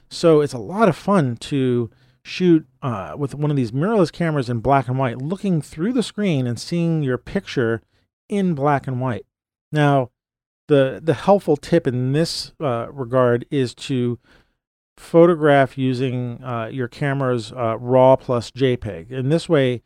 So 0.09 0.41
it's 0.41 0.53
a 0.53 0.59
lot 0.59 0.89
of 0.89 0.97
fun 0.97 1.37
to 1.37 1.91
shoot 2.23 2.67
uh, 2.83 3.15
with 3.17 3.35
one 3.35 3.51
of 3.51 3.57
these 3.57 3.73
mirrorless 3.73 4.13
cameras 4.13 4.49
in 4.49 4.61
black 4.61 4.89
and 4.89 4.99
white, 4.99 5.19
looking 5.19 5.61
through 5.61 5.93
the 5.93 6.03
screen 6.03 6.47
and 6.47 6.59
seeing 6.59 7.03
your 7.03 7.19
picture 7.19 7.83
in 8.29 8.55
black 8.55 8.87
and 8.87 9.01
white. 9.01 9.27
Now, 9.73 10.11
the 10.69 11.01
the 11.03 11.15
helpful 11.15 11.57
tip 11.57 11.87
in 11.87 12.13
this 12.13 12.53
uh, 12.61 12.87
regard 12.91 13.45
is 13.51 13.75
to 13.75 14.19
photograph 14.97 15.77
using 15.77 16.43
uh, 16.43 16.67
your 16.67 16.89
camera's 16.89 17.53
uh, 17.53 17.77
RAW 17.79 18.17
plus 18.17 18.51
JPEG. 18.51 19.11
In 19.11 19.29
this 19.29 19.49
way, 19.49 19.83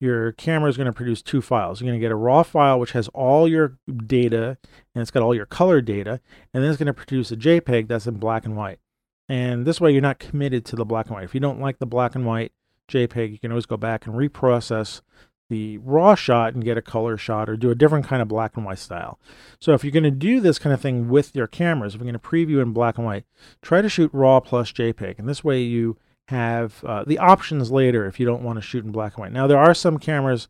your 0.00 0.32
camera 0.32 0.68
is 0.68 0.76
going 0.76 0.86
to 0.86 0.92
produce 0.92 1.22
two 1.22 1.42
files. 1.42 1.80
You're 1.80 1.90
going 1.90 2.00
to 2.00 2.04
get 2.04 2.10
a 2.10 2.16
raw 2.16 2.42
file 2.42 2.80
which 2.80 2.92
has 2.92 3.08
all 3.08 3.46
your 3.46 3.78
data 4.06 4.56
and 4.94 5.02
it's 5.02 5.10
got 5.10 5.22
all 5.22 5.34
your 5.34 5.46
color 5.46 5.80
data, 5.80 6.20
and 6.52 6.64
then 6.64 6.70
it's 6.70 6.78
going 6.78 6.86
to 6.86 6.92
produce 6.94 7.30
a 7.30 7.36
JPEG 7.36 7.86
that's 7.86 8.06
in 8.06 8.14
black 8.14 8.44
and 8.44 8.56
white. 8.56 8.80
And 9.28 9.64
this 9.64 9.80
way, 9.80 9.92
you're 9.92 10.02
not 10.02 10.18
committed 10.18 10.64
to 10.66 10.76
the 10.76 10.84
black 10.84 11.06
and 11.06 11.14
white. 11.14 11.24
If 11.24 11.34
you 11.34 11.40
don't 11.40 11.60
like 11.60 11.78
the 11.78 11.86
black 11.86 12.16
and 12.16 12.26
white 12.26 12.50
JPEG, 12.88 13.30
you 13.30 13.38
can 13.38 13.52
always 13.52 13.66
go 13.66 13.76
back 13.76 14.04
and 14.04 14.16
reprocess 14.16 15.02
the 15.50 15.78
raw 15.78 16.14
shot 16.14 16.54
and 16.54 16.64
get 16.64 16.78
a 16.78 16.82
color 16.82 17.16
shot 17.16 17.48
or 17.48 17.56
do 17.56 17.70
a 17.70 17.74
different 17.74 18.06
kind 18.06 18.22
of 18.22 18.28
black 18.28 18.56
and 18.56 18.64
white 18.64 18.78
style. 18.78 19.20
So 19.60 19.72
if 19.72 19.84
you're 19.84 19.92
going 19.92 20.04
to 20.04 20.10
do 20.10 20.40
this 20.40 20.58
kind 20.58 20.72
of 20.72 20.80
thing 20.80 21.08
with 21.08 21.34
your 21.36 21.46
cameras, 21.46 21.94
if 21.94 22.00
you're 22.00 22.10
going 22.10 22.20
to 22.20 22.28
preview 22.28 22.62
in 22.62 22.72
black 22.72 22.96
and 22.96 23.06
white, 23.06 23.24
try 23.60 23.82
to 23.82 23.88
shoot 23.88 24.10
raw 24.12 24.40
plus 24.40 24.72
JPEG. 24.72 25.18
And 25.18 25.28
this 25.28 25.44
way 25.44 25.60
you 25.60 25.96
have 26.30 26.82
uh, 26.84 27.04
the 27.04 27.18
options 27.18 27.70
later 27.70 28.06
if 28.06 28.20
you 28.20 28.26
don't 28.26 28.42
want 28.42 28.56
to 28.56 28.62
shoot 28.62 28.84
in 28.84 28.92
black 28.92 29.14
and 29.14 29.22
white. 29.22 29.32
Now, 29.32 29.46
there 29.46 29.58
are 29.58 29.74
some 29.74 29.98
cameras, 29.98 30.48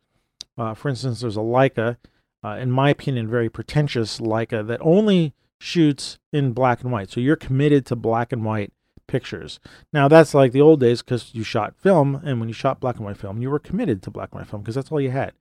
uh, 0.59 0.75
for 0.75 0.91
instance, 0.91 1.21
there's 1.21 1.39
a 1.39 1.41
Leica, 1.41 1.97
uh, 2.45 2.57
in 2.61 2.71
my 2.71 2.91
opinion, 2.91 3.29
very 3.29 3.49
pretentious 3.49 4.21
Leica 4.21 4.67
that 4.67 4.81
only 4.83 5.35
shoots 5.59 6.19
in 6.33 6.53
black 6.53 6.83
and 6.83 6.93
white. 6.93 7.11
So 7.11 7.21
you're 7.21 7.37
committed 7.37 7.87
to 7.87 7.97
black 7.97 8.31
and 8.31 8.45
white 8.45 8.73
pictures. 9.07 9.59
Now, 9.93 10.07
that's 10.07 10.35
like 10.35 10.53
the 10.53 10.61
old 10.61 10.81
days 10.81 11.01
because 11.03 11.35
you 11.35 11.43
shot 11.43 11.75
film, 11.77 12.21
and 12.25 12.41
when 12.41 12.49
you 12.49 12.55
shot 12.55 12.81
black 12.81 12.97
and 12.97 13.05
white 13.07 13.17
film, 13.17 13.41
you 13.41 13.49
were 13.49 13.59
committed 13.59 14.03
to 14.03 14.11
black 14.11 14.31
and 14.33 14.41
white 14.41 14.49
film 14.49 14.63
because 14.63 14.75
that's 14.75 14.93
all 14.93 15.01
you 15.01 15.11
had. 15.11 15.33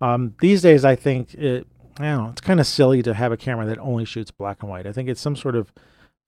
Um, 0.00 0.34
these 0.40 0.62
days, 0.62 0.84
I 0.84 0.96
think 0.96 1.34
it, 1.34 1.66
I 1.98 2.04
don't 2.04 2.24
know, 2.24 2.30
it's 2.30 2.40
kind 2.40 2.60
of 2.60 2.66
silly 2.66 3.02
to 3.04 3.14
have 3.14 3.30
a 3.30 3.36
camera 3.36 3.66
that 3.66 3.78
only 3.78 4.04
shoots 4.04 4.32
black 4.32 4.62
and 4.62 4.70
white. 4.70 4.86
I 4.86 4.92
think 4.92 5.08
it's 5.08 5.20
some 5.20 5.36
sort 5.36 5.54
of 5.54 5.72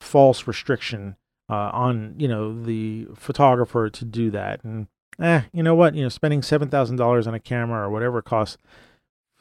false 0.00 0.46
restriction 0.46 1.16
uh, 1.50 1.70
on 1.72 2.14
you 2.18 2.28
know 2.28 2.62
the 2.62 3.08
photographer 3.14 3.90
to 3.90 4.04
do 4.04 4.30
that. 4.30 4.62
And 4.64 4.86
eh, 5.20 5.42
you 5.52 5.62
know 5.62 5.74
what? 5.74 5.94
You 5.94 6.04
know, 6.04 6.08
spending 6.08 6.42
seven 6.42 6.68
thousand 6.68 6.96
dollars 6.96 7.26
on 7.26 7.34
a 7.34 7.40
camera 7.40 7.86
or 7.86 7.90
whatever 7.90 8.18
it 8.18 8.24
costs 8.24 8.56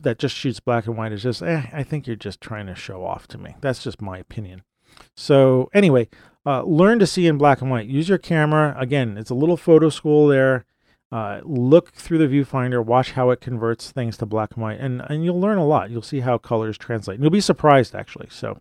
that 0.02 0.18
just 0.18 0.36
shoots 0.36 0.60
black 0.60 0.88
and 0.88 0.98
white 0.98 1.12
is 1.12 1.24
just 1.24 1.42
eh. 1.42 1.64
I 1.72 1.84
think 1.84 2.08
you're 2.08 2.16
just 2.16 2.42
trying 2.42 2.68
to 2.68 2.76
show 2.76 3.06
off 3.06 3.28
to 3.28 3.38
me. 3.38 3.56
That's 3.62 3.84
just 3.84 4.02
my 4.02 4.18
opinion. 4.18 4.64
So 5.16 5.70
anyway, 5.74 6.10
uh, 6.46 6.64
learn 6.64 7.00
to 7.00 7.08
see 7.08 7.28
in 7.28 7.38
black 7.38 7.62
and 7.62 7.70
white. 7.70 7.88
Use 7.88 8.10
your 8.10 8.18
camera. 8.18 8.76
Again, 8.78 9.18
it's 9.18 9.30
a 9.30 9.36
little 9.36 9.58
photo 9.58 9.90
school 9.90 10.28
there. 10.28 10.66
Uh, 11.12 11.42
look 11.44 11.92
through 11.94 12.20
the 12.20 12.28
viewfinder, 12.28 12.86
watch 12.86 13.14
how 13.14 13.32
it 13.32 13.42
converts 13.42 13.92
things 13.92 14.16
to 14.18 14.28
black 14.28 14.52
and 14.54 14.62
white, 14.62 14.80
and, 14.80 15.02
and 15.10 15.26
you'll 15.26 15.40
learn 15.40 15.58
a 15.58 15.66
lot. 15.66 15.90
You'll 15.90 16.04
see 16.04 16.20
how 16.20 16.38
colors 16.38 16.78
translate. 16.78 17.20
You'll 17.20 17.32
be 17.32 17.42
surprised, 17.42 17.96
actually. 17.96 18.28
So, 18.30 18.60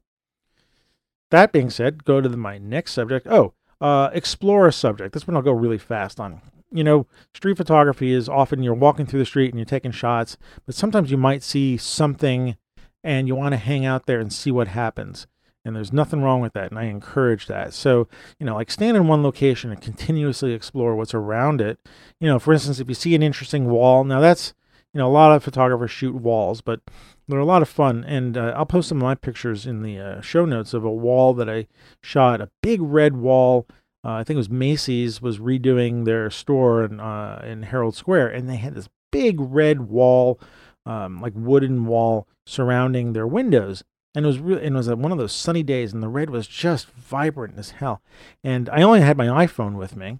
that 1.30 1.52
being 1.52 1.70
said, 1.70 2.04
go 2.04 2.20
to 2.20 2.28
the, 2.28 2.36
my 2.36 2.58
next 2.58 2.92
subject. 2.92 3.26
Oh, 3.28 3.54
uh, 3.80 4.10
explore 4.12 4.66
a 4.66 4.72
subject. 4.72 5.12
This 5.14 5.26
one 5.26 5.36
I'll 5.36 5.42
go 5.42 5.52
really 5.52 5.78
fast 5.78 6.18
on. 6.18 6.40
You 6.70 6.84
know, 6.84 7.06
street 7.34 7.56
photography 7.56 8.12
is 8.12 8.28
often 8.28 8.62
you're 8.62 8.74
walking 8.74 9.06
through 9.06 9.20
the 9.20 9.26
street 9.26 9.50
and 9.50 9.58
you're 9.58 9.64
taking 9.64 9.90
shots, 9.90 10.36
but 10.66 10.74
sometimes 10.74 11.10
you 11.10 11.16
might 11.16 11.42
see 11.42 11.76
something 11.76 12.56
and 13.02 13.26
you 13.26 13.34
want 13.34 13.52
to 13.52 13.58
hang 13.58 13.86
out 13.86 14.06
there 14.06 14.20
and 14.20 14.32
see 14.32 14.50
what 14.50 14.68
happens. 14.68 15.26
And 15.64 15.76
there's 15.76 15.92
nothing 15.92 16.22
wrong 16.22 16.40
with 16.40 16.54
that, 16.54 16.70
and 16.70 16.78
I 16.78 16.84
encourage 16.84 17.46
that. 17.46 17.74
So, 17.74 18.08
you 18.38 18.46
know, 18.46 18.54
like 18.54 18.70
stand 18.70 18.96
in 18.96 19.06
one 19.06 19.22
location 19.22 19.70
and 19.70 19.80
continuously 19.80 20.52
explore 20.52 20.96
what's 20.96 21.14
around 21.14 21.60
it. 21.60 21.78
You 22.20 22.28
know, 22.28 22.38
for 22.38 22.52
instance, 22.52 22.80
if 22.80 22.88
you 22.88 22.94
see 22.94 23.14
an 23.14 23.22
interesting 23.22 23.68
wall, 23.68 24.04
now 24.04 24.20
that's, 24.20 24.54
you 24.94 24.98
know, 24.98 25.06
a 25.06 25.12
lot 25.12 25.34
of 25.34 25.44
photographers 25.44 25.90
shoot 25.90 26.14
walls, 26.14 26.60
but 26.60 26.80
they're 27.28 27.38
a 27.38 27.44
lot 27.44 27.62
of 27.62 27.68
fun, 27.68 28.04
and 28.04 28.36
uh, 28.36 28.54
I'll 28.56 28.66
post 28.66 28.88
some 28.88 28.98
of 28.98 29.02
my 29.02 29.14
pictures 29.14 29.66
in 29.66 29.82
the 29.82 29.98
uh, 29.98 30.20
show 30.22 30.46
notes 30.46 30.72
of 30.72 30.84
a 30.84 30.90
wall 30.90 31.34
that 31.34 31.48
I 31.48 31.66
shot. 32.02 32.40
A 32.40 32.50
big 32.62 32.80
red 32.80 33.16
wall. 33.16 33.66
Uh, 34.04 34.12
I 34.12 34.24
think 34.24 34.36
it 34.36 34.38
was 34.38 34.50
Macy's 34.50 35.20
was 35.20 35.38
redoing 35.38 36.04
their 36.04 36.30
store 36.30 36.84
in 36.84 37.00
uh, 37.00 37.42
in 37.46 37.64
Herald 37.64 37.94
Square, 37.94 38.28
and 38.28 38.48
they 38.48 38.56
had 38.56 38.74
this 38.74 38.88
big 39.12 39.36
red 39.38 39.88
wall, 39.88 40.40
um, 40.86 41.20
like 41.20 41.34
wooden 41.36 41.86
wall 41.86 42.26
surrounding 42.46 43.12
their 43.12 43.26
windows. 43.26 43.84
And 44.14 44.24
it 44.24 44.28
was 44.28 44.38
really, 44.38 44.64
and 44.64 44.74
it 44.74 44.78
was 44.78 44.88
one 44.88 45.12
of 45.12 45.18
those 45.18 45.32
sunny 45.32 45.62
days, 45.62 45.92
and 45.92 46.02
the 46.02 46.08
red 46.08 46.30
was 46.30 46.46
just 46.46 46.90
vibrant 46.90 47.58
as 47.58 47.72
hell. 47.72 48.00
And 48.42 48.70
I 48.70 48.80
only 48.82 49.02
had 49.02 49.18
my 49.18 49.26
iPhone 49.26 49.74
with 49.76 49.96
me, 49.96 50.18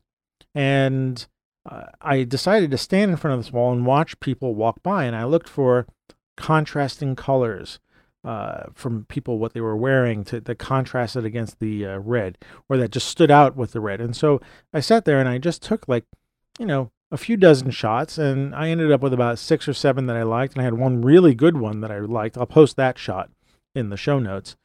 and 0.55 1.27
uh, 1.69 1.85
I 2.03 2.25
decided 2.25 2.71
to 2.71 2.79
stand 2.79 3.11
in 3.11 3.17
front 3.17 3.39
of 3.39 3.45
this 3.45 3.53
wall 3.53 3.73
and 3.73 3.87
watch 3.87 4.21
people 4.21 4.55
walk 4.55 4.83
by. 4.83 5.05
And 5.05 5.17
I 5.17 5.25
looked 5.25 5.49
for 5.49 5.87
contrasting 6.39 7.17
colors 7.17 7.79
uh, 8.25 8.65
from 8.75 9.05
people 9.09 9.39
what 9.39 9.53
they 9.53 9.61
were 9.61 9.77
wearing 9.77 10.25
to 10.25 10.41
that 10.41 10.59
contrasted 10.59 11.25
against 11.25 11.61
the 11.61 11.85
uh, 11.85 11.99
red 11.99 12.39
or 12.69 12.77
that 12.77 12.91
just 12.91 13.09
stood 13.09 13.31
out 13.31 13.57
with 13.57 13.73
the 13.73 13.81
red. 13.81 14.01
And 14.01 14.17
so 14.17 14.41
I 14.73 14.81
sat 14.81 15.05
there 15.05 15.21
and 15.21 15.29
I 15.29 15.39
just 15.39 15.63
took 15.63 15.87
like, 15.89 16.05
you 16.59 16.67
know, 16.67 16.91
a 17.11 17.17
few 17.17 17.37
dozen 17.37 17.71
shots 17.71 18.19
and 18.19 18.55
I 18.55 18.69
ended 18.69 18.93
up 18.93 19.01
with 19.01 19.15
about 19.15 19.39
six 19.39 19.67
or 19.67 19.73
seven 19.73 20.07
that 20.07 20.17
I 20.17 20.23
liked. 20.23 20.55
And 20.55 20.61
I 20.61 20.65
had 20.65 20.75
one 20.75 21.03
really 21.03 21.35
good 21.35 21.57
one 21.57 21.81
that 21.81 21.91
I 21.91 21.99
liked. 22.01 22.37
I'll 22.37 22.47
post 22.47 22.77
that 22.77 22.99
shot 22.99 23.31
in 23.75 23.91
the 23.91 23.97
show 23.97 24.19
notes. 24.19 24.57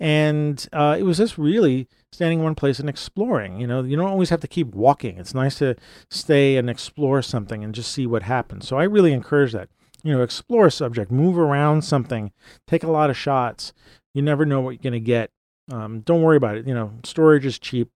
And 0.00 0.66
uh, 0.72 0.96
it 0.98 1.04
was 1.04 1.18
just 1.18 1.38
really 1.38 1.86
standing 2.10 2.40
in 2.40 2.44
one 2.44 2.56
place 2.56 2.80
and 2.80 2.88
exploring. 2.88 3.60
You 3.60 3.68
know, 3.68 3.82
you 3.84 3.96
don't 3.96 4.10
always 4.10 4.30
have 4.30 4.40
to 4.40 4.48
keep 4.48 4.74
walking. 4.74 5.16
It's 5.18 5.34
nice 5.34 5.58
to 5.58 5.76
stay 6.10 6.56
and 6.56 6.68
explore 6.68 7.22
something 7.22 7.62
and 7.62 7.74
just 7.74 7.92
see 7.92 8.06
what 8.06 8.24
happens. 8.24 8.66
So 8.66 8.78
I 8.78 8.82
really 8.84 9.12
encourage 9.12 9.52
that 9.52 9.68
you 10.02 10.12
know, 10.12 10.22
explore 10.22 10.66
a 10.66 10.70
subject, 10.70 11.10
move 11.10 11.38
around 11.38 11.82
something, 11.82 12.32
take 12.66 12.82
a 12.82 12.90
lot 12.90 13.10
of 13.10 13.16
shots. 13.16 13.72
You 14.14 14.22
never 14.22 14.44
know 14.44 14.60
what 14.60 14.70
you're 14.70 14.82
going 14.82 14.92
to 14.92 15.00
get. 15.00 15.30
Um, 15.70 16.00
don't 16.00 16.22
worry 16.22 16.36
about 16.36 16.56
it. 16.56 16.66
You 16.66 16.74
know, 16.74 16.92
storage 17.04 17.46
is 17.46 17.58
cheap. 17.58 17.88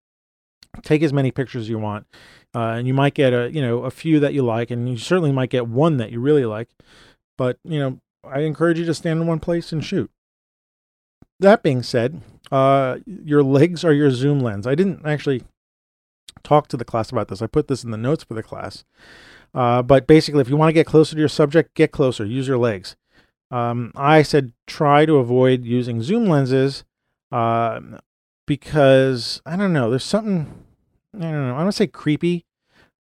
take 0.83 1.03
as 1.03 1.13
many 1.13 1.31
pictures 1.31 1.63
as 1.63 1.69
you 1.69 1.79
want. 1.79 2.07
Uh, 2.55 2.75
and 2.79 2.87
you 2.87 2.95
might 2.95 3.15
get 3.15 3.35
a 3.35 3.51
you 3.53 3.61
know 3.61 3.81
a 3.81 3.91
few 3.91 4.19
that 4.21 4.33
you 4.33 4.43
like, 4.43 4.71
and 4.71 4.89
you 4.89 4.97
certainly 4.97 5.33
might 5.33 5.51
get 5.51 5.69
one 5.69 5.99
that 5.99 6.11
you 6.11 6.21
really 6.21 6.47
like. 6.47 6.71
But 7.37 7.59
you 7.65 7.79
know, 7.79 8.01
I 8.25 8.41
encourage 8.41 8.79
you 8.79 8.87
to 8.87 8.95
stand 8.95 9.21
in 9.21 9.27
one 9.27 9.41
place 9.41 9.73
and 9.73 9.85
shoot. 9.85 10.11
That 11.39 11.63
being 11.63 11.83
said, 11.83 12.23
uh, 12.51 12.99
your 13.05 13.43
legs 13.43 13.85
are 13.85 13.93
your 13.93 14.11
zoom 14.11 14.41
lens. 14.41 14.67
I 14.67 14.75
didn't 14.75 15.05
actually 15.05 15.43
talk 16.43 16.69
to 16.69 16.77
the 16.77 16.85
class 16.85 17.11
about 17.11 17.29
this. 17.29 17.43
I 17.43 17.47
put 17.47 17.69
this 17.69 17.85
in 17.85 17.91
the 17.91 17.99
notes 17.99 18.25
for 18.25 18.35
the 18.35 18.43
class. 18.43 18.85
Uh, 19.57 19.83
but 19.83 20.07
basically, 20.07 20.43
if 20.43 20.51
you 20.51 20.57
want 20.57 20.69
to 20.69 20.75
get 20.75 20.87
closer 20.87 21.15
to 21.15 21.19
your 21.19 21.29
subject, 21.29 21.75
get 21.75 21.91
closer. 21.91 22.27
Use 22.27 22.47
your 22.47 22.59
legs. 22.59 22.95
Um, 23.51 23.91
I 23.97 24.23
said 24.23 24.53
try 24.67 25.07
to 25.07 25.17
avoid 25.17 25.65
using 25.65 26.03
zoom 26.03 26.27
lenses 26.27 26.85
uh, 27.33 27.81
because 28.47 29.41
I 29.47 29.57
don't 29.57 29.73
know. 29.73 29.89
There's 29.89 30.05
something 30.05 30.65
I 31.15 31.21
don't 31.21 31.49
know. 31.49 31.57
I 31.57 31.63
don't 31.63 31.73
say 31.73 31.87
creepy, 31.87 32.45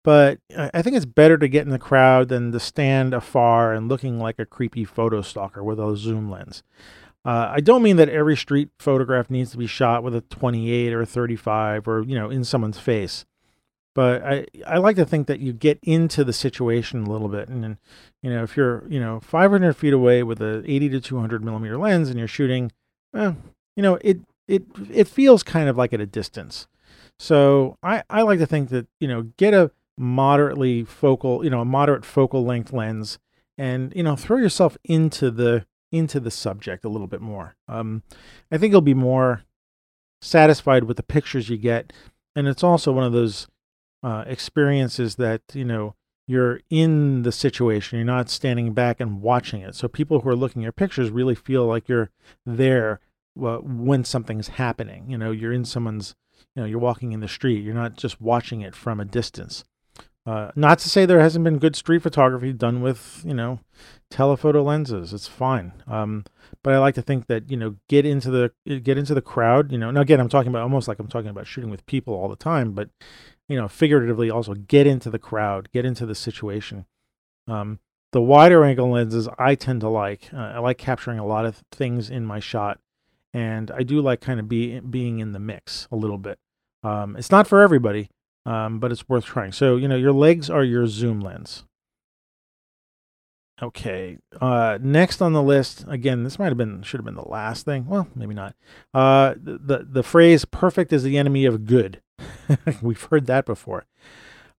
but 0.04 0.40
I 0.58 0.82
think 0.82 0.96
it's 0.96 1.06
better 1.06 1.38
to 1.38 1.48
get 1.48 1.66
in 1.66 1.70
the 1.70 1.78
crowd 1.80 2.30
than 2.30 2.52
to 2.52 2.60
stand 2.60 3.14
afar 3.14 3.74
and 3.74 3.88
looking 3.88 4.20
like 4.20 4.40
a 4.40 4.46
creepy 4.46 4.86
photo 4.86 5.22
stalker 5.22 5.64
with 5.64 5.80
a 5.80 5.96
zoom 5.96 6.32
lens. 6.32 6.64
Uh, 7.26 7.52
I 7.52 7.60
don't 7.60 7.84
mean 7.84 7.98
that 7.98 8.10
every 8.10 8.38
street 8.38 8.70
photograph 8.80 9.30
needs 9.30 9.52
to 9.52 9.58
be 9.58 9.68
shot 9.68 10.04
with 10.04 10.16
a 10.16 10.22
28 10.22 10.94
or 10.94 11.02
a 11.02 11.06
35 11.06 11.88
or 11.88 12.02
you 12.04 12.16
know 12.16 12.30
in 12.30 12.44
someone's 12.44 12.80
face, 12.80 13.26
but 13.96 14.24
I 14.24 14.46
I 14.66 14.78
like 14.78 14.96
to 14.98 15.06
think 15.06 15.28
that 15.28 15.40
you 15.40 15.54
get 15.54 15.80
into 15.84 16.24
the 16.24 16.34
situation 16.34 17.06
a 17.06 17.10
little 17.10 17.28
bit, 17.28 17.50
and, 17.50 17.66
and 17.66 17.78
you 18.22 18.30
know 18.30 18.44
if 18.44 18.56
you're 18.56 18.86
you 18.88 19.00
know 19.00 19.20
500 19.20 19.74
feet 19.74 19.94
away 19.94 20.24
with 20.24 20.42
a 20.42 20.64
80 20.66 20.90
to 20.90 21.02
200 21.02 21.44
millimeter 21.44 21.78
lens 21.78 22.10
and 22.10 22.18
you're 22.18 22.28
shooting, 22.28 22.72
you 23.76 23.84
know 23.84 23.98
it 24.02 24.20
it 24.48 24.64
it 24.92 25.08
feels 25.08 25.44
kind 25.44 25.70
of 25.70 25.78
like 25.78 25.94
at 25.94 26.02
a 26.02 26.06
distance. 26.06 26.68
So 27.18 27.78
I 27.84 28.04
I 28.10 28.22
like 28.22 28.40
to 28.40 28.46
think 28.46 28.70
that 28.70 28.88
you 29.00 29.08
know 29.08 29.24
get 29.38 29.54
a 29.54 29.72
moderately 29.98 30.84
focal 30.86 31.44
you 31.44 31.50
know 31.50 31.62
a 31.62 31.66
moderate 31.66 32.06
focal 32.06 32.46
length 32.46 32.72
lens 32.72 33.20
and 33.58 33.92
you 33.96 34.02
know 34.02 34.16
throw 34.16 34.38
yourself 34.38 34.78
into 34.86 35.30
the 35.30 35.66
into 35.92 36.20
the 36.20 36.32
subject 36.32 36.86
a 36.86 36.90
little 36.90 37.08
bit 37.08 37.22
more. 37.22 37.56
Um, 37.68 38.04
I 38.52 38.58
think 38.58 38.72
you'll 38.72 38.82
be 38.82 38.94
more 38.94 39.44
satisfied 40.22 40.86
with 40.86 40.98
the 40.98 41.04
pictures 41.04 41.50
you 41.50 41.58
get, 41.58 41.92
and 42.36 42.48
it's 42.48 42.64
also 42.64 42.92
one 42.92 43.04
of 43.04 43.12
those 43.12 43.48
uh, 44.04 44.24
experiences 44.28 45.16
that 45.16 45.42
you 45.54 45.66
know 45.66 45.96
you're 46.28 46.62
in 46.70 47.24
the 47.24 47.32
situation. 47.32 47.98
You're 47.98 48.06
not 48.06 48.30
standing 48.30 48.74
back 48.74 49.00
and 49.00 49.22
watching 49.22 49.62
it. 49.62 49.76
So 49.76 49.88
people 49.88 50.22
who 50.22 50.30
are 50.30 50.36
looking 50.36 50.64
at 50.66 50.76
pictures 50.76 51.10
really 51.10 51.36
feel 51.36 51.66
like 51.66 51.90
you're 51.90 52.12
there 52.46 53.00
uh, 53.42 53.58
when 53.58 54.04
something's 54.04 54.50
happening. 54.50 55.10
You 55.10 55.18
know, 55.18 55.32
you're 55.32 55.54
in 55.54 55.66
someone's. 55.66 56.16
You 56.56 56.64
know, 56.64 56.68
you're 56.68 56.80
walking 56.80 57.12
in 57.12 57.20
the 57.20 57.28
street. 57.28 57.64
You're 57.64 57.76
not 57.76 57.96
just 57.96 58.20
watching 58.20 58.62
it 58.62 58.76
from 58.76 59.00
a 59.00 59.06
distance. 59.06 59.64
Uh, 60.26 60.52
not 60.56 60.78
to 60.80 60.90
say 60.90 61.06
there 61.06 61.20
hasn't 61.20 61.44
been 61.44 61.58
good 61.58 61.76
street 61.76 62.04
photography 62.04 62.54
done 62.54 62.82
with, 62.82 63.22
you 63.26 63.34
know, 63.34 63.60
telephoto 64.12 64.62
lenses. 64.62 65.14
It's 65.14 65.28
fine. 65.28 65.74
Um, 65.88 66.26
but 66.64 66.74
I 66.74 66.78
like 66.78 66.96
to 66.96 67.02
think 67.02 67.28
that 67.28 67.50
you 67.50 67.58
know, 67.58 67.78
get 67.88 68.06
into 68.06 68.30
the 68.30 68.80
get 68.80 68.98
into 68.98 69.14
the 69.14 69.22
crowd. 69.22 69.72
You 69.72 69.78
know, 69.78 69.90
now 69.92 70.02
again, 70.02 70.20
I'm 70.20 70.30
talking 70.30 70.50
about 70.50 70.64
almost 70.64 70.88
like 70.88 71.00
I'm 71.00 71.08
talking 71.08 71.30
about 71.30 71.48
shooting 71.48 71.70
with 71.70 71.86
people 71.86 72.14
all 72.14 72.30
the 72.30 72.36
time, 72.36 72.74
but 72.74 72.90
you 73.50 73.58
know, 73.58 73.68
figuratively 73.68 74.30
also 74.30 74.54
get 74.54 74.88
into 74.88 75.10
the 75.10 75.20
crowd, 75.20 75.70
get 75.74 75.84
into 75.84 76.06
the 76.06 76.16
situation. 76.16 76.86
Um, 77.48 77.80
the 78.12 78.22
wider 78.22 78.64
angle 78.64 78.92
lenses 78.92 79.28
I 79.38 79.56
tend 79.56 79.82
to 79.82 79.90
like. 79.90 80.30
Uh, 80.34 80.38
I 80.38 80.60
like 80.60 80.78
capturing 80.78 81.20
a 81.20 81.26
lot 81.26 81.46
of 81.46 81.64
things 81.72 82.10
in 82.10 82.26
my 82.26 82.40
shot, 82.40 82.80
and 83.34 83.70
I 83.72 83.84
do 83.84 84.02
like 84.02 84.22
kind 84.22 84.40
of 84.40 84.48
be 84.48 84.80
being 84.80 85.20
in 85.20 85.34
the 85.34 85.40
mix 85.40 85.88
a 85.92 85.96
little 85.96 86.18
bit. 86.18 86.40
Um, 86.84 87.16
it's 87.18 87.32
not 87.32 87.48
for 87.48 87.62
everybody, 87.62 88.10
um, 88.46 88.80
but 88.80 88.92
it's 88.92 89.10
worth 89.10 89.26
trying. 89.26 89.52
So, 89.52 89.76
you 89.76 89.88
know, 89.88 89.98
your 89.98 90.14
legs 90.14 90.50
are 90.50 90.64
your 90.64 90.88
zoom 90.88 91.20
lens. 91.20 91.66
Okay. 93.62 94.18
Uh, 94.40 94.78
next 94.82 95.22
on 95.22 95.34
the 95.34 95.44
list, 95.44 95.84
again, 95.88 96.24
this 96.24 96.40
might 96.40 96.48
have 96.48 96.58
been 96.58 96.82
should 96.82 97.00
have 97.00 97.06
been 97.06 97.16
the 97.16 97.28
last 97.28 97.66
thing. 97.66 97.88
Well, 97.88 98.08
maybe 98.16 98.34
not. 98.34 98.56
Uh, 98.94 99.34
the, 99.36 99.58
the 99.58 99.88
the 99.90 100.04
phrase 100.04 100.46
"perfect 100.46 100.94
is 100.94 101.04
the 101.04 101.18
enemy 101.18 101.46
of 101.46 101.66
good." 101.66 102.02
We've 102.82 103.02
heard 103.04 103.26
that 103.28 103.46
before. 103.46 103.86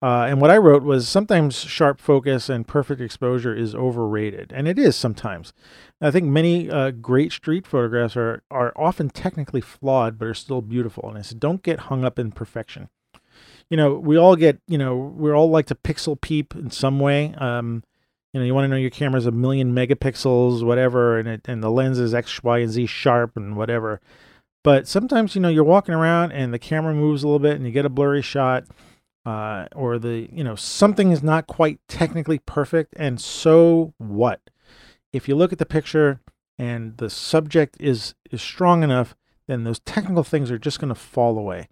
Uh, 0.03 0.27
and 0.29 0.41
what 0.41 0.51
I 0.51 0.57
wrote 0.57 0.83
was 0.83 1.07
sometimes 1.07 1.59
sharp 1.59 2.01
focus 2.01 2.49
and 2.49 2.67
perfect 2.67 3.03
exposure 3.03 3.55
is 3.55 3.75
overrated, 3.75 4.51
and 4.55 4.67
it 4.67 4.79
is 4.79 4.97
sometimes. 4.97 5.53
I 6.01 6.11
think 6.11 6.27
many 6.27 6.71
uh, 6.71 6.91
great 6.91 7.33
street 7.33 7.67
photographs 7.67 8.17
are 8.17 8.43
are 8.51 8.73
often 8.77 9.11
technically 9.11 9.61
flawed, 9.61 10.19
but 10.19 10.29
are 10.29 10.35
still 10.35 10.63
beautiful. 10.63 11.07
And 11.09 11.19
I 11.19 11.21
said, 11.21 11.39
don't 11.39 11.63
get 11.63 11.81
hung 11.81 12.03
up 12.03 12.19
in 12.19 12.33
perfection 12.33 12.89
you 13.71 13.77
know, 13.77 13.95
we 13.95 14.19
all 14.19 14.37
get, 14.37 14.61
you 14.67 14.77
know, 14.77 14.97
we 14.97 15.31
all 15.31 15.49
like 15.49 15.67
to 15.67 15.75
pixel 15.77 16.21
peep 16.21 16.55
in 16.55 16.71
some 16.71 16.99
way. 16.99 17.33
Um, 17.39 17.85
you 18.33 18.41
know, 18.41 18.47
you 18.47 18.55
want 18.55 18.65
to 18.65 18.69
know 18.69 18.77
your 18.77 18.91
camera's 18.91 19.27
a 19.27 19.33
million 19.33 19.73
megapixels, 19.73 20.65
whatever, 20.65 21.19
and 21.19 21.29
it, 21.29 21.49
and 21.49 21.63
the 21.63 21.71
lens 21.71 21.99
is 21.99 22.13
X, 22.13 22.43
Y, 22.43 22.59
and 22.59 22.71
Z 22.71 22.87
sharp 22.87 23.37
and 23.37 23.57
whatever. 23.57 24.01
But 24.63 24.87
sometimes, 24.87 25.35
you 25.35 25.41
know, 25.41 25.49
you're 25.49 25.65
walking 25.65 25.95
around 25.95 26.33
and 26.33 26.53
the 26.53 26.59
camera 26.59 26.95
moves 26.95 27.23
a 27.23 27.27
little 27.27 27.39
bit 27.39 27.57
and 27.57 27.65
you 27.65 27.73
get 27.73 27.87
a 27.87 27.91
blurry 27.91 28.23
shot, 28.23 28.65
uh, 29.25 29.67
or 29.75 29.99
the, 29.99 30.29
you 30.33 30.45
know, 30.45 30.55
something 30.55 31.13
is 31.13 31.23
not 31.23 31.47
quite 31.47 31.81
technically 31.89 32.39
perfect. 32.41 32.95
And 32.97 33.21
so 33.21 33.95
what? 33.99 34.41
If 35.13 35.29
you 35.29 35.35
look 35.35 35.53
at 35.53 35.59
the 35.59 35.67
picture 35.67 36.21
and 36.59 36.97
the 36.99 37.11
subject 37.11 37.77
is 37.81 38.15
is 38.31 38.43
strong 38.43 38.83
enough, 38.83 39.17
then 39.47 39.65
those 39.65 39.81
technical 39.81 40.25
things 40.25 40.51
are 40.51 40.59
just 40.59 40.79
going 40.79 40.91
to 40.91 40.95
fall 40.95 41.39
away. 41.39 41.69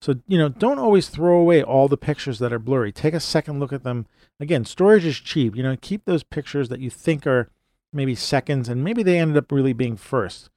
So, 0.00 0.16
you 0.26 0.36
know, 0.36 0.48
don't 0.48 0.78
always 0.78 1.08
throw 1.08 1.38
away 1.38 1.62
all 1.62 1.88
the 1.88 1.96
pictures 1.96 2.38
that 2.40 2.52
are 2.52 2.58
blurry. 2.58 2.92
Take 2.92 3.14
a 3.14 3.20
second 3.20 3.60
look 3.60 3.72
at 3.72 3.84
them. 3.84 4.06
Again, 4.38 4.64
storage 4.64 5.04
is 5.04 5.18
cheap. 5.18 5.56
You 5.56 5.62
know, 5.62 5.76
keep 5.80 6.04
those 6.04 6.24
pictures 6.24 6.68
that 6.68 6.80
you 6.80 6.90
think 6.90 7.26
are 7.26 7.48
maybe 7.92 8.14
seconds 8.14 8.68
and 8.68 8.84
maybe 8.84 9.02
they 9.02 9.18
ended 9.18 9.36
up 9.36 9.52
really 9.52 9.72
being 9.72 9.96
first. 9.96 10.50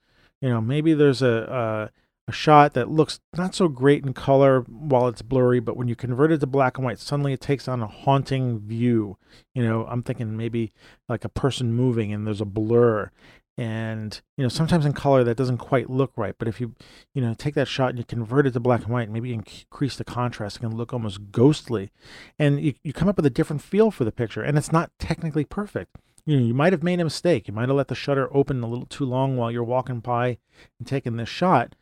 You 0.45 0.51
know, 0.51 0.61
maybe 0.61 0.93
there's 0.93 1.23
a, 1.23 1.91
a, 2.27 2.29
a 2.29 2.31
shot 2.31 2.75
that 2.75 2.87
looks 2.87 3.19
not 3.35 3.55
so 3.55 3.67
great 3.67 4.05
in 4.05 4.13
color 4.13 4.61
while 4.67 5.07
it's 5.07 5.23
blurry, 5.23 5.59
but 5.59 5.75
when 5.75 5.87
you 5.87 5.95
convert 5.95 6.31
it 6.31 6.37
to 6.41 6.45
black 6.45 6.77
and 6.77 6.85
white, 6.85 6.99
suddenly 6.99 7.33
it 7.33 7.41
takes 7.41 7.67
on 7.67 7.81
a 7.81 7.87
haunting 7.87 8.59
view. 8.59 9.17
You 9.55 9.63
know, 9.63 9.87
I'm 9.87 10.03
thinking 10.03 10.37
maybe 10.37 10.71
like 11.09 11.25
a 11.25 11.29
person 11.29 11.73
moving 11.73 12.13
and 12.13 12.27
there's 12.27 12.41
a 12.41 12.45
blur. 12.45 13.09
And 13.57 14.21
you 14.37 14.43
know 14.43 14.49
sometimes 14.49 14.85
in 14.85 14.93
color 14.93 15.23
that 15.23 15.37
doesn't 15.37 15.59
quite 15.59 15.89
look 15.89 16.11
right 16.17 16.35
but 16.37 16.49
if 16.49 16.59
you 16.59 16.75
you 17.13 17.21
know 17.21 17.33
take 17.33 17.55
that 17.55 17.69
shot 17.69 17.91
and 17.91 17.97
you 17.97 18.03
convert 18.03 18.45
it 18.45 18.51
to 18.51 18.59
black 18.59 18.83
and 18.83 18.91
white 18.91 19.09
maybe 19.09 19.33
increase 19.33 19.95
the 19.95 20.03
contrast 20.03 20.57
it 20.57 20.59
can 20.59 20.75
look 20.75 20.93
almost 20.93 21.31
ghostly. 21.31 21.89
And 22.37 22.59
you, 22.59 22.73
you 22.83 22.93
come 22.93 23.07
up 23.07 23.15
with 23.15 23.25
a 23.25 23.31
different 23.31 23.63
feel 23.63 23.89
for 23.89 24.03
the 24.03 24.11
picture 24.11 24.43
and 24.43 24.59
it's 24.59 24.73
not 24.73 24.91
technically 24.99 25.45
perfect 25.45 25.95
you 26.25 26.37
know 26.39 26.45
you 26.45 26.53
might 26.53 26.73
have 26.73 26.83
made 26.83 26.99
a 26.99 27.03
mistake 27.03 27.47
you 27.47 27.53
might 27.53 27.69
have 27.69 27.77
let 27.77 27.87
the 27.87 27.95
shutter 27.95 28.27
open 28.35 28.63
a 28.63 28.67
little 28.67 28.85
too 28.85 29.05
long 29.05 29.37
while 29.37 29.51
you're 29.51 29.63
walking 29.63 29.99
by 29.99 30.37
and 30.79 30.87
taking 30.87 31.17
this 31.17 31.29
shot 31.29 31.75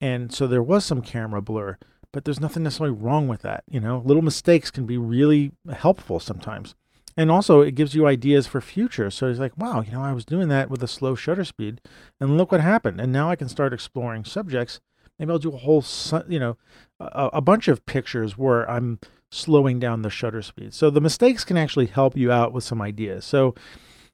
and 0.00 0.32
so 0.32 0.46
there 0.46 0.62
was 0.62 0.84
some 0.84 1.02
camera 1.02 1.42
blur 1.42 1.76
but 2.12 2.24
there's 2.24 2.40
nothing 2.40 2.62
necessarily 2.62 2.94
wrong 2.94 3.28
with 3.28 3.42
that 3.42 3.64
you 3.68 3.80
know 3.80 4.02
little 4.04 4.22
mistakes 4.22 4.70
can 4.70 4.86
be 4.86 4.98
really 4.98 5.52
helpful 5.70 6.20
sometimes 6.20 6.74
and 7.18 7.32
also 7.32 7.62
it 7.62 7.74
gives 7.74 7.96
you 7.96 8.06
ideas 8.06 8.46
for 8.46 8.60
future. 8.60 9.10
So 9.10 9.26
it's 9.26 9.40
like, 9.40 9.58
wow, 9.58 9.80
you 9.80 9.90
know, 9.90 10.02
I 10.02 10.12
was 10.12 10.24
doing 10.24 10.46
that 10.48 10.70
with 10.70 10.84
a 10.84 10.88
slow 10.88 11.16
shutter 11.16 11.44
speed, 11.44 11.80
and 12.20 12.38
look 12.38 12.52
what 12.52 12.60
happened. 12.60 13.00
And 13.00 13.12
now 13.12 13.28
I 13.28 13.34
can 13.34 13.48
start 13.48 13.72
exploring 13.72 14.24
subjects. 14.24 14.80
Maybe 15.18 15.32
I'll 15.32 15.40
do 15.40 15.52
a 15.52 15.56
whole, 15.56 15.84
you 16.28 16.38
know, 16.38 16.56
a, 17.00 17.30
a 17.32 17.40
bunch 17.40 17.66
of 17.66 17.84
pictures 17.86 18.38
where 18.38 18.70
I'm 18.70 19.00
slowing 19.32 19.80
down 19.80 20.02
the 20.02 20.10
shutter 20.10 20.42
speed. 20.42 20.74
So 20.74 20.90
the 20.90 21.00
mistakes 21.00 21.42
can 21.42 21.56
actually 21.56 21.86
help 21.86 22.16
you 22.16 22.30
out 22.30 22.52
with 22.52 22.62
some 22.62 22.80
ideas. 22.80 23.24
So 23.24 23.56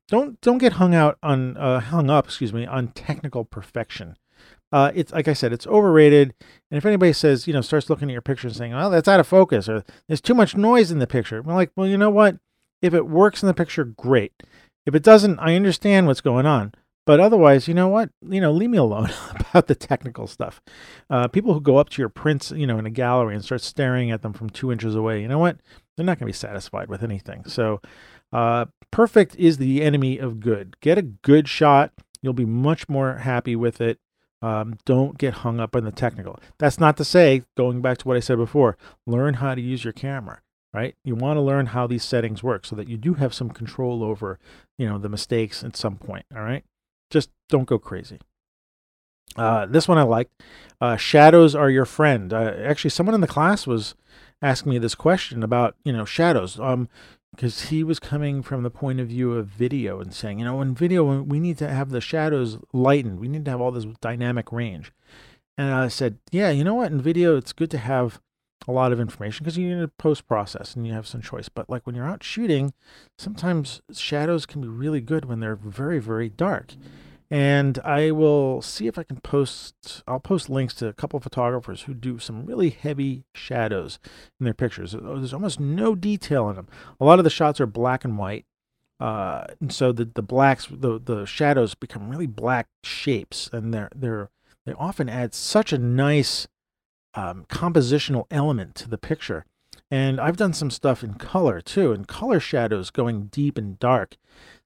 don't 0.08 0.40
don't 0.40 0.58
get 0.58 0.74
hung 0.74 0.94
out 0.94 1.18
on 1.22 1.56
uh, 1.56 1.80
hung 1.80 2.10
up, 2.10 2.26
excuse 2.26 2.52
me, 2.52 2.66
on 2.66 2.88
technical 2.88 3.44
perfection. 3.44 4.16
Uh, 4.72 4.90
it's 4.94 5.12
like 5.12 5.28
I 5.28 5.34
said, 5.34 5.52
it's 5.52 5.66
overrated. 5.66 6.34
And 6.70 6.78
if 6.78 6.84
anybody 6.84 7.12
says, 7.12 7.46
you 7.46 7.52
know, 7.52 7.60
starts 7.60 7.88
looking 7.88 8.10
at 8.10 8.12
your 8.12 8.22
picture 8.22 8.48
and 8.48 8.56
saying, 8.56 8.72
"Well, 8.72 8.90
that's 8.90 9.08
out 9.08 9.20
of 9.20 9.26
focus," 9.26 9.68
or 9.68 9.84
"There's 10.08 10.20
too 10.20 10.34
much 10.34 10.56
noise 10.56 10.90
in 10.90 10.98
the 10.98 11.06
picture," 11.06 11.38
I'm 11.38 11.46
like, 11.46 11.70
well, 11.76 11.86
you 11.86 11.96
know 11.96 12.10
what? 12.10 12.38
If 12.82 12.92
it 12.92 13.06
works 13.06 13.42
in 13.42 13.46
the 13.46 13.54
picture, 13.54 13.84
great. 13.84 14.32
If 14.84 14.94
it 14.94 15.02
doesn't, 15.02 15.38
I 15.38 15.54
understand 15.54 16.06
what's 16.06 16.20
going 16.20 16.44
on. 16.44 16.74
But 17.06 17.20
otherwise, 17.20 17.68
you 17.68 17.74
know 17.74 17.88
what? 17.88 18.10
You 18.22 18.40
know, 18.40 18.52
leave 18.52 18.70
me 18.70 18.78
alone 18.78 19.10
about 19.40 19.66
the 19.66 19.74
technical 19.74 20.26
stuff. 20.26 20.60
Uh, 21.10 21.28
people 21.28 21.52
who 21.52 21.60
go 21.60 21.76
up 21.76 21.90
to 21.90 22.02
your 22.02 22.08
prints, 22.08 22.50
you 22.50 22.66
know, 22.66 22.78
in 22.78 22.86
a 22.86 22.90
gallery 22.90 23.34
and 23.34 23.44
start 23.44 23.60
staring 23.60 24.10
at 24.10 24.22
them 24.22 24.32
from 24.32 24.50
two 24.50 24.72
inches 24.72 24.94
away, 24.94 25.20
you 25.20 25.28
know 25.28 25.38
what? 25.38 25.58
They're 25.96 26.06
not 26.06 26.18
going 26.18 26.26
to 26.26 26.32
be 26.32 26.32
satisfied 26.32 26.88
with 26.88 27.02
anything. 27.02 27.44
So, 27.44 27.80
uh, 28.32 28.66
perfect 28.90 29.36
is 29.36 29.58
the 29.58 29.82
enemy 29.82 30.18
of 30.18 30.40
good. 30.40 30.76
Get 30.80 30.98
a 30.98 31.02
good 31.02 31.48
shot. 31.48 31.92
You'll 32.22 32.32
be 32.32 32.46
much 32.46 32.88
more 32.88 33.18
happy 33.18 33.54
with 33.54 33.80
it. 33.80 33.98
Um, 34.42 34.78
don't 34.84 35.16
get 35.16 35.34
hung 35.34 35.60
up 35.60 35.76
on 35.76 35.84
the 35.84 35.92
technical. 35.92 36.38
That's 36.58 36.80
not 36.80 36.96
to 36.98 37.04
say, 37.04 37.44
going 37.56 37.80
back 37.80 37.98
to 37.98 38.08
what 38.08 38.16
I 38.16 38.20
said 38.20 38.36
before, 38.36 38.76
learn 39.06 39.34
how 39.34 39.54
to 39.54 39.60
use 39.60 39.84
your 39.84 39.92
camera 39.92 40.40
right? 40.74 40.96
You 41.04 41.14
want 41.14 41.36
to 41.36 41.40
learn 41.40 41.66
how 41.66 41.86
these 41.86 42.02
settings 42.02 42.42
work 42.42 42.66
so 42.66 42.74
that 42.74 42.88
you 42.88 42.96
do 42.96 43.14
have 43.14 43.32
some 43.32 43.48
control 43.48 44.02
over, 44.02 44.40
you 44.76 44.88
know, 44.88 44.98
the 44.98 45.08
mistakes 45.08 45.62
at 45.62 45.76
some 45.76 45.96
point, 45.96 46.26
all 46.34 46.42
right? 46.42 46.64
Just 47.14 47.30
don't 47.48 47.64
go 47.64 47.78
crazy. 47.78 48.18
Uh, 49.36 49.66
this 49.66 49.86
one 49.86 49.98
I 49.98 50.02
liked. 50.02 50.42
Uh, 50.80 50.96
shadows 50.96 51.54
are 51.54 51.70
your 51.70 51.84
friend. 51.84 52.32
Uh, 52.32 52.54
actually, 52.64 52.90
someone 52.90 53.14
in 53.14 53.20
the 53.20 53.28
class 53.28 53.68
was 53.68 53.94
asking 54.42 54.70
me 54.70 54.78
this 54.78 54.96
question 54.96 55.44
about 55.44 55.76
you 55.84 55.92
know 55.92 56.04
shadows. 56.04 56.58
Um, 56.58 56.88
because 57.30 57.62
he 57.62 57.84
was 57.84 58.00
coming 58.00 58.42
from 58.42 58.64
the 58.64 58.70
point 58.70 58.98
of 58.98 59.08
view 59.08 59.32
of 59.32 59.46
video 59.46 60.00
and 60.00 60.12
saying, 60.12 60.38
you 60.40 60.44
know, 60.44 60.60
in 60.60 60.74
video 60.74 61.22
we 61.22 61.40
need 61.40 61.58
to 61.58 61.68
have 61.68 61.90
the 61.90 62.00
shadows 62.00 62.58
lightened. 62.72 63.20
We 63.20 63.28
need 63.28 63.44
to 63.44 63.50
have 63.52 63.60
all 63.60 63.72
this 63.72 63.86
dynamic 64.00 64.50
range. 64.52 64.92
And 65.56 65.72
I 65.72 65.88
said, 65.88 66.18
yeah, 66.30 66.50
you 66.50 66.64
know 66.64 66.74
what? 66.74 66.92
In 66.92 67.00
video, 67.00 67.36
it's 67.36 67.52
good 67.52 67.70
to 67.72 67.78
have 67.78 68.20
a 68.66 68.72
lot 68.72 68.92
of 68.92 69.00
information 69.00 69.44
because 69.44 69.58
you 69.58 69.68
need 69.68 69.80
to 69.80 69.88
post 69.88 70.26
process 70.26 70.74
and 70.74 70.86
you 70.86 70.92
have 70.92 71.06
some 71.06 71.20
choice. 71.20 71.48
But 71.48 71.68
like 71.68 71.86
when 71.86 71.94
you're 71.94 72.06
out 72.06 72.22
shooting, 72.22 72.72
sometimes 73.18 73.82
shadows 73.92 74.46
can 74.46 74.60
be 74.60 74.68
really 74.68 75.00
good 75.00 75.24
when 75.24 75.40
they're 75.40 75.56
very, 75.56 75.98
very 75.98 76.28
dark. 76.28 76.74
And 77.30 77.78
I 77.80 78.10
will 78.10 78.62
see 78.62 78.86
if 78.86 78.98
I 78.98 79.02
can 79.02 79.16
post, 79.16 80.02
I'll 80.06 80.20
post 80.20 80.50
links 80.50 80.74
to 80.74 80.88
a 80.88 80.92
couple 80.92 81.18
photographers 81.20 81.82
who 81.82 81.94
do 81.94 82.18
some 82.18 82.46
really 82.46 82.70
heavy 82.70 83.24
shadows 83.34 83.98
in 84.38 84.44
their 84.44 84.54
pictures. 84.54 84.94
Uh, 84.94 85.00
there's 85.02 85.34
almost 85.34 85.58
no 85.58 85.94
detail 85.94 86.48
in 86.48 86.56
them. 86.56 86.68
A 87.00 87.04
lot 87.04 87.18
of 87.18 87.24
the 87.24 87.30
shots 87.30 87.60
are 87.60 87.66
black 87.66 88.04
and 88.04 88.18
white. 88.18 88.46
Uh, 89.00 89.46
and 89.60 89.72
so 89.72 89.90
the, 89.90 90.04
the 90.04 90.22
blacks, 90.22 90.68
the, 90.70 91.00
the 91.00 91.24
shadows 91.24 91.74
become 91.74 92.08
really 92.08 92.28
black 92.28 92.68
shapes 92.84 93.50
and 93.52 93.74
they're, 93.74 93.90
they're, 93.94 94.30
they 94.64 94.72
often 94.74 95.08
add 95.08 95.34
such 95.34 95.72
a 95.72 95.78
nice 95.78 96.46
um, 97.14 97.46
compositional 97.48 98.26
element 98.30 98.74
to 98.76 98.88
the 98.88 98.98
picture. 98.98 99.44
And 99.90 100.20
I've 100.20 100.36
done 100.36 100.52
some 100.52 100.70
stuff 100.70 101.04
in 101.04 101.14
color 101.14 101.60
too, 101.60 101.92
and 101.92 102.08
color 102.08 102.40
shadows 102.40 102.90
going 102.90 103.26
deep 103.26 103.58
and 103.58 103.78
dark. 103.78 104.16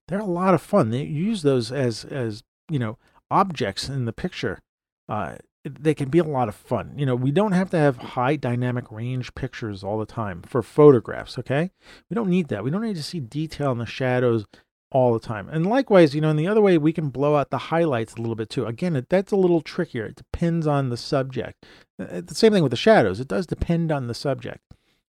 They're 0.07 0.19
a 0.19 0.25
lot 0.25 0.53
of 0.53 0.61
fun. 0.61 0.89
They 0.89 1.03
use 1.03 1.43
those 1.43 1.71
as 1.71 2.03
as 2.05 2.43
you 2.69 2.79
know 2.79 2.97
objects 3.29 3.89
in 3.89 4.05
the 4.05 4.13
picture. 4.13 4.59
Uh, 5.07 5.35
they 5.65 5.93
can 5.93 6.09
be 6.09 6.19
a 6.19 6.23
lot 6.23 6.47
of 6.47 6.55
fun. 6.55 6.93
You 6.97 7.05
know, 7.05 7.15
we 7.15 7.31
don't 7.31 7.51
have 7.51 7.69
to 7.71 7.77
have 7.77 7.97
high 7.97 8.37
dynamic 8.37 8.91
range 8.91 9.35
pictures 9.35 9.83
all 9.83 9.99
the 9.99 10.05
time 10.05 10.41
for 10.41 10.63
photographs. 10.63 11.37
Okay, 11.37 11.71
we 12.09 12.15
don't 12.15 12.29
need 12.29 12.47
that. 12.47 12.63
We 12.63 12.71
don't 12.71 12.81
need 12.81 12.95
to 12.95 13.03
see 13.03 13.19
detail 13.19 13.71
in 13.71 13.77
the 13.77 13.85
shadows 13.85 14.45
all 14.91 15.13
the 15.13 15.19
time. 15.19 15.49
And 15.49 15.65
likewise, 15.65 16.15
you 16.15 16.21
know, 16.21 16.29
in 16.29 16.35
the 16.35 16.47
other 16.47 16.61
way, 16.61 16.77
we 16.77 16.93
can 16.93 17.09
blow 17.09 17.35
out 17.35 17.49
the 17.49 17.57
highlights 17.57 18.13
a 18.13 18.21
little 18.21 18.35
bit 18.35 18.49
too. 18.49 18.65
Again, 18.65 19.05
that's 19.09 19.31
a 19.31 19.37
little 19.37 19.61
trickier. 19.61 20.05
It 20.05 20.15
depends 20.15 20.67
on 20.67 20.89
the 20.89 20.97
subject. 20.97 21.65
Uh, 21.99 22.21
the 22.21 22.35
same 22.35 22.53
thing 22.53 22.63
with 22.63 22.71
the 22.71 22.77
shadows. 22.77 23.19
It 23.19 23.27
does 23.27 23.45
depend 23.45 23.91
on 23.91 24.07
the 24.07 24.13
subject. 24.13 24.63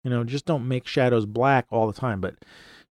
You 0.04 0.12
know, 0.12 0.24
just 0.24 0.46
don't 0.46 0.68
make 0.68 0.88
shadows 0.88 1.26
black 1.26 1.66
all 1.72 1.88
the 1.88 2.00
time. 2.00 2.22
But, 2.22 2.36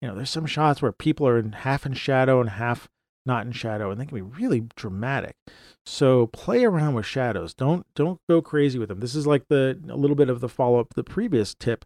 you 0.00 0.08
know, 0.08 0.14
there's 0.14 0.30
some 0.30 0.46
shots 0.46 0.80
where 0.80 0.92
people 0.92 1.26
are 1.26 1.38
in 1.38 1.52
half 1.52 1.84
in 1.84 1.94
shadow 1.94 2.40
and 2.40 2.50
half 2.50 2.88
not 3.26 3.44
in 3.44 3.52
shadow, 3.52 3.90
and 3.90 4.00
they 4.00 4.06
can 4.06 4.14
be 4.14 4.22
really 4.22 4.66
dramatic. 4.76 5.36
So 5.84 6.28
play 6.28 6.64
around 6.64 6.94
with 6.94 7.06
shadows. 7.06 7.54
Don't 7.54 7.86
don't 7.94 8.20
go 8.28 8.40
crazy 8.40 8.78
with 8.78 8.88
them. 8.88 9.00
This 9.00 9.14
is 9.14 9.26
like 9.26 9.48
the 9.48 9.78
a 9.88 9.96
little 9.96 10.16
bit 10.16 10.30
of 10.30 10.40
the 10.40 10.48
follow 10.48 10.80
up 10.80 10.94
the 10.94 11.04
previous 11.04 11.54
tip. 11.54 11.84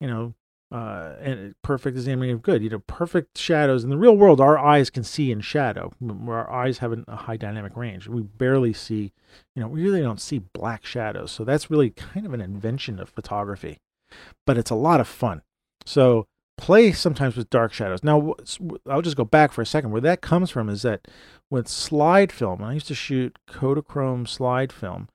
You 0.00 0.06
know, 0.06 0.34
uh, 0.72 1.14
and 1.20 1.54
perfect 1.62 1.96
is 1.96 2.06
the 2.06 2.12
enemy 2.12 2.30
of 2.30 2.42
good. 2.42 2.62
You 2.62 2.70
know, 2.70 2.80
perfect 2.80 3.38
shadows 3.38 3.84
in 3.84 3.90
the 3.90 3.96
real 3.96 4.16
world, 4.16 4.40
our 4.40 4.58
eyes 4.58 4.90
can 4.90 5.04
see 5.04 5.30
in 5.30 5.40
shadow. 5.40 5.92
Our 6.28 6.50
eyes 6.50 6.78
have 6.78 6.92
a 7.06 7.16
high 7.16 7.36
dynamic 7.36 7.76
range, 7.76 8.08
we 8.08 8.22
barely 8.22 8.72
see. 8.72 9.12
You 9.54 9.62
know, 9.62 9.68
we 9.68 9.82
really 9.82 10.02
don't 10.02 10.20
see 10.20 10.38
black 10.38 10.84
shadows. 10.84 11.30
So 11.30 11.44
that's 11.44 11.70
really 11.70 11.90
kind 11.90 12.26
of 12.26 12.34
an 12.34 12.40
invention 12.40 12.98
of 12.98 13.08
photography, 13.08 13.78
but 14.44 14.58
it's 14.58 14.70
a 14.70 14.76
lot 14.76 15.00
of 15.00 15.06
fun. 15.06 15.42
So 15.84 16.26
play 16.58 16.90
sometimes 16.90 17.36
with 17.36 17.50
dark 17.50 17.72
shadows. 17.72 18.02
Now, 18.02 18.34
I'll 18.88 19.02
just 19.02 19.16
go 19.16 19.24
back 19.24 19.52
for 19.52 19.62
a 19.62 19.66
second. 19.66 19.90
Where 19.90 20.00
that 20.00 20.20
comes 20.20 20.50
from 20.50 20.68
is 20.68 20.82
that 20.82 21.06
with 21.50 21.68
slide 21.68 22.32
film, 22.32 22.62
I 22.62 22.74
used 22.74 22.88
to 22.88 22.94
shoot 22.94 23.38
Kodachrome 23.48 24.26
slide 24.26 24.72
film 24.72 25.08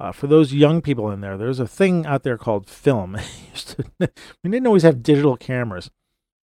uh, 0.00 0.12
for 0.12 0.26
those 0.26 0.52
young 0.52 0.82
people 0.82 1.10
in 1.10 1.20
there, 1.20 1.36
there's 1.36 1.60
a 1.60 1.68
thing 1.68 2.04
out 2.06 2.22
there 2.22 2.38
called 2.38 2.68
film. 2.68 3.16
we 3.98 4.06
didn't 4.50 4.66
always 4.66 4.82
have 4.82 5.02
digital 5.02 5.36
cameras. 5.36 5.90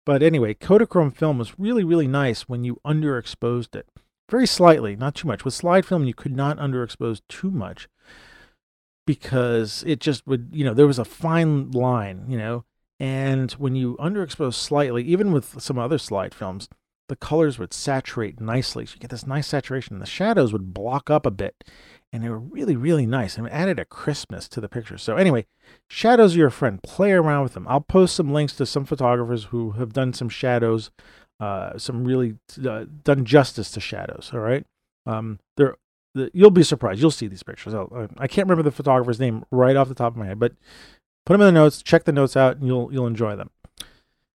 But 0.06 0.22
anyway, 0.22 0.54
Kodachrome 0.54 1.16
film 1.16 1.38
was 1.38 1.58
really, 1.58 1.82
really 1.82 2.06
nice 2.06 2.42
when 2.42 2.62
you 2.62 2.80
underexposed 2.86 3.74
it. 3.74 3.88
Very 4.30 4.46
slightly, 4.46 4.96
not 4.96 5.14
too 5.14 5.28
much. 5.28 5.44
With 5.44 5.54
slide 5.54 5.86
film, 5.86 6.04
you 6.04 6.14
could 6.14 6.36
not 6.36 6.58
underexpose 6.58 7.22
too 7.28 7.50
much 7.50 7.88
because 9.06 9.82
it 9.86 10.00
just 10.00 10.26
would, 10.26 10.50
you 10.52 10.64
know, 10.64 10.74
there 10.74 10.86
was 10.86 10.98
a 10.98 11.04
fine 11.04 11.70
line, 11.70 12.24
you 12.28 12.38
know. 12.38 12.64
And 13.00 13.50
when 13.52 13.74
you 13.74 13.96
underexpose 13.98 14.54
slightly, 14.54 15.02
even 15.04 15.32
with 15.32 15.60
some 15.60 15.78
other 15.78 15.98
slide 15.98 16.34
films, 16.34 16.68
the 17.08 17.16
colors 17.16 17.58
would 17.58 17.74
saturate 17.74 18.40
nicely. 18.40 18.86
So 18.86 18.94
you 18.94 19.00
get 19.00 19.10
this 19.10 19.26
nice 19.26 19.46
saturation. 19.46 19.98
The 19.98 20.06
shadows 20.06 20.52
would 20.52 20.72
block 20.72 21.10
up 21.10 21.26
a 21.26 21.30
bit 21.30 21.64
and 22.14 22.22
they 22.22 22.28
were 22.28 22.38
really, 22.38 22.76
really 22.76 23.06
nice 23.06 23.36
and 23.36 23.50
added 23.50 23.80
a 23.80 23.84
crispness 23.84 24.48
to 24.48 24.60
the 24.60 24.68
picture. 24.68 24.96
So 24.96 25.16
anyway, 25.16 25.46
shadows 25.88 26.36
are 26.36 26.38
your 26.38 26.48
friend. 26.50 26.80
Play 26.80 27.10
around 27.10 27.42
with 27.42 27.54
them. 27.54 27.66
I'll 27.68 27.80
post 27.80 28.14
some 28.14 28.32
links 28.32 28.54
to 28.54 28.66
some 28.66 28.84
photographers 28.84 29.46
who 29.46 29.72
have 29.72 29.92
done 29.92 30.12
some 30.12 30.28
shadows, 30.28 30.92
uh, 31.40 31.76
some 31.76 32.04
really 32.04 32.36
uh, 32.64 32.84
done 33.02 33.24
justice 33.24 33.72
to 33.72 33.80
shadows. 33.80 34.30
All 34.32 34.38
right, 34.38 34.64
um, 35.06 35.40
they're 35.56 35.74
the, 36.14 36.30
you'll 36.32 36.50
be 36.50 36.62
surprised. 36.62 37.00
You'll 37.00 37.10
see 37.10 37.26
these 37.26 37.42
pictures. 37.42 37.74
I'll, 37.74 38.08
I 38.16 38.28
can't 38.28 38.46
remember 38.48 38.62
the 38.62 38.76
photographer's 38.76 39.18
name 39.18 39.44
right 39.50 39.74
off 39.74 39.88
the 39.88 39.94
top 39.96 40.12
of 40.12 40.16
my 40.16 40.26
head, 40.26 40.38
but 40.38 40.52
put 41.26 41.34
them 41.34 41.40
in 41.40 41.52
the 41.52 41.60
notes. 41.60 41.82
Check 41.82 42.04
the 42.04 42.12
notes 42.12 42.36
out, 42.36 42.58
and 42.58 42.66
you'll 42.68 42.92
you'll 42.92 43.08
enjoy 43.08 43.34
them. 43.34 43.50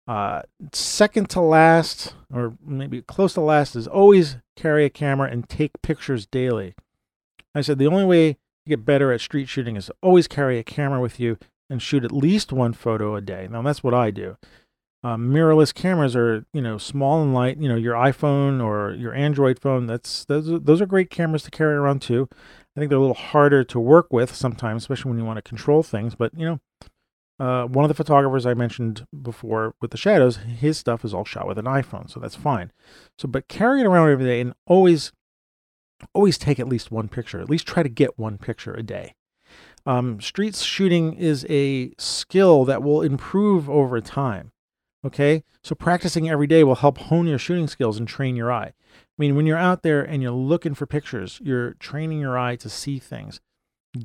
Uh, 0.06 0.42
second 0.72 1.28
to 1.30 1.40
last, 1.40 2.14
or 2.32 2.56
maybe 2.64 3.02
close 3.02 3.34
to 3.34 3.40
last, 3.40 3.74
is 3.74 3.88
always 3.88 4.36
carry 4.54 4.84
a 4.84 4.90
camera 4.90 5.28
and 5.28 5.48
take 5.48 5.82
pictures 5.82 6.24
daily. 6.24 6.76
I 7.54 7.60
said 7.60 7.78
the 7.78 7.86
only 7.86 8.04
way 8.04 8.32
to 8.32 8.38
get 8.68 8.84
better 8.84 9.12
at 9.12 9.20
street 9.20 9.48
shooting 9.48 9.76
is 9.76 9.86
to 9.86 9.94
always 10.02 10.26
carry 10.26 10.58
a 10.58 10.64
camera 10.64 11.00
with 11.00 11.20
you 11.20 11.38
and 11.70 11.80
shoot 11.80 12.04
at 12.04 12.12
least 12.12 12.52
one 12.52 12.72
photo 12.72 13.14
a 13.16 13.20
day. 13.20 13.48
Now 13.50 13.62
that's 13.62 13.82
what 13.82 13.94
I 13.94 14.10
do. 14.10 14.36
Um, 15.02 15.30
mirrorless 15.30 15.74
cameras 15.74 16.16
are 16.16 16.46
you 16.54 16.62
know 16.62 16.78
small 16.78 17.22
and 17.22 17.34
light. 17.34 17.58
You 17.58 17.68
know 17.68 17.76
your 17.76 17.94
iPhone 17.94 18.64
or 18.64 18.92
your 18.94 19.14
Android 19.14 19.58
phone. 19.58 19.86
That's 19.86 20.24
those 20.24 20.50
are, 20.50 20.58
those 20.58 20.80
are 20.80 20.86
great 20.86 21.10
cameras 21.10 21.42
to 21.42 21.50
carry 21.50 21.74
around 21.74 22.00
too. 22.00 22.28
I 22.32 22.80
think 22.80 22.88
they're 22.88 22.98
a 22.98 23.02
little 23.02 23.14
harder 23.14 23.64
to 23.64 23.78
work 23.78 24.12
with 24.12 24.34
sometimes, 24.34 24.82
especially 24.82 25.10
when 25.10 25.18
you 25.18 25.26
want 25.26 25.36
to 25.36 25.42
control 25.42 25.82
things. 25.82 26.14
But 26.14 26.32
you 26.36 26.46
know, 26.46 26.60
uh, 27.38 27.66
one 27.66 27.84
of 27.84 27.88
the 27.88 27.94
photographers 27.94 28.46
I 28.46 28.54
mentioned 28.54 29.06
before 29.22 29.74
with 29.82 29.90
the 29.90 29.98
shadows, 29.98 30.36
his 30.36 30.78
stuff 30.78 31.04
is 31.04 31.12
all 31.12 31.26
shot 31.26 31.46
with 31.46 31.58
an 31.58 31.66
iPhone, 31.66 32.10
so 32.10 32.18
that's 32.18 32.34
fine. 32.34 32.72
So, 33.18 33.28
but 33.28 33.46
carry 33.46 33.80
it 33.80 33.86
around 33.86 34.10
every 34.10 34.24
day 34.24 34.40
and 34.40 34.54
always 34.66 35.12
always 36.12 36.38
take 36.38 36.58
at 36.58 36.68
least 36.68 36.90
one 36.90 37.08
picture. 37.08 37.40
At 37.40 37.50
least 37.50 37.66
try 37.66 37.82
to 37.82 37.88
get 37.88 38.18
one 38.18 38.38
picture 38.38 38.74
a 38.74 38.82
day. 38.82 39.14
Um, 39.86 40.20
street 40.20 40.56
shooting 40.56 41.14
is 41.14 41.46
a 41.48 41.92
skill 41.98 42.64
that 42.64 42.82
will 42.82 43.02
improve 43.02 43.68
over 43.68 44.00
time. 44.00 44.50
Okay, 45.04 45.44
so 45.62 45.74
practicing 45.74 46.30
every 46.30 46.46
day 46.46 46.64
will 46.64 46.76
help 46.76 46.96
hone 46.96 47.26
your 47.26 47.38
shooting 47.38 47.68
skills 47.68 47.98
and 47.98 48.08
train 48.08 48.36
your 48.36 48.50
eye. 48.50 48.72
I 48.94 49.18
mean, 49.18 49.36
when 49.36 49.44
you're 49.44 49.58
out 49.58 49.82
there 49.82 50.02
and 50.02 50.22
you're 50.22 50.32
looking 50.32 50.74
for 50.74 50.86
pictures, 50.86 51.40
you're 51.42 51.74
training 51.74 52.20
your 52.20 52.38
eye 52.38 52.56
to 52.56 52.70
see 52.70 52.98
things. 52.98 53.40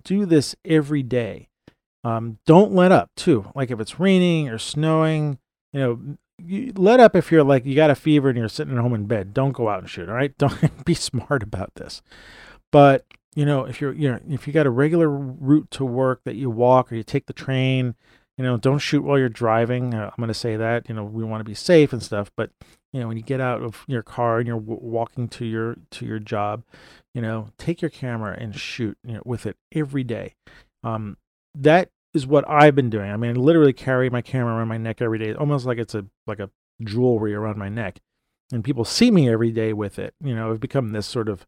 Do 0.04 0.26
this 0.26 0.56
every 0.66 1.02
day. 1.02 1.48
Um, 2.04 2.40
don't 2.46 2.74
let 2.74 2.92
up, 2.92 3.12
too. 3.16 3.50
Like 3.56 3.72
if 3.72 3.80
it's 3.80 4.00
raining 4.00 4.50
or 4.50 4.58
snowing, 4.58 5.40
you 5.72 5.80
know, 5.80 6.18
you 6.46 6.74
let 6.76 7.00
up 7.00 7.16
if 7.16 7.32
you're 7.32 7.44
like 7.44 7.66
you 7.66 7.76
got 7.76 7.90
a 7.90 7.96
fever 7.96 8.30
and 8.30 8.38
you're 8.38 8.50
sitting 8.50 8.76
at 8.76 8.82
home 8.82 8.94
in 8.94 9.06
bed. 9.06 9.34
Don't 9.34 9.52
go 9.52 9.70
out 9.70 9.80
and 9.80 9.90
shoot. 9.90 10.10
All 10.10 10.16
right, 10.16 10.38
don't 10.38 10.86
be 10.86 10.94
smart 10.94 11.44
about 11.44 11.76
this. 11.76 12.02
But 12.72 13.06
you 13.36 13.46
know, 13.46 13.66
if 13.66 13.82
you're 13.82 13.94
you 13.94 14.12
know 14.12 14.20
if 14.30 14.48
you 14.48 14.54
got 14.54 14.66
a 14.68 14.72
regular 14.72 15.10
route 15.10 15.70
to 15.72 15.86
work 15.86 16.22
that 16.26 16.36
you 16.36 16.50
walk 16.50 16.92
or 16.92 16.96
you 16.96 17.04
take 17.04 17.26
the 17.28 17.34
train, 17.34 17.96
you 18.38 18.44
know, 18.44 18.58
don't 18.58 18.80
shoot 18.80 19.04
while 19.04 19.20
you're 19.20 19.30
driving. 19.30 19.94
Uh, 19.94 20.06
I'm 20.06 20.18
going 20.18 20.30
to 20.30 20.34
say 20.34 20.56
that. 20.56 20.88
You 20.88 20.96
know, 20.96 21.04
we 21.04 21.26
want 21.26 21.42
to 21.42 21.46
be 21.46 21.54
safe 21.54 21.92
and 21.92 22.02
stuff. 22.02 22.32
But 22.38 22.52
you 22.94 23.00
know, 23.00 23.08
when 23.08 23.18
you 23.18 23.24
get 23.24 23.42
out 23.42 23.62
of 23.62 23.84
your 23.88 24.02
car 24.02 24.40
and 24.40 24.48
you're 24.48 24.60
w- 24.60 24.80
walking 24.82 25.28
to 25.30 25.46
your 25.46 25.76
to 25.92 26.06
your 26.06 26.20
job, 26.20 26.64
you 27.14 27.22
know, 27.22 27.50
take 27.58 27.82
your 27.82 27.90
camera 27.90 28.38
and 28.40 28.56
shoot 28.56 28.98
you 29.04 29.16
know, 29.16 29.22
with 29.26 29.46
it 29.46 29.58
every 29.74 30.04
day. 30.04 30.36
Um, 30.84 31.18
that 31.54 31.90
is 32.14 32.26
what 32.26 32.50
I've 32.50 32.76
been 32.76 32.90
doing. 32.90 33.12
I 33.12 33.18
mean, 33.18 33.32
I 33.32 33.34
literally 33.34 33.74
carry 33.74 34.10
my 34.10 34.22
camera 34.22 34.56
around 34.56 34.68
my 34.68 34.78
neck 34.78 35.02
every 35.02 35.20
day, 35.20 35.34
almost 35.34 35.66
like 35.66 35.78
it's 35.78 35.96
a 35.96 36.06
like 36.26 36.40
a 36.40 36.50
jewelry 36.84 37.34
around 37.34 37.58
my 37.58 37.70
neck. 37.70 38.00
And 38.52 38.64
people 38.64 38.86
see 38.86 39.12
me 39.12 39.30
every 39.30 39.52
day 39.52 39.74
with 39.74 40.00
it. 40.00 40.16
You 40.24 40.36
know, 40.36 40.52
I've 40.52 40.60
become 40.60 40.92
this 40.92 41.06
sort 41.06 41.30
of, 41.30 41.46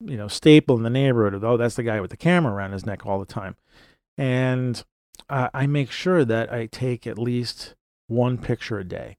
you 0.00 0.16
know, 0.16 0.26
staple 0.26 0.76
in 0.76 0.82
the 0.82 0.90
neighborhood 0.90 1.34
of, 1.34 1.44
oh, 1.44 1.56
that's 1.56 1.76
the 1.76 1.84
guy 1.84 2.00
with 2.00 2.10
the 2.10 2.16
camera 2.16 2.52
around 2.52 2.72
his 2.72 2.84
neck 2.84 3.06
all 3.06 3.20
the 3.20 3.26
time. 3.26 3.54
And 4.18 4.82
uh, 5.28 5.48
I 5.54 5.66
make 5.66 5.92
sure 5.92 6.24
that 6.24 6.52
I 6.52 6.66
take 6.66 7.06
at 7.06 7.18
least 7.18 7.74
one 8.08 8.36
picture 8.36 8.78
a 8.78 8.84
day. 8.84 9.16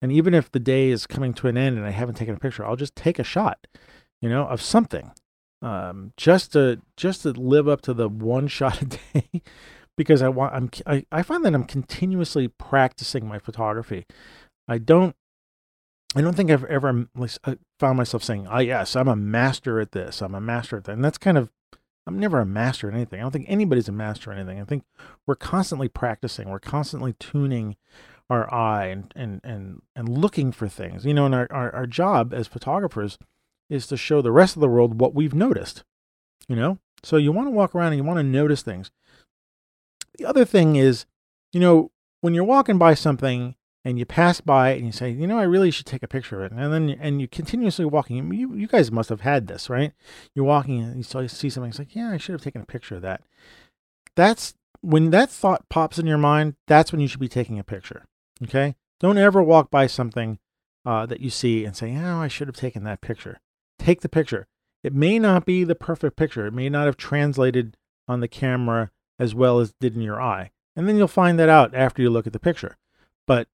And 0.00 0.10
even 0.10 0.34
if 0.34 0.50
the 0.50 0.58
day 0.58 0.88
is 0.88 1.06
coming 1.06 1.32
to 1.34 1.46
an 1.46 1.56
end 1.56 1.78
and 1.78 1.86
I 1.86 1.90
haven't 1.90 2.16
taken 2.16 2.34
a 2.34 2.40
picture, 2.40 2.66
I'll 2.66 2.74
just 2.74 2.96
take 2.96 3.20
a 3.20 3.24
shot, 3.24 3.68
you 4.20 4.28
know, 4.28 4.46
of 4.48 4.60
something. 4.60 5.12
Um, 5.62 6.12
just 6.16 6.54
to 6.54 6.80
just 6.96 7.22
to 7.22 7.30
live 7.30 7.68
up 7.68 7.82
to 7.82 7.94
the 7.94 8.08
one 8.08 8.48
shot 8.48 8.82
a 8.82 8.84
day 8.86 9.42
because 9.96 10.22
I 10.22 10.28
want 10.28 10.54
I'm 10.54 10.70
I, 10.86 11.04
I 11.12 11.22
find 11.22 11.44
that 11.44 11.54
I'm 11.54 11.64
continuously 11.64 12.48
practicing 12.48 13.26
my 13.26 13.38
photography. 13.38 14.06
I 14.68 14.78
don't 14.78 15.14
I 16.14 16.20
don't 16.20 16.34
think 16.34 16.50
I've 16.50 16.64
ever 16.64 17.08
uh, 17.44 17.54
found 17.80 17.96
myself 17.96 18.22
saying, 18.22 18.46
"Ah, 18.48 18.58
yes, 18.58 18.96
I'm 18.96 19.08
a 19.08 19.16
master 19.16 19.80
at 19.80 19.92
this. 19.92 20.20
I'm 20.20 20.34
a 20.34 20.40
master 20.40 20.76
at 20.76 20.84
that." 20.84 20.92
And 20.92 21.04
that's 21.04 21.18
kind 21.18 21.38
of 21.38 21.50
I'm 22.06 22.18
never 22.18 22.40
a 22.40 22.46
master 22.46 22.88
at 22.88 22.94
anything. 22.94 23.20
I 23.20 23.22
don't 23.22 23.30
think 23.30 23.46
anybody's 23.48 23.88
a 23.88 23.92
master 23.92 24.32
at 24.32 24.38
anything. 24.38 24.60
I 24.60 24.64
think 24.64 24.84
we're 25.26 25.36
constantly 25.36 25.88
practicing. 25.88 26.48
We're 26.48 26.58
constantly 26.58 27.14
tuning 27.14 27.76
our 28.28 28.52
eye 28.52 28.86
and 28.86 29.12
and 29.16 29.40
and, 29.44 29.82
and 29.94 30.08
looking 30.08 30.52
for 30.52 30.68
things. 30.68 31.04
You 31.04 31.14
know, 31.14 31.26
and 31.26 31.34
our, 31.34 31.46
our, 31.50 31.74
our 31.74 31.86
job 31.86 32.34
as 32.34 32.46
photographers 32.46 33.18
is 33.70 33.86
to 33.86 33.96
show 33.96 34.20
the 34.20 34.32
rest 34.32 34.56
of 34.56 34.60
the 34.60 34.68
world 34.68 35.00
what 35.00 35.14
we've 35.14 35.34
noticed. 35.34 35.84
You 36.48 36.56
know? 36.56 36.78
So 37.02 37.16
you 37.16 37.32
want 37.32 37.46
to 37.46 37.52
walk 37.52 37.74
around 37.74 37.88
and 37.92 37.96
you 37.96 38.04
want 38.04 38.18
to 38.18 38.22
notice 38.22 38.62
things. 38.62 38.90
The 40.18 40.24
other 40.24 40.44
thing 40.44 40.76
is, 40.76 41.06
you 41.52 41.60
know, 41.60 41.90
when 42.20 42.34
you're 42.34 42.44
walking 42.44 42.78
by 42.78 42.94
something 42.94 43.56
and 43.84 43.98
you 43.98 44.06
pass 44.06 44.40
by 44.40 44.70
and 44.70 44.86
you 44.86 44.92
say, 44.92 45.10
you 45.10 45.26
know, 45.26 45.38
I 45.38 45.44
really 45.44 45.70
should 45.70 45.86
take 45.86 46.02
a 46.02 46.08
picture 46.08 46.44
of 46.44 46.52
it. 46.52 46.56
And 46.56 46.72
then, 46.72 46.90
and 47.00 47.20
you 47.20 47.28
continuously 47.28 47.84
walking, 47.84 48.32
you, 48.32 48.54
you 48.54 48.66
guys 48.66 48.92
must 48.92 49.08
have 49.08 49.22
had 49.22 49.48
this, 49.48 49.68
right? 49.68 49.92
You're 50.34 50.44
walking 50.44 50.80
and 50.80 50.96
you 50.96 51.28
see 51.28 51.50
something, 51.50 51.70
it's 51.70 51.78
like, 51.78 51.94
yeah, 51.94 52.10
I 52.10 52.16
should 52.16 52.32
have 52.32 52.42
taken 52.42 52.62
a 52.62 52.66
picture 52.66 52.96
of 52.96 53.02
that. 53.02 53.22
That's 54.14 54.54
when 54.82 55.10
that 55.10 55.30
thought 55.30 55.68
pops 55.68 55.98
in 55.98 56.06
your 56.06 56.18
mind, 56.18 56.54
that's 56.66 56.92
when 56.92 57.00
you 57.00 57.08
should 57.08 57.20
be 57.20 57.28
taking 57.28 57.58
a 57.58 57.64
picture. 57.64 58.04
Okay. 58.42 58.76
Don't 59.00 59.18
ever 59.18 59.42
walk 59.42 59.70
by 59.70 59.86
something 59.86 60.38
uh, 60.84 61.06
that 61.06 61.20
you 61.20 61.30
see 61.30 61.64
and 61.64 61.76
say, 61.76 61.96
oh, 61.96 62.18
I 62.18 62.28
should 62.28 62.48
have 62.48 62.56
taken 62.56 62.84
that 62.84 63.00
picture. 63.00 63.40
Take 63.78 64.00
the 64.00 64.08
picture. 64.08 64.46
It 64.84 64.94
may 64.94 65.18
not 65.18 65.44
be 65.44 65.64
the 65.64 65.74
perfect 65.74 66.16
picture. 66.16 66.46
It 66.46 66.52
may 66.52 66.68
not 66.68 66.86
have 66.86 66.96
translated 66.96 67.76
on 68.06 68.20
the 68.20 68.28
camera 68.28 68.90
as 69.22 69.36
well 69.36 69.60
as 69.60 69.72
did 69.80 69.94
in 69.94 70.02
your 70.02 70.20
eye. 70.20 70.50
And 70.74 70.88
then 70.88 70.96
you'll 70.96 71.06
find 71.06 71.38
that 71.38 71.48
out 71.48 71.74
after 71.76 72.02
you 72.02 72.10
look 72.10 72.26
at 72.26 72.32
the 72.32 72.40
picture. 72.40 72.76
But 73.24 73.46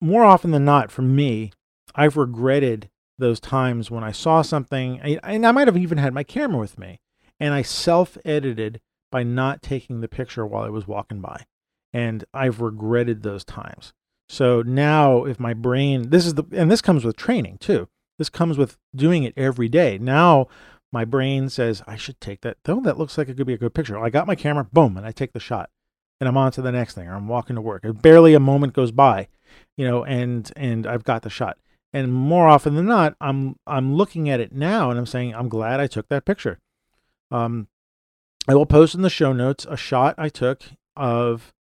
more 0.00 0.24
often 0.24 0.50
than 0.50 0.64
not, 0.64 0.90
for 0.90 1.02
me, 1.02 1.52
I've 1.94 2.16
regretted 2.16 2.90
those 3.16 3.38
times 3.38 3.88
when 3.88 4.02
I 4.02 4.10
saw 4.10 4.42
something, 4.42 4.98
and 5.00 5.46
I 5.46 5.52
might 5.52 5.68
have 5.68 5.76
even 5.76 5.98
had 5.98 6.12
my 6.12 6.24
camera 6.24 6.58
with 6.58 6.76
me, 6.76 6.98
and 7.38 7.54
I 7.54 7.62
self 7.62 8.18
edited 8.24 8.80
by 9.12 9.22
not 9.22 9.62
taking 9.62 10.00
the 10.00 10.08
picture 10.08 10.44
while 10.44 10.64
I 10.64 10.70
was 10.70 10.88
walking 10.88 11.20
by. 11.20 11.44
And 11.92 12.24
I've 12.34 12.60
regretted 12.60 13.22
those 13.22 13.44
times. 13.44 13.92
So 14.28 14.62
now, 14.62 15.24
if 15.24 15.38
my 15.38 15.54
brain, 15.54 16.10
this 16.10 16.26
is 16.26 16.34
the, 16.34 16.44
and 16.52 16.70
this 16.70 16.82
comes 16.82 17.04
with 17.04 17.16
training 17.16 17.58
too. 17.58 17.88
This 18.18 18.28
comes 18.28 18.58
with 18.58 18.76
doing 18.94 19.22
it 19.22 19.34
every 19.36 19.68
day. 19.68 19.98
Now, 19.98 20.48
my 20.92 21.04
brain 21.04 21.48
says, 21.48 21.82
I 21.86 21.96
should 21.96 22.20
take 22.20 22.40
that. 22.42 22.58
Though 22.64 22.80
that 22.80 22.98
looks 22.98 23.16
like 23.16 23.28
it 23.28 23.36
could 23.36 23.46
be 23.46 23.54
a 23.54 23.58
good 23.58 23.74
picture. 23.74 23.98
I 23.98 24.10
got 24.10 24.26
my 24.26 24.34
camera, 24.34 24.66
boom, 24.72 24.96
and 24.96 25.06
I 25.06 25.12
take 25.12 25.32
the 25.32 25.40
shot. 25.40 25.70
And 26.20 26.28
I'm 26.28 26.36
on 26.36 26.52
to 26.52 26.62
the 26.62 26.72
next 26.72 26.94
thing, 26.94 27.08
or 27.08 27.14
I'm 27.14 27.28
walking 27.28 27.56
to 27.56 27.62
work. 27.62 27.82
And 27.82 28.00
Barely 28.00 28.34
a 28.34 28.40
moment 28.40 28.74
goes 28.74 28.92
by, 28.92 29.28
you 29.76 29.88
know, 29.88 30.04
and 30.04 30.50
and 30.54 30.86
I've 30.86 31.04
got 31.04 31.22
the 31.22 31.30
shot. 31.30 31.56
And 31.92 32.12
more 32.12 32.46
often 32.46 32.74
than 32.74 32.86
not, 32.86 33.14
I'm 33.20 33.56
I'm 33.66 33.94
looking 33.94 34.28
at 34.28 34.38
it 34.38 34.52
now 34.52 34.90
and 34.90 34.98
I'm 34.98 35.06
saying, 35.06 35.34
I'm 35.34 35.48
glad 35.48 35.80
I 35.80 35.86
took 35.86 36.08
that 36.08 36.26
picture. 36.26 36.58
Um, 37.30 37.68
I 38.48 38.54
will 38.54 38.66
post 38.66 38.94
in 38.94 39.02
the 39.02 39.10
show 39.10 39.32
notes 39.32 39.66
a 39.68 39.76
shot 39.76 40.14
I 40.18 40.28
took 40.28 40.62
of 40.96 41.54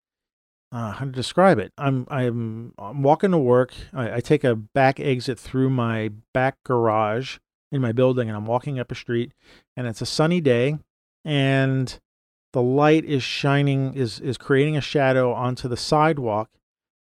uh, 0.72 0.92
how 0.92 1.04
to 1.04 1.12
describe 1.12 1.58
it. 1.58 1.72
I'm 1.78 2.06
I'm 2.10 2.74
I'm 2.78 3.02
walking 3.02 3.30
to 3.30 3.38
work. 3.38 3.72
I, 3.92 4.16
I 4.16 4.20
take 4.20 4.42
a 4.42 4.56
back 4.56 4.98
exit 4.98 5.38
through 5.38 5.70
my 5.70 6.10
back 6.34 6.56
garage 6.64 7.38
in 7.70 7.80
my 7.80 7.92
building, 7.92 8.28
and 8.28 8.36
I'm 8.36 8.46
walking 8.46 8.78
up 8.78 8.90
a 8.90 8.94
street, 8.94 9.32
and 9.76 9.86
it's 9.86 10.00
a 10.00 10.06
sunny 10.06 10.40
day, 10.40 10.78
and 11.24 11.98
the 12.52 12.62
light 12.62 13.04
is 13.04 13.22
shining 13.22 13.94
is 13.94 14.20
is 14.20 14.38
creating 14.38 14.76
a 14.76 14.80
shadow 14.80 15.32
onto 15.32 15.68
the 15.68 15.76
sidewalk 15.76 16.50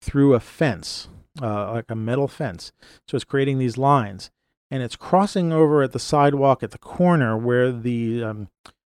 through 0.01 0.33
a 0.33 0.39
fence, 0.39 1.09
uh, 1.41 1.71
like 1.71 1.89
a 1.89 1.95
metal 1.95 2.27
fence. 2.27 2.71
So 3.07 3.15
it's 3.15 3.23
creating 3.23 3.59
these 3.59 3.77
lines, 3.77 4.29
and 4.69 4.83
it's 4.83 4.95
crossing 4.95 5.53
over 5.53 5.83
at 5.83 5.93
the 5.93 5.99
sidewalk 5.99 6.63
at 6.63 6.71
the 6.71 6.77
corner 6.77 7.37
where 7.37 7.71
the 7.71 8.23
um, 8.23 8.49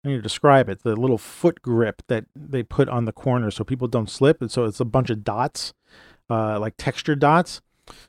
I 0.04 0.10
need 0.10 0.16
to 0.16 0.22
describe 0.22 0.68
it. 0.68 0.84
The 0.84 0.96
little 0.96 1.18
foot 1.18 1.62
grip 1.62 2.02
that 2.08 2.26
they 2.36 2.64
put 2.64 2.90
on 2.90 3.06
the 3.06 3.14
corner 3.14 3.52
so 3.52 3.64
people 3.64 3.88
don't 3.88 4.10
slip, 4.10 4.42
and 4.42 4.52
so 4.52 4.66
it's 4.66 4.80
a 4.80 4.86
bunch 4.86 5.10
of 5.10 5.24
dots, 5.24 5.74
uh, 6.30 6.60
like 6.60 6.74
texture 6.78 7.16
dots. 7.16 7.62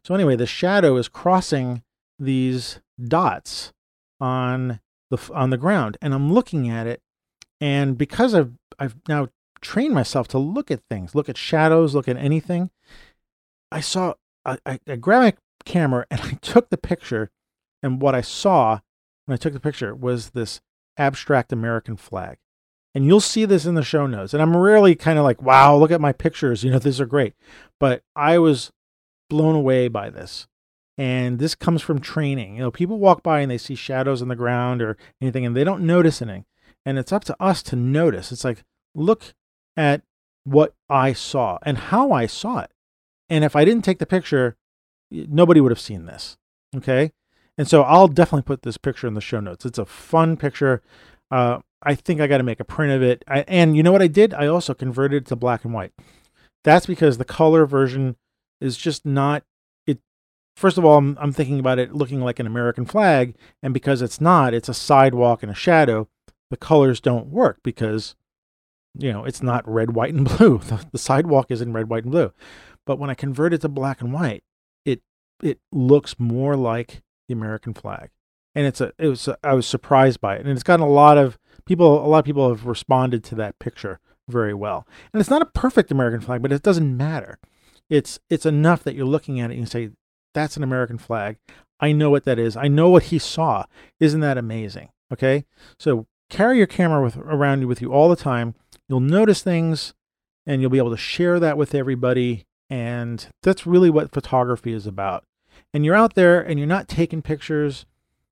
So 0.05 0.15
anyway, 0.15 0.37
the 0.37 0.47
shadow 0.47 0.97
is 0.97 1.09
crossing 1.09 1.83
these 2.23 2.81
dots 3.03 3.73
on 4.21 4.81
the 5.11 5.31
on 5.35 5.51
the 5.51 5.57
ground, 5.57 5.97
and 6.01 6.15
I'm 6.15 6.33
looking 6.33 6.69
at 6.69 6.87
it, 6.87 7.01
and 7.61 7.99
because 7.99 8.35
I've 8.35 8.53
I've 8.79 8.97
now 9.09 9.29
trained 9.61 9.95
myself 9.95 10.29
to 10.29 10.39
look 10.39 10.71
at 10.71 10.83
things, 10.89 11.15
look 11.15 11.29
at 11.29 11.37
shadows, 11.37 11.95
look 11.95 12.09
at 12.09 12.17
anything. 12.17 12.71
I 13.71 13.81
saw 13.81 14.15
I, 14.45 14.59
I, 14.65 14.81
I 14.89 14.97
grabbed 14.97 15.25
my 15.25 15.35
camera 15.65 16.07
and 16.11 16.21
I 16.21 16.33
took 16.43 16.71
the 16.71 16.79
picture, 16.79 17.31
and 17.83 18.01
what 18.01 18.15
I 18.15 18.21
saw 18.21 18.81
when 19.27 19.35
I 19.35 19.39
took 19.39 19.53
the 19.53 19.61
picture 19.61 19.95
was 19.95 20.31
this 20.31 20.61
abstract 20.97 21.53
American 21.53 21.97
flag. 21.97 22.39
And 22.95 23.07
you'll 23.07 23.21
see 23.21 23.47
this 23.47 23.65
in 23.65 23.75
the 23.75 23.83
show 23.83 24.07
notes. 24.07 24.35
And 24.35 24.43
I'm 24.43 24.55
really 24.55 24.95
kind 24.95 25.19
of 25.19 25.25
like, 25.25 25.41
wow, 25.41 25.75
look 25.77 25.91
at 25.91 26.01
my 26.01 26.13
pictures. 26.13 26.63
You 26.63 26.71
know, 26.71 26.79
these 26.79 27.01
are 27.01 27.07
great. 27.07 27.33
But 27.81 28.03
I 28.15 28.39
was 28.39 28.71
blown 29.31 29.55
away 29.55 29.89
by 29.89 30.11
this. 30.11 30.47
And 30.99 31.39
this 31.39 31.55
comes 31.55 31.83
from 31.83 32.01
training. 32.01 32.57
You 32.57 32.63
know, 32.63 32.71
people 32.71 32.99
walk 32.99 33.23
by 33.23 33.41
and 33.41 33.51
they 33.51 33.59
see 33.59 33.75
shadows 33.75 34.21
on 34.21 34.29
the 34.29 34.37
ground 34.37 34.83
or 34.83 34.97
anything 35.21 35.47
and 35.47 35.57
they 35.57 35.65
don't 35.65 35.87
notice 35.87 36.21
anything. 36.21 36.45
And 36.85 36.99
it's 36.99 37.13
up 37.13 37.25
to 37.25 37.37
us 37.43 37.63
to 37.65 37.77
notice. 37.77 38.33
It's 38.33 38.45
like, 38.45 38.65
look 38.95 39.35
at 39.77 40.03
what 40.45 40.75
I 40.91 41.13
saw 41.13 41.59
and 41.63 41.79
how 41.79 42.13
I 42.13 42.27
saw 42.27 42.61
it. 42.61 42.71
And 43.31 43.45
if 43.45 43.57
I 43.57 43.65
didn't 43.65 43.85
take 43.85 43.99
the 43.99 44.07
picture, 44.07 44.57
nobody 45.11 45.61
would 45.61 45.73
have 45.73 45.81
seen 45.81 46.07
this. 46.07 46.37
Okay. 46.77 47.13
And 47.57 47.69
so 47.69 47.83
I'll 47.83 48.09
definitely 48.09 48.43
put 48.43 48.63
this 48.63 48.77
picture 48.77 49.07
in 49.07 49.15
the 49.15 49.21
show 49.21 49.41
notes. 49.41 49.65
It's 49.65 49.79
a 49.79 49.85
fun 49.85 50.37
picture. 50.37 50.83
Uh, 51.31 51.61
I 51.83 51.95
think 51.95 52.21
I 52.21 52.27
got 52.27 52.39
to 52.39 52.45
make 52.45 52.61
a 52.61 52.65
print 52.65 52.93
of 52.93 53.03
it. 53.03 53.25
I, 53.27 53.41
and 53.49 53.77
you 53.77 53.83
know 53.83 53.93
what 53.93 54.03
I 54.03 54.07
did? 54.07 54.35
I 54.35 54.47
also 54.47 54.75
converted 54.75 55.23
it 55.23 55.27
to 55.29 55.37
black 55.37 55.65
and 55.65 55.73
white. 55.75 55.93
That's 56.65 56.87
because 56.87 57.19
the 57.19 57.25
color 57.25 57.67
version 57.67 58.17
is 58.61 58.77
just 58.77 59.05
not. 59.05 59.45
First 60.57 60.79
of 60.79 60.85
all, 60.85 60.99
I'm, 60.99 61.17
I'm 61.21 61.33
thinking 61.33 61.59
about 61.59 61.79
it 61.79 61.95
looking 61.95 62.21
like 62.21 62.39
an 62.39 62.47
American 62.47 62.85
flag, 62.85 63.35
and 63.63 63.73
because 63.73 64.03
it's 64.03 64.21
not, 64.21 64.55
it's 64.55 64.69
a 64.69 64.75
sidewalk 64.75 65.43
and 65.43 65.51
a 65.51 65.55
shadow. 65.55 66.09
The 66.51 66.57
colors 66.57 67.01
don't 67.01 67.29
work 67.29 67.61
because 67.63 68.15
you 68.99 69.13
know 69.13 69.25
it's 69.25 69.43
not 69.43 69.69
red, 69.69 69.95
white, 69.95 70.15
and 70.15 70.25
blue. 70.37 70.59
The, 70.59 70.85
the 70.93 70.99
sidewalk 70.99 71.51
is 71.51 71.61
in 71.61 71.73
red, 71.73 71.89
white, 71.89 72.05
and 72.05 72.13
blue. 72.13 72.33
But 72.85 72.99
when 72.99 73.11
I 73.11 73.15
convert 73.15 73.55
it 73.55 73.63
to 73.63 73.69
black 73.69 74.01
and 74.01 74.13
white, 74.13 74.45
it 74.85 75.03
it 75.43 75.61
looks 75.73 76.17
more 76.19 76.57
like 76.57 77.03
the 77.29 77.35
American 77.35 77.75
flag. 77.75 78.11
And 78.55 78.67
it's 78.67 78.81
a 78.81 78.93
it 78.99 79.09
was 79.09 79.29
a, 79.29 79.39
I 79.43 79.55
was 79.55 79.67
surprised 79.67 80.21
by 80.21 80.37
it. 80.37 80.43
And 80.43 80.51
it's 80.51 80.63
gotten 80.63 80.85
a 80.85 80.89
lot 80.89 81.17
of 81.17 81.39
people 81.65 82.05
a 82.05 82.09
lot 82.09 82.19
of 82.19 82.25
people 82.25 82.49
have 82.49 82.67
responded 82.67 83.25
to 83.25 83.35
that 83.37 83.59
picture 83.59 84.01
very 84.29 84.55
well. 84.55 84.87
And 85.13 85.21
it's 85.21 85.31
not 85.31 85.43
a 85.43 85.47
perfect 85.47 85.91
American 85.91 86.21
flag, 86.21 86.43
but 86.43 86.53
it 86.53 86.63
doesn't 86.63 86.97
matter. 86.97 87.39
It's 87.89 88.19
it's 88.29 88.47
enough 88.47 88.83
that 88.85 88.95
you're 88.95 89.07
looking 89.07 89.41
at 89.41 89.51
it 89.51 89.55
and 89.55 89.61
you 89.61 89.67
say 89.67 89.91
that's 90.35 90.57
an 90.57 90.63
American 90.63 90.99
flag. 90.99 91.39
I 91.81 91.93
know 91.93 92.11
what 92.11 92.25
that 92.25 92.39
is. 92.39 92.57
I 92.57 92.69
know 92.69 92.91
what 92.91 93.05
he 93.05 93.19
saw. 93.19 93.65
Isn't 93.99 94.21
that 94.21 94.39
amazing? 94.39 94.91
Okay? 95.13 95.45
So 95.79 96.07
carry 96.31 96.59
your 96.59 96.67
camera 96.67 97.03
with 97.03 97.17
around 97.17 97.61
you 97.61 97.69
with 97.69 97.83
you 97.83 97.93
all 97.93 98.09
the 98.09 98.17
time. 98.17 98.55
You'll 98.89 99.01
notice 99.01 99.43
things 99.43 99.95
and 100.47 100.61
you'll 100.61 100.71
be 100.71 100.79
able 100.79 100.91
to 100.91 100.97
share 100.97 101.41
that 101.41 101.57
with 101.57 101.75
everybody 101.75 102.47
and 102.71 103.27
that's 103.43 103.67
really 103.67 103.91
what 103.91 104.13
photography 104.13 104.73
is 104.73 104.87
about 104.87 105.25
and 105.73 105.85
you're 105.85 105.95
out 105.95 106.15
there 106.15 106.41
and 106.41 106.59
you're 106.59 106.69
not 106.69 106.89
taking 106.89 107.23
pictures, 107.23 107.87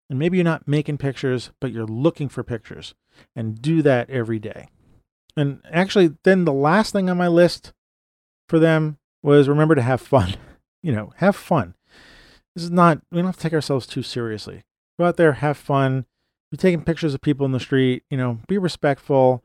and 0.09 0.19
maybe 0.19 0.37
you're 0.37 0.45
not 0.45 0.69
making 0.69 0.99
pictures, 0.99 1.51
but 1.61 1.73
you're 1.73 1.87
looking 1.87 2.29
for 2.29 2.43
pictures, 2.43 2.95
and 3.35 3.61
do 3.61 3.83
that 3.83 4.11
every 4.11 4.39
day. 4.39 4.69
And 5.37 5.61
actually, 5.71 6.17
then 6.25 6.45
the 6.45 6.53
last 6.53 6.93
thing 6.93 7.09
on 7.09 7.17
my 7.17 7.29
list 7.29 7.73
for 8.49 8.59
them 8.59 8.99
was 9.23 9.49
remember 9.49 9.75
to 9.75 9.83
have 9.83 10.01
fun. 10.01 10.37
You 10.83 10.93
know, 10.93 11.13
have 11.17 11.37
fun. 11.37 11.75
This 12.61 12.67
is 12.67 12.71
not, 12.71 13.01
we 13.11 13.17
don't 13.17 13.27
have 13.27 13.37
to 13.37 13.43
take 13.43 13.55
ourselves 13.55 13.87
too 13.87 14.03
seriously. 14.03 14.65
Go 14.99 15.07
out 15.07 15.17
there, 15.17 15.33
have 15.33 15.57
fun. 15.57 16.05
Be 16.51 16.59
taking 16.59 16.85
pictures 16.85 17.15
of 17.15 17.23
people 17.23 17.47
in 17.47 17.53
the 17.53 17.61
street, 17.61 18.03
you 18.11 18.19
know, 18.19 18.41
be 18.49 18.59
respectful 18.59 19.43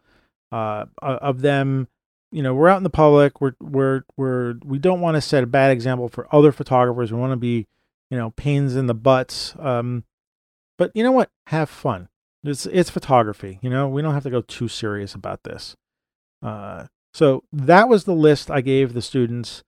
uh, 0.51 0.85
of 1.01 1.39
them. 1.39 1.87
You 2.33 2.43
know, 2.43 2.53
we're 2.53 2.67
out 2.67 2.77
in 2.77 2.83
the 2.83 2.89
public. 2.89 3.39
We're, 3.39 3.53
we're, 3.61 4.03
we're, 4.17 4.55
we 4.65 4.79
don't 4.79 4.99
want 4.99 5.15
to 5.15 5.21
set 5.21 5.43
a 5.43 5.47
bad 5.47 5.71
example 5.71 6.09
for 6.09 6.27
other 6.35 6.51
photographers. 6.51 7.13
We 7.13 7.19
want 7.19 7.31
to 7.31 7.37
be 7.37 7.67
you 8.09 8.17
know, 8.17 8.31
pains 8.31 8.75
in 8.75 8.87
the 8.87 8.93
butts. 8.93 9.55
Um, 9.59 10.03
but 10.77 10.91
you 10.93 11.03
know 11.03 11.11
what? 11.11 11.29
Have 11.47 11.69
fun. 11.69 12.09
It's 12.43 12.65
it's 12.67 12.89
photography. 12.89 13.59
You 13.61 13.69
know, 13.69 13.87
we 13.87 14.01
don't 14.01 14.13
have 14.13 14.23
to 14.23 14.29
go 14.29 14.41
too 14.41 14.67
serious 14.67 15.15
about 15.15 15.43
this. 15.43 15.75
Uh, 16.43 16.85
so 17.13 17.43
that 17.51 17.89
was 17.89 18.03
the 18.03 18.13
list 18.13 18.51
I 18.51 18.61
gave 18.61 18.93
the 18.93 19.01
students. 19.01 19.63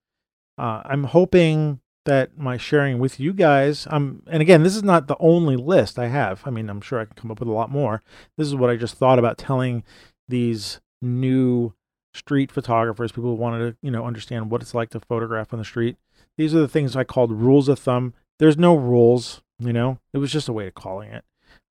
Uh, 0.57 0.81
I'm 0.85 1.05
hoping 1.05 1.79
that 2.07 2.37
my 2.37 2.57
sharing 2.57 2.97
with 2.97 3.19
you 3.19 3.31
guys, 3.31 3.87
um, 3.91 4.23
and 4.25 4.41
again, 4.41 4.63
this 4.63 4.75
is 4.75 4.83
not 4.83 5.07
the 5.07 5.15
only 5.19 5.55
list 5.55 5.99
I 5.99 6.07
have. 6.07 6.41
I 6.45 6.49
mean, 6.49 6.69
I'm 6.69 6.81
sure 6.81 6.99
I 6.99 7.05
can 7.05 7.13
come 7.15 7.31
up 7.31 7.39
with 7.39 7.47
a 7.47 7.53
lot 7.53 7.69
more. 7.69 8.01
This 8.35 8.47
is 8.47 8.55
what 8.55 8.71
I 8.71 8.75
just 8.75 8.95
thought 8.95 9.19
about 9.19 9.37
telling 9.37 9.83
these 10.27 10.81
new 11.01 11.73
street 12.13 12.51
photographers, 12.51 13.11
people 13.11 13.29
who 13.29 13.35
wanted 13.35 13.59
to, 13.59 13.77
you 13.83 13.91
know, 13.91 14.03
understand 14.05 14.49
what 14.49 14.63
it's 14.63 14.73
like 14.73 14.89
to 14.89 14.99
photograph 14.99 15.53
on 15.53 15.59
the 15.59 15.65
street. 15.65 15.97
These 16.35 16.55
are 16.55 16.59
the 16.59 16.67
things 16.67 16.95
I 16.95 17.03
called 17.03 17.31
rules 17.31 17.69
of 17.69 17.77
thumb 17.77 18.13
there's 18.39 18.57
no 18.57 18.75
rules, 18.75 19.41
you 19.59 19.73
know. 19.73 19.99
It 20.13 20.19
was 20.19 20.31
just 20.31 20.49
a 20.49 20.53
way 20.53 20.67
of 20.67 20.75
calling 20.75 21.09
it. 21.11 21.23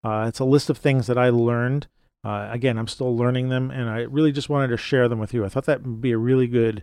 Uh, 0.03 0.27
it's 0.29 0.41
a 0.41 0.45
list 0.45 0.71
of 0.71 0.79
things 0.79 1.07
that 1.07 1.19
I 1.19 1.31
learned 1.31 1.89
Uh, 2.25 2.49
again, 2.51 2.77
I'm 2.77 2.89
still 2.89 3.17
learning 3.17 3.51
them, 3.51 3.71
and 3.71 3.89
I 3.89 4.01
really 4.01 4.33
just 4.33 4.49
wanted 4.49 4.69
to 4.69 4.77
share 4.77 5.09
them 5.09 5.21
with 5.21 5.33
you. 5.33 5.45
I 5.45 5.49
thought 5.49 5.67
that 5.67 5.83
would 5.85 6.01
be 6.01 6.11
a 6.11 6.19
really 6.19 6.49
good 6.49 6.83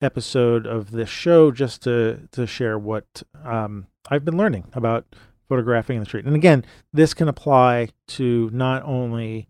episode 0.00 0.66
of 0.66 0.90
this 0.90 1.08
show 1.08 1.50
just 1.50 1.82
to 1.82 2.28
to 2.32 2.46
share 2.46 2.78
what 2.78 3.22
um, 3.44 3.86
I've 4.08 4.24
been 4.24 4.36
learning 4.36 4.64
about 4.72 5.06
photographing 5.48 5.96
in 5.96 6.00
the 6.00 6.06
street. 6.06 6.24
And 6.24 6.36
again, 6.36 6.64
this 6.92 7.14
can 7.14 7.28
apply 7.28 7.88
to 8.08 8.50
not 8.52 8.82
only 8.84 9.48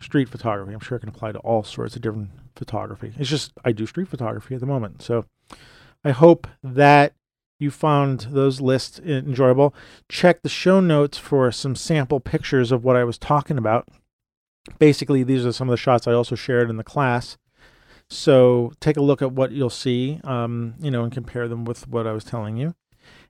street 0.00 0.28
photography. 0.28 0.72
I'm 0.72 0.80
sure 0.80 0.96
it 0.96 1.00
can 1.00 1.08
apply 1.08 1.32
to 1.32 1.38
all 1.38 1.64
sorts 1.64 1.96
of 1.96 2.02
different 2.02 2.30
photography. 2.54 3.12
It's 3.18 3.30
just 3.30 3.52
I 3.64 3.72
do 3.72 3.86
street 3.86 4.08
photography 4.08 4.54
at 4.54 4.60
the 4.60 4.66
moment. 4.66 5.02
So 5.02 5.24
I 6.04 6.10
hope 6.10 6.46
that 6.62 7.14
you 7.58 7.70
found 7.70 8.28
those 8.30 8.60
lists 8.60 9.00
enjoyable. 9.00 9.74
Check 10.08 10.42
the 10.42 10.48
show 10.48 10.80
notes 10.80 11.18
for 11.18 11.50
some 11.50 11.74
sample 11.74 12.20
pictures 12.20 12.70
of 12.70 12.84
what 12.84 12.96
I 12.96 13.04
was 13.04 13.18
talking 13.18 13.58
about. 13.58 13.88
Basically, 14.78 15.22
these 15.24 15.44
are 15.44 15.52
some 15.52 15.68
of 15.68 15.72
the 15.72 15.76
shots 15.76 16.06
I 16.06 16.12
also 16.12 16.36
shared 16.36 16.70
in 16.70 16.76
the 16.76 16.84
class. 16.84 17.36
So 18.10 18.72
take 18.80 18.96
a 18.96 19.02
look 19.02 19.20
at 19.20 19.32
what 19.32 19.52
you'll 19.52 19.70
see, 19.70 20.20
um, 20.24 20.74
you 20.80 20.90
know, 20.90 21.02
and 21.02 21.12
compare 21.12 21.46
them 21.46 21.64
with 21.64 21.86
what 21.88 22.06
I 22.06 22.12
was 22.12 22.24
telling 22.24 22.56
you. 22.56 22.74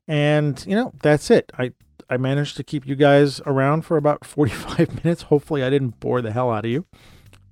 And 0.07 0.64
you 0.66 0.74
know, 0.76 0.93
that's 1.03 1.31
it. 1.31 1.53
I 1.59 1.72
I 2.11 2.16
managed 2.16 2.57
to 2.57 2.64
keep 2.64 2.87
you 2.87 2.97
guys 2.97 3.41
around 3.45 3.83
for 3.83 3.97
about 3.97 4.24
45 4.24 5.05
minutes. 5.05 5.22
Hopefully, 5.22 5.62
I 5.62 5.70
didn't 5.70 6.01
bore 6.01 6.22
the 6.22 6.33
hell 6.33 6.51
out 6.51 6.64
of 6.64 6.70
you. 6.70 6.87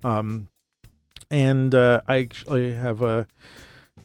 Um, 0.03 0.49
and 1.29 1.75
uh, 1.75 2.01
I 2.07 2.19
actually 2.19 2.73
have 2.73 3.01
a, 3.01 3.27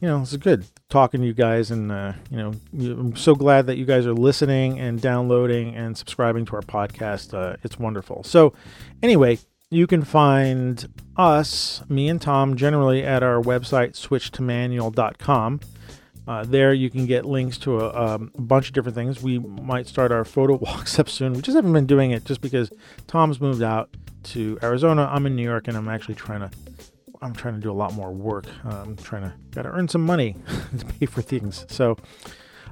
you 0.01 0.07
know, 0.07 0.21
it's 0.21 0.35
good 0.35 0.65
talking 0.89 1.21
to 1.21 1.27
you 1.27 1.33
guys, 1.33 1.71
and 1.71 1.91
uh, 1.91 2.13
you 2.29 2.37
know, 2.37 2.53
I'm 2.73 3.15
so 3.15 3.35
glad 3.35 3.67
that 3.67 3.77
you 3.77 3.85
guys 3.85 4.05
are 4.05 4.13
listening 4.13 4.79
and 4.79 5.01
downloading 5.01 5.75
and 5.75 5.97
subscribing 5.97 6.45
to 6.45 6.55
our 6.57 6.61
podcast. 6.61 7.33
Uh, 7.33 7.55
it's 7.63 7.79
wonderful. 7.79 8.23
So, 8.23 8.53
anyway, 9.01 9.39
you 9.73 9.87
can 9.87 10.03
find 10.03 10.87
us, 11.17 11.81
me 11.89 12.09
and 12.09 12.21
Tom, 12.21 12.55
generally 12.55 13.03
at 13.03 13.23
our 13.23 13.41
website, 13.41 13.93
switchtomanual.com. 13.93 15.59
Uh, 16.25 16.43
there 16.45 16.73
you 16.73 16.89
can 16.89 17.05
get 17.05 17.25
links 17.25 17.57
to 17.57 17.79
a, 17.79 18.15
um, 18.15 18.31
a, 18.37 18.41
bunch 18.41 18.67
of 18.67 18.73
different 18.73 18.95
things. 18.95 19.21
We 19.21 19.39
might 19.39 19.87
start 19.87 20.11
our 20.11 20.23
photo 20.23 20.55
walks 20.61 20.97
up 20.97 21.09
soon. 21.09 21.33
We 21.33 21.41
just 21.41 21.55
haven't 21.55 21.73
been 21.73 21.85
doing 21.85 22.11
it 22.11 22.23
just 22.23 22.39
because 22.39 22.71
Tom's 23.07 23.41
moved 23.41 23.61
out 23.61 23.89
to 24.23 24.57
Arizona. 24.63 25.09
I'm 25.11 25.25
in 25.25 25.35
New 25.35 25.43
York, 25.43 25.67
and 25.67 25.75
I'm 25.75 25.89
actually 25.89 26.15
trying 26.15 26.41
to. 26.41 26.51
I'm 27.21 27.33
trying 27.33 27.55
to 27.55 27.61
do 27.61 27.71
a 27.71 27.73
lot 27.73 27.93
more 27.93 28.11
work. 28.11 28.47
I'm 28.65 28.97
trying 28.97 29.23
to 29.23 29.33
got 29.51 29.61
to 29.61 29.69
earn 29.69 29.87
some 29.87 30.05
money 30.05 30.35
to 30.77 30.85
pay 30.85 31.05
for 31.05 31.21
things. 31.21 31.65
So, 31.69 31.97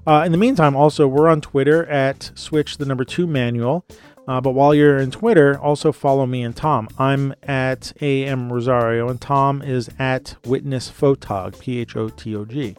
uh, 0.05 0.23
in 0.25 0.33
the 0.33 0.37
meantime, 0.37 0.75
also 0.75 1.07
we're 1.07 1.29
on 1.29 1.39
Twitter 1.39 1.85
at 1.85 2.31
switch 2.35 2.77
the 2.77 2.85
number 2.85 3.05
two 3.05 3.27
manual. 3.27 3.85
Uh, 4.31 4.39
but 4.39 4.51
while 4.51 4.73
you're 4.73 4.97
in 4.97 5.11
Twitter, 5.11 5.59
also 5.59 5.91
follow 5.91 6.25
me 6.25 6.41
and 6.41 6.55
Tom. 6.55 6.87
I'm 6.97 7.35
at 7.43 7.91
AM 8.01 8.49
Rosario, 8.49 9.09
and 9.09 9.19
Tom 9.19 9.61
is 9.61 9.89
at 9.99 10.37
Witness 10.45 10.89
Photog, 10.89 11.59
P 11.59 11.79
H 11.79 11.97
O 11.97 12.07
T 12.07 12.33
O 12.37 12.45
G. 12.45 12.77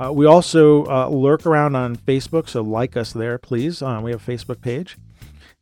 Uh, 0.00 0.12
we 0.12 0.26
also 0.26 0.84
uh, 0.86 1.06
lurk 1.08 1.46
around 1.46 1.76
on 1.76 1.94
Facebook, 1.94 2.48
so 2.48 2.60
like 2.62 2.96
us 2.96 3.12
there, 3.12 3.38
please. 3.38 3.82
Uh, 3.82 4.00
we 4.02 4.10
have 4.10 4.28
a 4.28 4.32
Facebook 4.32 4.62
page. 4.62 4.98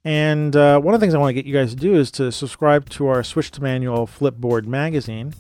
And 0.03 0.57
uh, 0.57 0.81
one 0.81 0.95
of 0.95 1.01
the 1.01 1.05
things 1.05 1.15
I 1.15 1.19
want 1.19 1.29
to 1.29 1.35
get 1.35 1.45
you 1.45 1.53
guys 1.53 1.75
to 1.75 1.77
do 1.77 1.95
is 1.97 2.11
to 2.13 2.33
subscribe 2.33 2.89
to 2.91 3.09
our 3.09 3.23
Switch 3.23 3.51
to 3.51 3.63
Manual 3.63 4.07
Flipboard 4.07 4.65
magazine. 4.65 5.35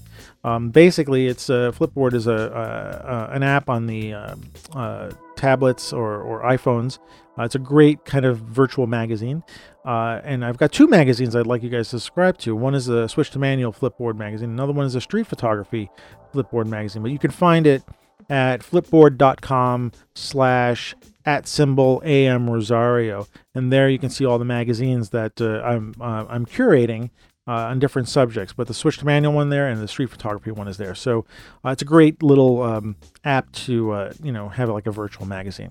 Um, 0.45 0.68
basically, 0.68 1.28
it's 1.28 1.49
a 1.49 1.72
Flipboard 1.74 2.12
is 2.12 2.26
a, 2.26 2.32
a, 2.32 3.11
a 3.11 3.34
an 3.36 3.43
app 3.43 3.70
on 3.70 3.86
the 3.86 4.12
uh, 4.12 4.34
uh, 4.74 5.12
tablets 5.36 5.95
or, 5.95 6.20
or 6.20 6.43
iPhones. 6.43 6.99
It's 7.45 7.55
a 7.55 7.61
great 7.61 8.05
kind 8.05 8.24
of 8.24 8.39
virtual 8.39 8.86
magazine. 8.86 9.43
and 9.84 10.45
I've 10.45 10.59
got 10.59 10.72
two 10.72 10.86
magazines 10.86 11.34
I'd 11.36 11.47
like 11.47 11.62
you 11.62 11.70
guys 11.70 11.89
to 11.91 11.99
subscribe 12.01 12.39
to. 12.39 12.55
One 12.55 12.74
is 12.74 12.89
a 12.89 13.09
Switch 13.09 13.30
to 13.30 13.39
Manual 13.39 13.72
Flipboard 13.72 14.16
magazine. 14.16 14.51
Another 14.51 14.72
one 14.72 14.86
is 14.86 14.95
a 14.95 15.01
Street 15.01 15.26
Photography 15.26 15.91
Flipboard 16.34 16.66
magazine. 16.66 17.03
But 17.03 17.11
you 17.11 17.18
can 17.18 17.30
find 17.30 17.66
it 17.66 17.82
at 18.30 18.61
flipboard.com 18.61 19.93
slash 20.14 20.95
at 21.24 21.47
symbol 21.47 22.03
am 22.05 22.49
rosario 22.49 23.26
and 23.55 23.72
there 23.72 23.89
you 23.89 23.99
can 23.99 24.11
see 24.11 24.24
all 24.24 24.39
the 24.39 24.45
magazines 24.45 25.11
that 25.11 25.41
uh, 25.41 25.61
i'm 25.62 25.95
uh, 26.01 26.24
i'm 26.28 26.45
curating 26.45 27.11
uh, 27.47 27.53
on 27.53 27.78
different 27.78 28.09
subjects 28.09 28.53
but 28.53 28.66
the 28.66 28.74
switch 28.74 28.99
to 28.99 29.07
manual 29.07 29.32
one 29.32 29.49
there 29.49 29.68
and 29.68 29.80
the 29.80 29.89
street 29.89 30.11
photography 30.11 30.51
one 30.51 30.68
is 30.68 30.76
there 30.76 30.95
so 30.95 31.24
uh, 31.64 31.70
it's 31.70 31.82
a 31.82 31.86
great 31.86 32.22
little 32.22 32.62
um, 32.62 32.97
app 33.24 33.51
to 33.53 33.91
uh, 33.93 34.12
you 34.22 34.32
know 34.32 34.49
have 34.49 34.68
like 34.68 34.86
a 34.86 34.93
virtual 34.93 35.26
magazine 35.26 35.70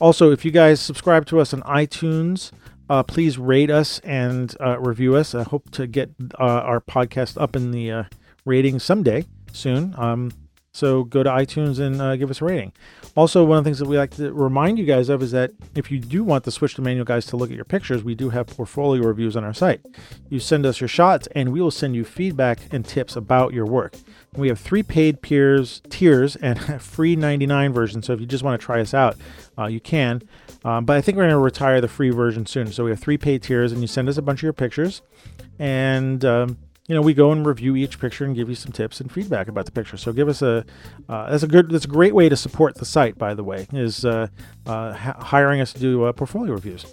also 0.00 0.30
if 0.30 0.44
you 0.44 0.50
guys 0.50 0.80
subscribe 0.80 1.26
to 1.26 1.40
us 1.40 1.52
on 1.52 1.60
itunes 1.62 2.50
uh, 2.90 3.02
please 3.02 3.38
rate 3.38 3.70
us 3.70 4.00
and 4.00 4.54
review 4.78 5.16
us. 5.16 5.34
I 5.34 5.44
hope 5.44 5.70
to 5.70 5.86
get 5.86 6.10
our 6.34 6.78
podcast 6.80 7.40
up 7.40 7.56
in 7.56 7.70
the 7.70 8.04
ratings 8.44 8.84
someday 8.84 9.24
soon. 9.52 9.94
Um, 9.96 10.30
so 10.72 11.04
go 11.04 11.22
to 11.22 11.28
iTunes 11.28 11.78
and 11.78 12.00
uh, 12.00 12.16
give 12.16 12.30
us 12.30 12.40
a 12.40 12.44
rating. 12.46 12.72
Also, 13.14 13.44
one 13.44 13.58
of 13.58 13.64
the 13.64 13.68
things 13.68 13.78
that 13.78 13.86
we 13.86 13.98
like 13.98 14.10
to 14.12 14.32
remind 14.32 14.78
you 14.78 14.86
guys 14.86 15.10
of 15.10 15.22
is 15.22 15.30
that 15.32 15.52
if 15.74 15.90
you 15.90 15.98
do 15.98 16.24
want 16.24 16.44
the 16.44 16.50
Switch 16.50 16.74
to 16.76 16.82
Manual 16.82 17.04
guys 17.04 17.26
to 17.26 17.36
look 17.36 17.50
at 17.50 17.56
your 17.56 17.66
pictures, 17.66 18.02
we 18.02 18.14
do 18.14 18.30
have 18.30 18.46
portfolio 18.46 19.02
reviews 19.02 19.36
on 19.36 19.44
our 19.44 19.52
site. 19.52 19.84
You 20.30 20.40
send 20.40 20.64
us 20.64 20.80
your 20.80 20.88
shots, 20.88 21.28
and 21.34 21.52
we 21.52 21.60
will 21.60 21.70
send 21.70 21.94
you 21.94 22.04
feedback 22.04 22.60
and 22.72 22.86
tips 22.86 23.16
about 23.16 23.52
your 23.52 23.66
work. 23.66 23.96
We 24.34 24.48
have 24.48 24.58
three 24.58 24.82
paid 24.82 25.20
peers 25.20 25.82
tiers 25.90 26.36
and 26.36 26.58
a 26.70 26.78
free 26.78 27.16
99 27.16 27.72
version. 27.74 28.02
So 28.02 28.14
if 28.14 28.20
you 28.20 28.26
just 28.26 28.42
want 28.42 28.58
to 28.58 28.64
try 28.64 28.80
us 28.80 28.94
out, 28.94 29.16
uh, 29.58 29.66
you 29.66 29.80
can. 29.80 30.22
Um, 30.64 30.86
but 30.86 30.96
I 30.96 31.02
think 31.02 31.16
we're 31.16 31.24
going 31.24 31.32
to 31.32 31.38
retire 31.38 31.82
the 31.82 31.88
free 31.88 32.10
version 32.10 32.46
soon. 32.46 32.72
So 32.72 32.84
we 32.84 32.90
have 32.90 33.00
three 33.00 33.18
paid 33.18 33.42
tiers, 33.42 33.72
and 33.72 33.82
you 33.82 33.86
send 33.86 34.08
us 34.08 34.16
a 34.16 34.22
bunch 34.22 34.38
of 34.40 34.44
your 34.44 34.52
pictures, 34.54 35.02
and 35.58 36.24
um, 36.24 36.56
you 36.92 36.96
know, 36.96 37.00
we 37.00 37.14
go 37.14 37.32
and 37.32 37.46
review 37.46 37.74
each 37.74 37.98
picture 37.98 38.26
and 38.26 38.36
give 38.36 38.50
you 38.50 38.54
some 38.54 38.70
tips 38.70 39.00
and 39.00 39.10
feedback 39.10 39.48
about 39.48 39.64
the 39.64 39.72
picture. 39.72 39.96
So 39.96 40.12
give 40.12 40.28
us 40.28 40.42
a 40.42 40.62
uh, 41.08 41.30
that's 41.30 41.42
a 41.42 41.46
good 41.46 41.70
that's 41.70 41.86
a 41.86 41.88
great 41.88 42.14
way 42.14 42.28
to 42.28 42.36
support 42.36 42.74
the 42.74 42.84
site. 42.84 43.16
By 43.16 43.32
the 43.32 43.42
way, 43.42 43.66
is 43.72 44.04
uh, 44.04 44.26
uh, 44.66 44.92
hiring 44.92 45.62
us 45.62 45.72
to 45.72 45.80
do 45.80 46.04
uh, 46.04 46.12
portfolio 46.12 46.52
reviews. 46.52 46.84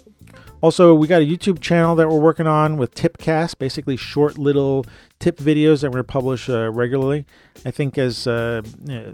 Also, 0.62 0.94
we 0.94 1.06
got 1.06 1.20
a 1.20 1.26
YouTube 1.26 1.60
channel 1.60 1.94
that 1.96 2.08
we're 2.08 2.18
working 2.18 2.46
on 2.46 2.78
with 2.78 2.94
Tipcast, 2.94 3.58
basically 3.58 3.98
short 3.98 4.38
little 4.38 4.86
tip 5.18 5.36
videos 5.36 5.82
that 5.82 5.88
we're 5.88 5.96
going 5.96 6.04
to 6.06 6.12
publish 6.12 6.48
uh, 6.48 6.70
regularly. 6.70 7.26
I 7.66 7.70
think 7.70 7.98
as 7.98 8.26
uh, 8.26 8.62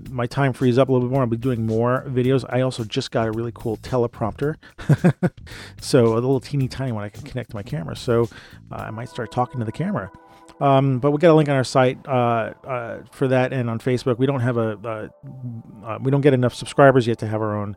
my 0.08 0.28
time 0.28 0.52
frees 0.52 0.78
up 0.78 0.88
a 0.88 0.92
little 0.92 1.08
bit 1.08 1.12
more, 1.12 1.22
I'll 1.22 1.28
be 1.28 1.36
doing 1.36 1.66
more 1.66 2.04
videos. 2.06 2.44
I 2.48 2.60
also 2.60 2.84
just 2.84 3.10
got 3.10 3.26
a 3.26 3.32
really 3.32 3.52
cool 3.52 3.76
teleprompter, 3.78 4.54
so 5.80 6.12
a 6.12 6.14
little 6.14 6.38
teeny 6.38 6.68
tiny 6.68 6.92
one 6.92 7.02
I 7.02 7.08
can 7.08 7.24
connect 7.24 7.50
to 7.50 7.56
my 7.56 7.64
camera. 7.64 7.96
So 7.96 8.28
I 8.70 8.92
might 8.92 9.08
start 9.08 9.32
talking 9.32 9.58
to 9.58 9.64
the 9.64 9.72
camera. 9.72 10.12
Um, 10.60 10.98
but 10.98 11.10
we 11.10 11.18
get 11.18 11.30
a 11.30 11.34
link 11.34 11.48
on 11.48 11.56
our 11.56 11.64
site 11.64 11.98
uh, 12.06 12.54
uh, 12.66 12.98
for 13.12 13.28
that, 13.28 13.52
and 13.52 13.68
on 13.68 13.78
Facebook. 13.78 14.18
We 14.18 14.26
don't 14.26 14.40
have 14.40 14.56
a, 14.56 15.10
uh, 15.84 15.98
we 16.00 16.10
don't 16.10 16.22
get 16.22 16.34
enough 16.34 16.54
subscribers 16.54 17.06
yet 17.06 17.18
to 17.18 17.26
have 17.26 17.42
our 17.42 17.56
own 17.56 17.76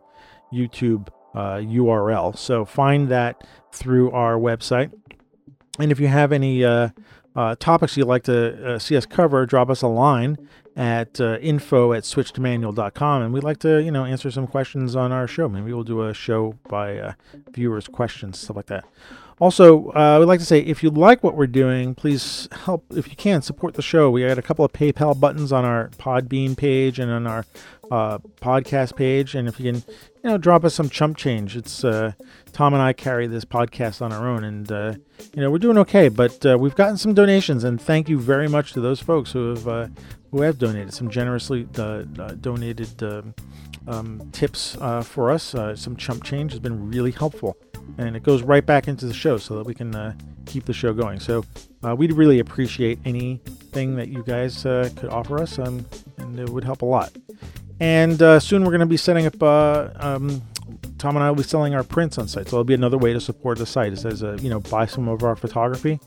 YouTube 0.53 1.09
URL. 1.35 2.33
Uh, 2.33 2.37
so 2.37 2.65
find 2.65 3.09
that 3.09 3.45
through 3.71 4.11
our 4.11 4.35
website. 4.35 4.91
And 5.77 5.91
if 5.91 5.99
you 5.99 6.07
have 6.07 6.31
any 6.31 6.63
uh, 6.63 6.89
uh, 7.35 7.55
topics 7.59 7.95
you'd 7.95 8.07
like 8.07 8.23
to 8.23 8.79
see 8.79 8.97
us 8.97 9.05
cover, 9.05 9.45
drop 9.45 9.69
us 9.69 9.81
a 9.81 9.87
line 9.87 10.37
at 10.75 11.19
info 11.19 11.91
at 11.91 12.03
switchtomanual.com, 12.03 13.21
and 13.21 13.33
we'd 13.33 13.43
like 13.43 13.59
to 13.59 13.81
you 13.83 13.91
know 13.91 14.05
answer 14.05 14.31
some 14.31 14.47
questions 14.47 14.95
on 14.95 15.11
our 15.11 15.27
show. 15.27 15.49
Maybe 15.49 15.73
we'll 15.73 15.83
do 15.83 16.03
a 16.03 16.13
show 16.13 16.55
by 16.69 17.15
viewers' 17.51 17.87
questions, 17.87 18.39
stuff 18.39 18.55
like 18.55 18.67
that. 18.67 18.85
Also, 19.39 19.89
uh, 19.91 20.17
would 20.19 20.27
like 20.27 20.39
to 20.39 20.45
say 20.45 20.59
if 20.59 20.83
you 20.83 20.89
like 20.89 21.23
what 21.23 21.35
we're 21.35 21.47
doing, 21.47 21.95
please 21.95 22.49
help, 22.51 22.85
if 22.91 23.09
you 23.09 23.15
can, 23.15 23.41
support 23.41 23.73
the 23.75 23.81
show. 23.81 24.11
We 24.11 24.27
got 24.27 24.37
a 24.37 24.41
couple 24.41 24.65
of 24.65 24.73
PayPal 24.73 25.17
buttons 25.17 25.53
on 25.53 25.63
our 25.63 25.89
Podbean 25.97 26.57
page 26.57 26.99
and 26.99 27.09
on 27.09 27.25
our 27.25 27.45
uh, 27.89 28.17
podcast 28.41 28.97
page. 28.97 29.35
And 29.35 29.47
if 29.47 29.59
you 29.59 29.71
can, 29.71 29.83
you 30.23 30.29
know, 30.29 30.37
drop 30.37 30.65
us 30.65 30.75
some 30.75 30.89
chump 30.89 31.15
change. 31.15 31.55
It's 31.55 31.85
uh, 31.85 32.11
Tom 32.51 32.73
and 32.73 32.81
I 32.81 32.93
carry 32.93 33.27
this 33.27 33.45
podcast 33.45 34.01
on 34.01 34.11
our 34.11 34.27
own, 34.27 34.43
and 34.43 34.71
uh, 34.71 34.93
you 35.33 35.41
know 35.41 35.49
we're 35.51 35.59
doing 35.59 35.77
okay. 35.79 36.09
But 36.09 36.45
uh, 36.45 36.57
we've 36.57 36.75
gotten 36.75 36.97
some 36.97 37.13
donations, 37.13 37.63
and 37.63 37.79
thank 37.81 38.09
you 38.09 38.19
very 38.19 38.47
much 38.47 38.73
to 38.73 38.81
those 38.81 38.99
folks 38.99 39.31
who 39.31 39.49
have 39.49 39.67
uh, 39.67 39.87
who 40.31 40.41
have 40.41 40.57
donated 40.57 40.93
some 40.93 41.09
generously 41.09 41.63
donated 41.63 43.03
um, 43.03 43.33
um, 43.87 44.29
tips 44.31 44.77
for 45.03 45.31
us. 45.31 45.55
some 45.75 45.95
chump 45.95 46.23
change 46.23 46.51
has 46.51 46.59
been 46.59 46.89
really 46.89 47.11
helpful 47.11 47.57
and 47.97 48.15
it 48.15 48.23
goes 48.23 48.43
right 48.43 48.65
back 48.65 48.87
into 48.87 49.05
the 49.05 49.13
show 49.13 49.37
so 49.37 49.57
that 49.57 49.65
we 49.65 49.73
can 49.73 49.95
uh, 49.95 50.13
keep 50.45 50.65
the 50.65 50.73
show 50.73 50.93
going. 50.93 51.19
So 51.19 51.45
uh, 51.83 51.95
we'd 51.95 52.13
really 52.13 52.39
appreciate 52.39 52.99
anything 53.05 53.95
that 53.95 54.09
you 54.09 54.23
guys 54.23 54.65
uh, 54.65 54.89
could 54.95 55.09
offer 55.09 55.41
us, 55.41 55.59
um, 55.59 55.85
and 56.17 56.39
it 56.39 56.49
would 56.49 56.63
help 56.63 56.81
a 56.81 56.85
lot. 56.85 57.11
And 57.79 58.21
uh, 58.21 58.39
soon 58.39 58.63
we're 58.63 58.71
going 58.71 58.79
to 58.81 58.85
be 58.85 58.97
setting 58.97 59.25
up. 59.25 59.41
Uh, 59.41 59.89
um, 59.95 60.41
Tom 60.99 61.15
and 61.15 61.23
I 61.23 61.29
will 61.29 61.37
be 61.37 61.43
selling 61.43 61.73
our 61.73 61.83
prints 61.83 62.17
on 62.17 62.27
site, 62.27 62.49
so 62.49 62.57
it'll 62.57 62.65
be 62.65 62.73
another 62.73 62.97
way 62.97 63.13
to 63.13 63.21
support 63.21 63.57
the 63.57 63.65
site. 63.65 63.93
It 63.93 63.99
says, 63.99 64.21
uh, 64.21 64.37
you 64.41 64.49
know, 64.49 64.59
buy 64.59 64.85
some 64.85 65.07
of 65.07 65.23
our 65.23 65.35
photography 65.35 65.99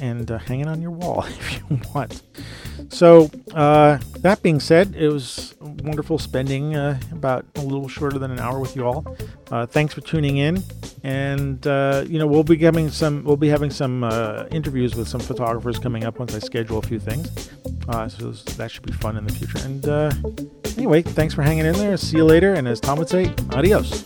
and 0.00 0.28
hang 0.28 0.60
it 0.60 0.66
on 0.66 0.80
your 0.80 0.92
wall 0.92 1.24
if 1.26 1.60
you 1.70 1.80
want. 1.94 2.22
So, 2.88 3.30
uh, 3.54 3.98
that 4.20 4.42
being 4.42 4.60
said, 4.60 4.94
it 4.96 5.08
was 5.08 5.54
wonderful 5.60 6.18
spending 6.18 6.74
uh, 6.74 6.98
about 7.12 7.44
a 7.56 7.60
little 7.60 7.88
shorter 7.88 8.18
than 8.18 8.30
an 8.30 8.38
hour 8.38 8.58
with 8.58 8.74
you 8.74 8.86
all. 8.86 9.16
Uh, 9.50 9.66
thanks 9.66 9.94
for 9.94 10.00
tuning 10.00 10.36
in, 10.36 10.62
and 11.02 11.66
uh, 11.66 12.04
you 12.06 12.18
know 12.18 12.26
we'll 12.26 12.44
be 12.44 12.56
having 12.58 12.90
some 12.90 13.24
we'll 13.24 13.36
be 13.36 13.48
having 13.48 13.70
some 13.70 14.04
uh, 14.04 14.44
interviews 14.50 14.94
with 14.94 15.08
some 15.08 15.20
photographers 15.20 15.78
coming 15.78 16.04
up 16.04 16.18
once 16.18 16.34
I 16.34 16.38
schedule 16.38 16.78
a 16.78 16.82
few 16.82 16.98
things. 16.98 17.50
Uh, 17.88 18.08
so 18.08 18.32
that 18.32 18.70
should 18.70 18.84
be 18.84 18.92
fun 18.92 19.16
in 19.16 19.26
the 19.26 19.32
future. 19.32 19.58
And 19.64 20.76
anyway, 20.76 21.02
thanks 21.02 21.34
for 21.34 21.42
hanging 21.42 21.64
in 21.64 21.74
there. 21.74 21.96
See 21.96 22.18
you 22.18 22.24
later, 22.24 22.54
and 22.54 22.68
as 22.68 22.80
Tom 22.80 22.98
would 22.98 23.08
say, 23.08 23.34
adios. 23.52 24.04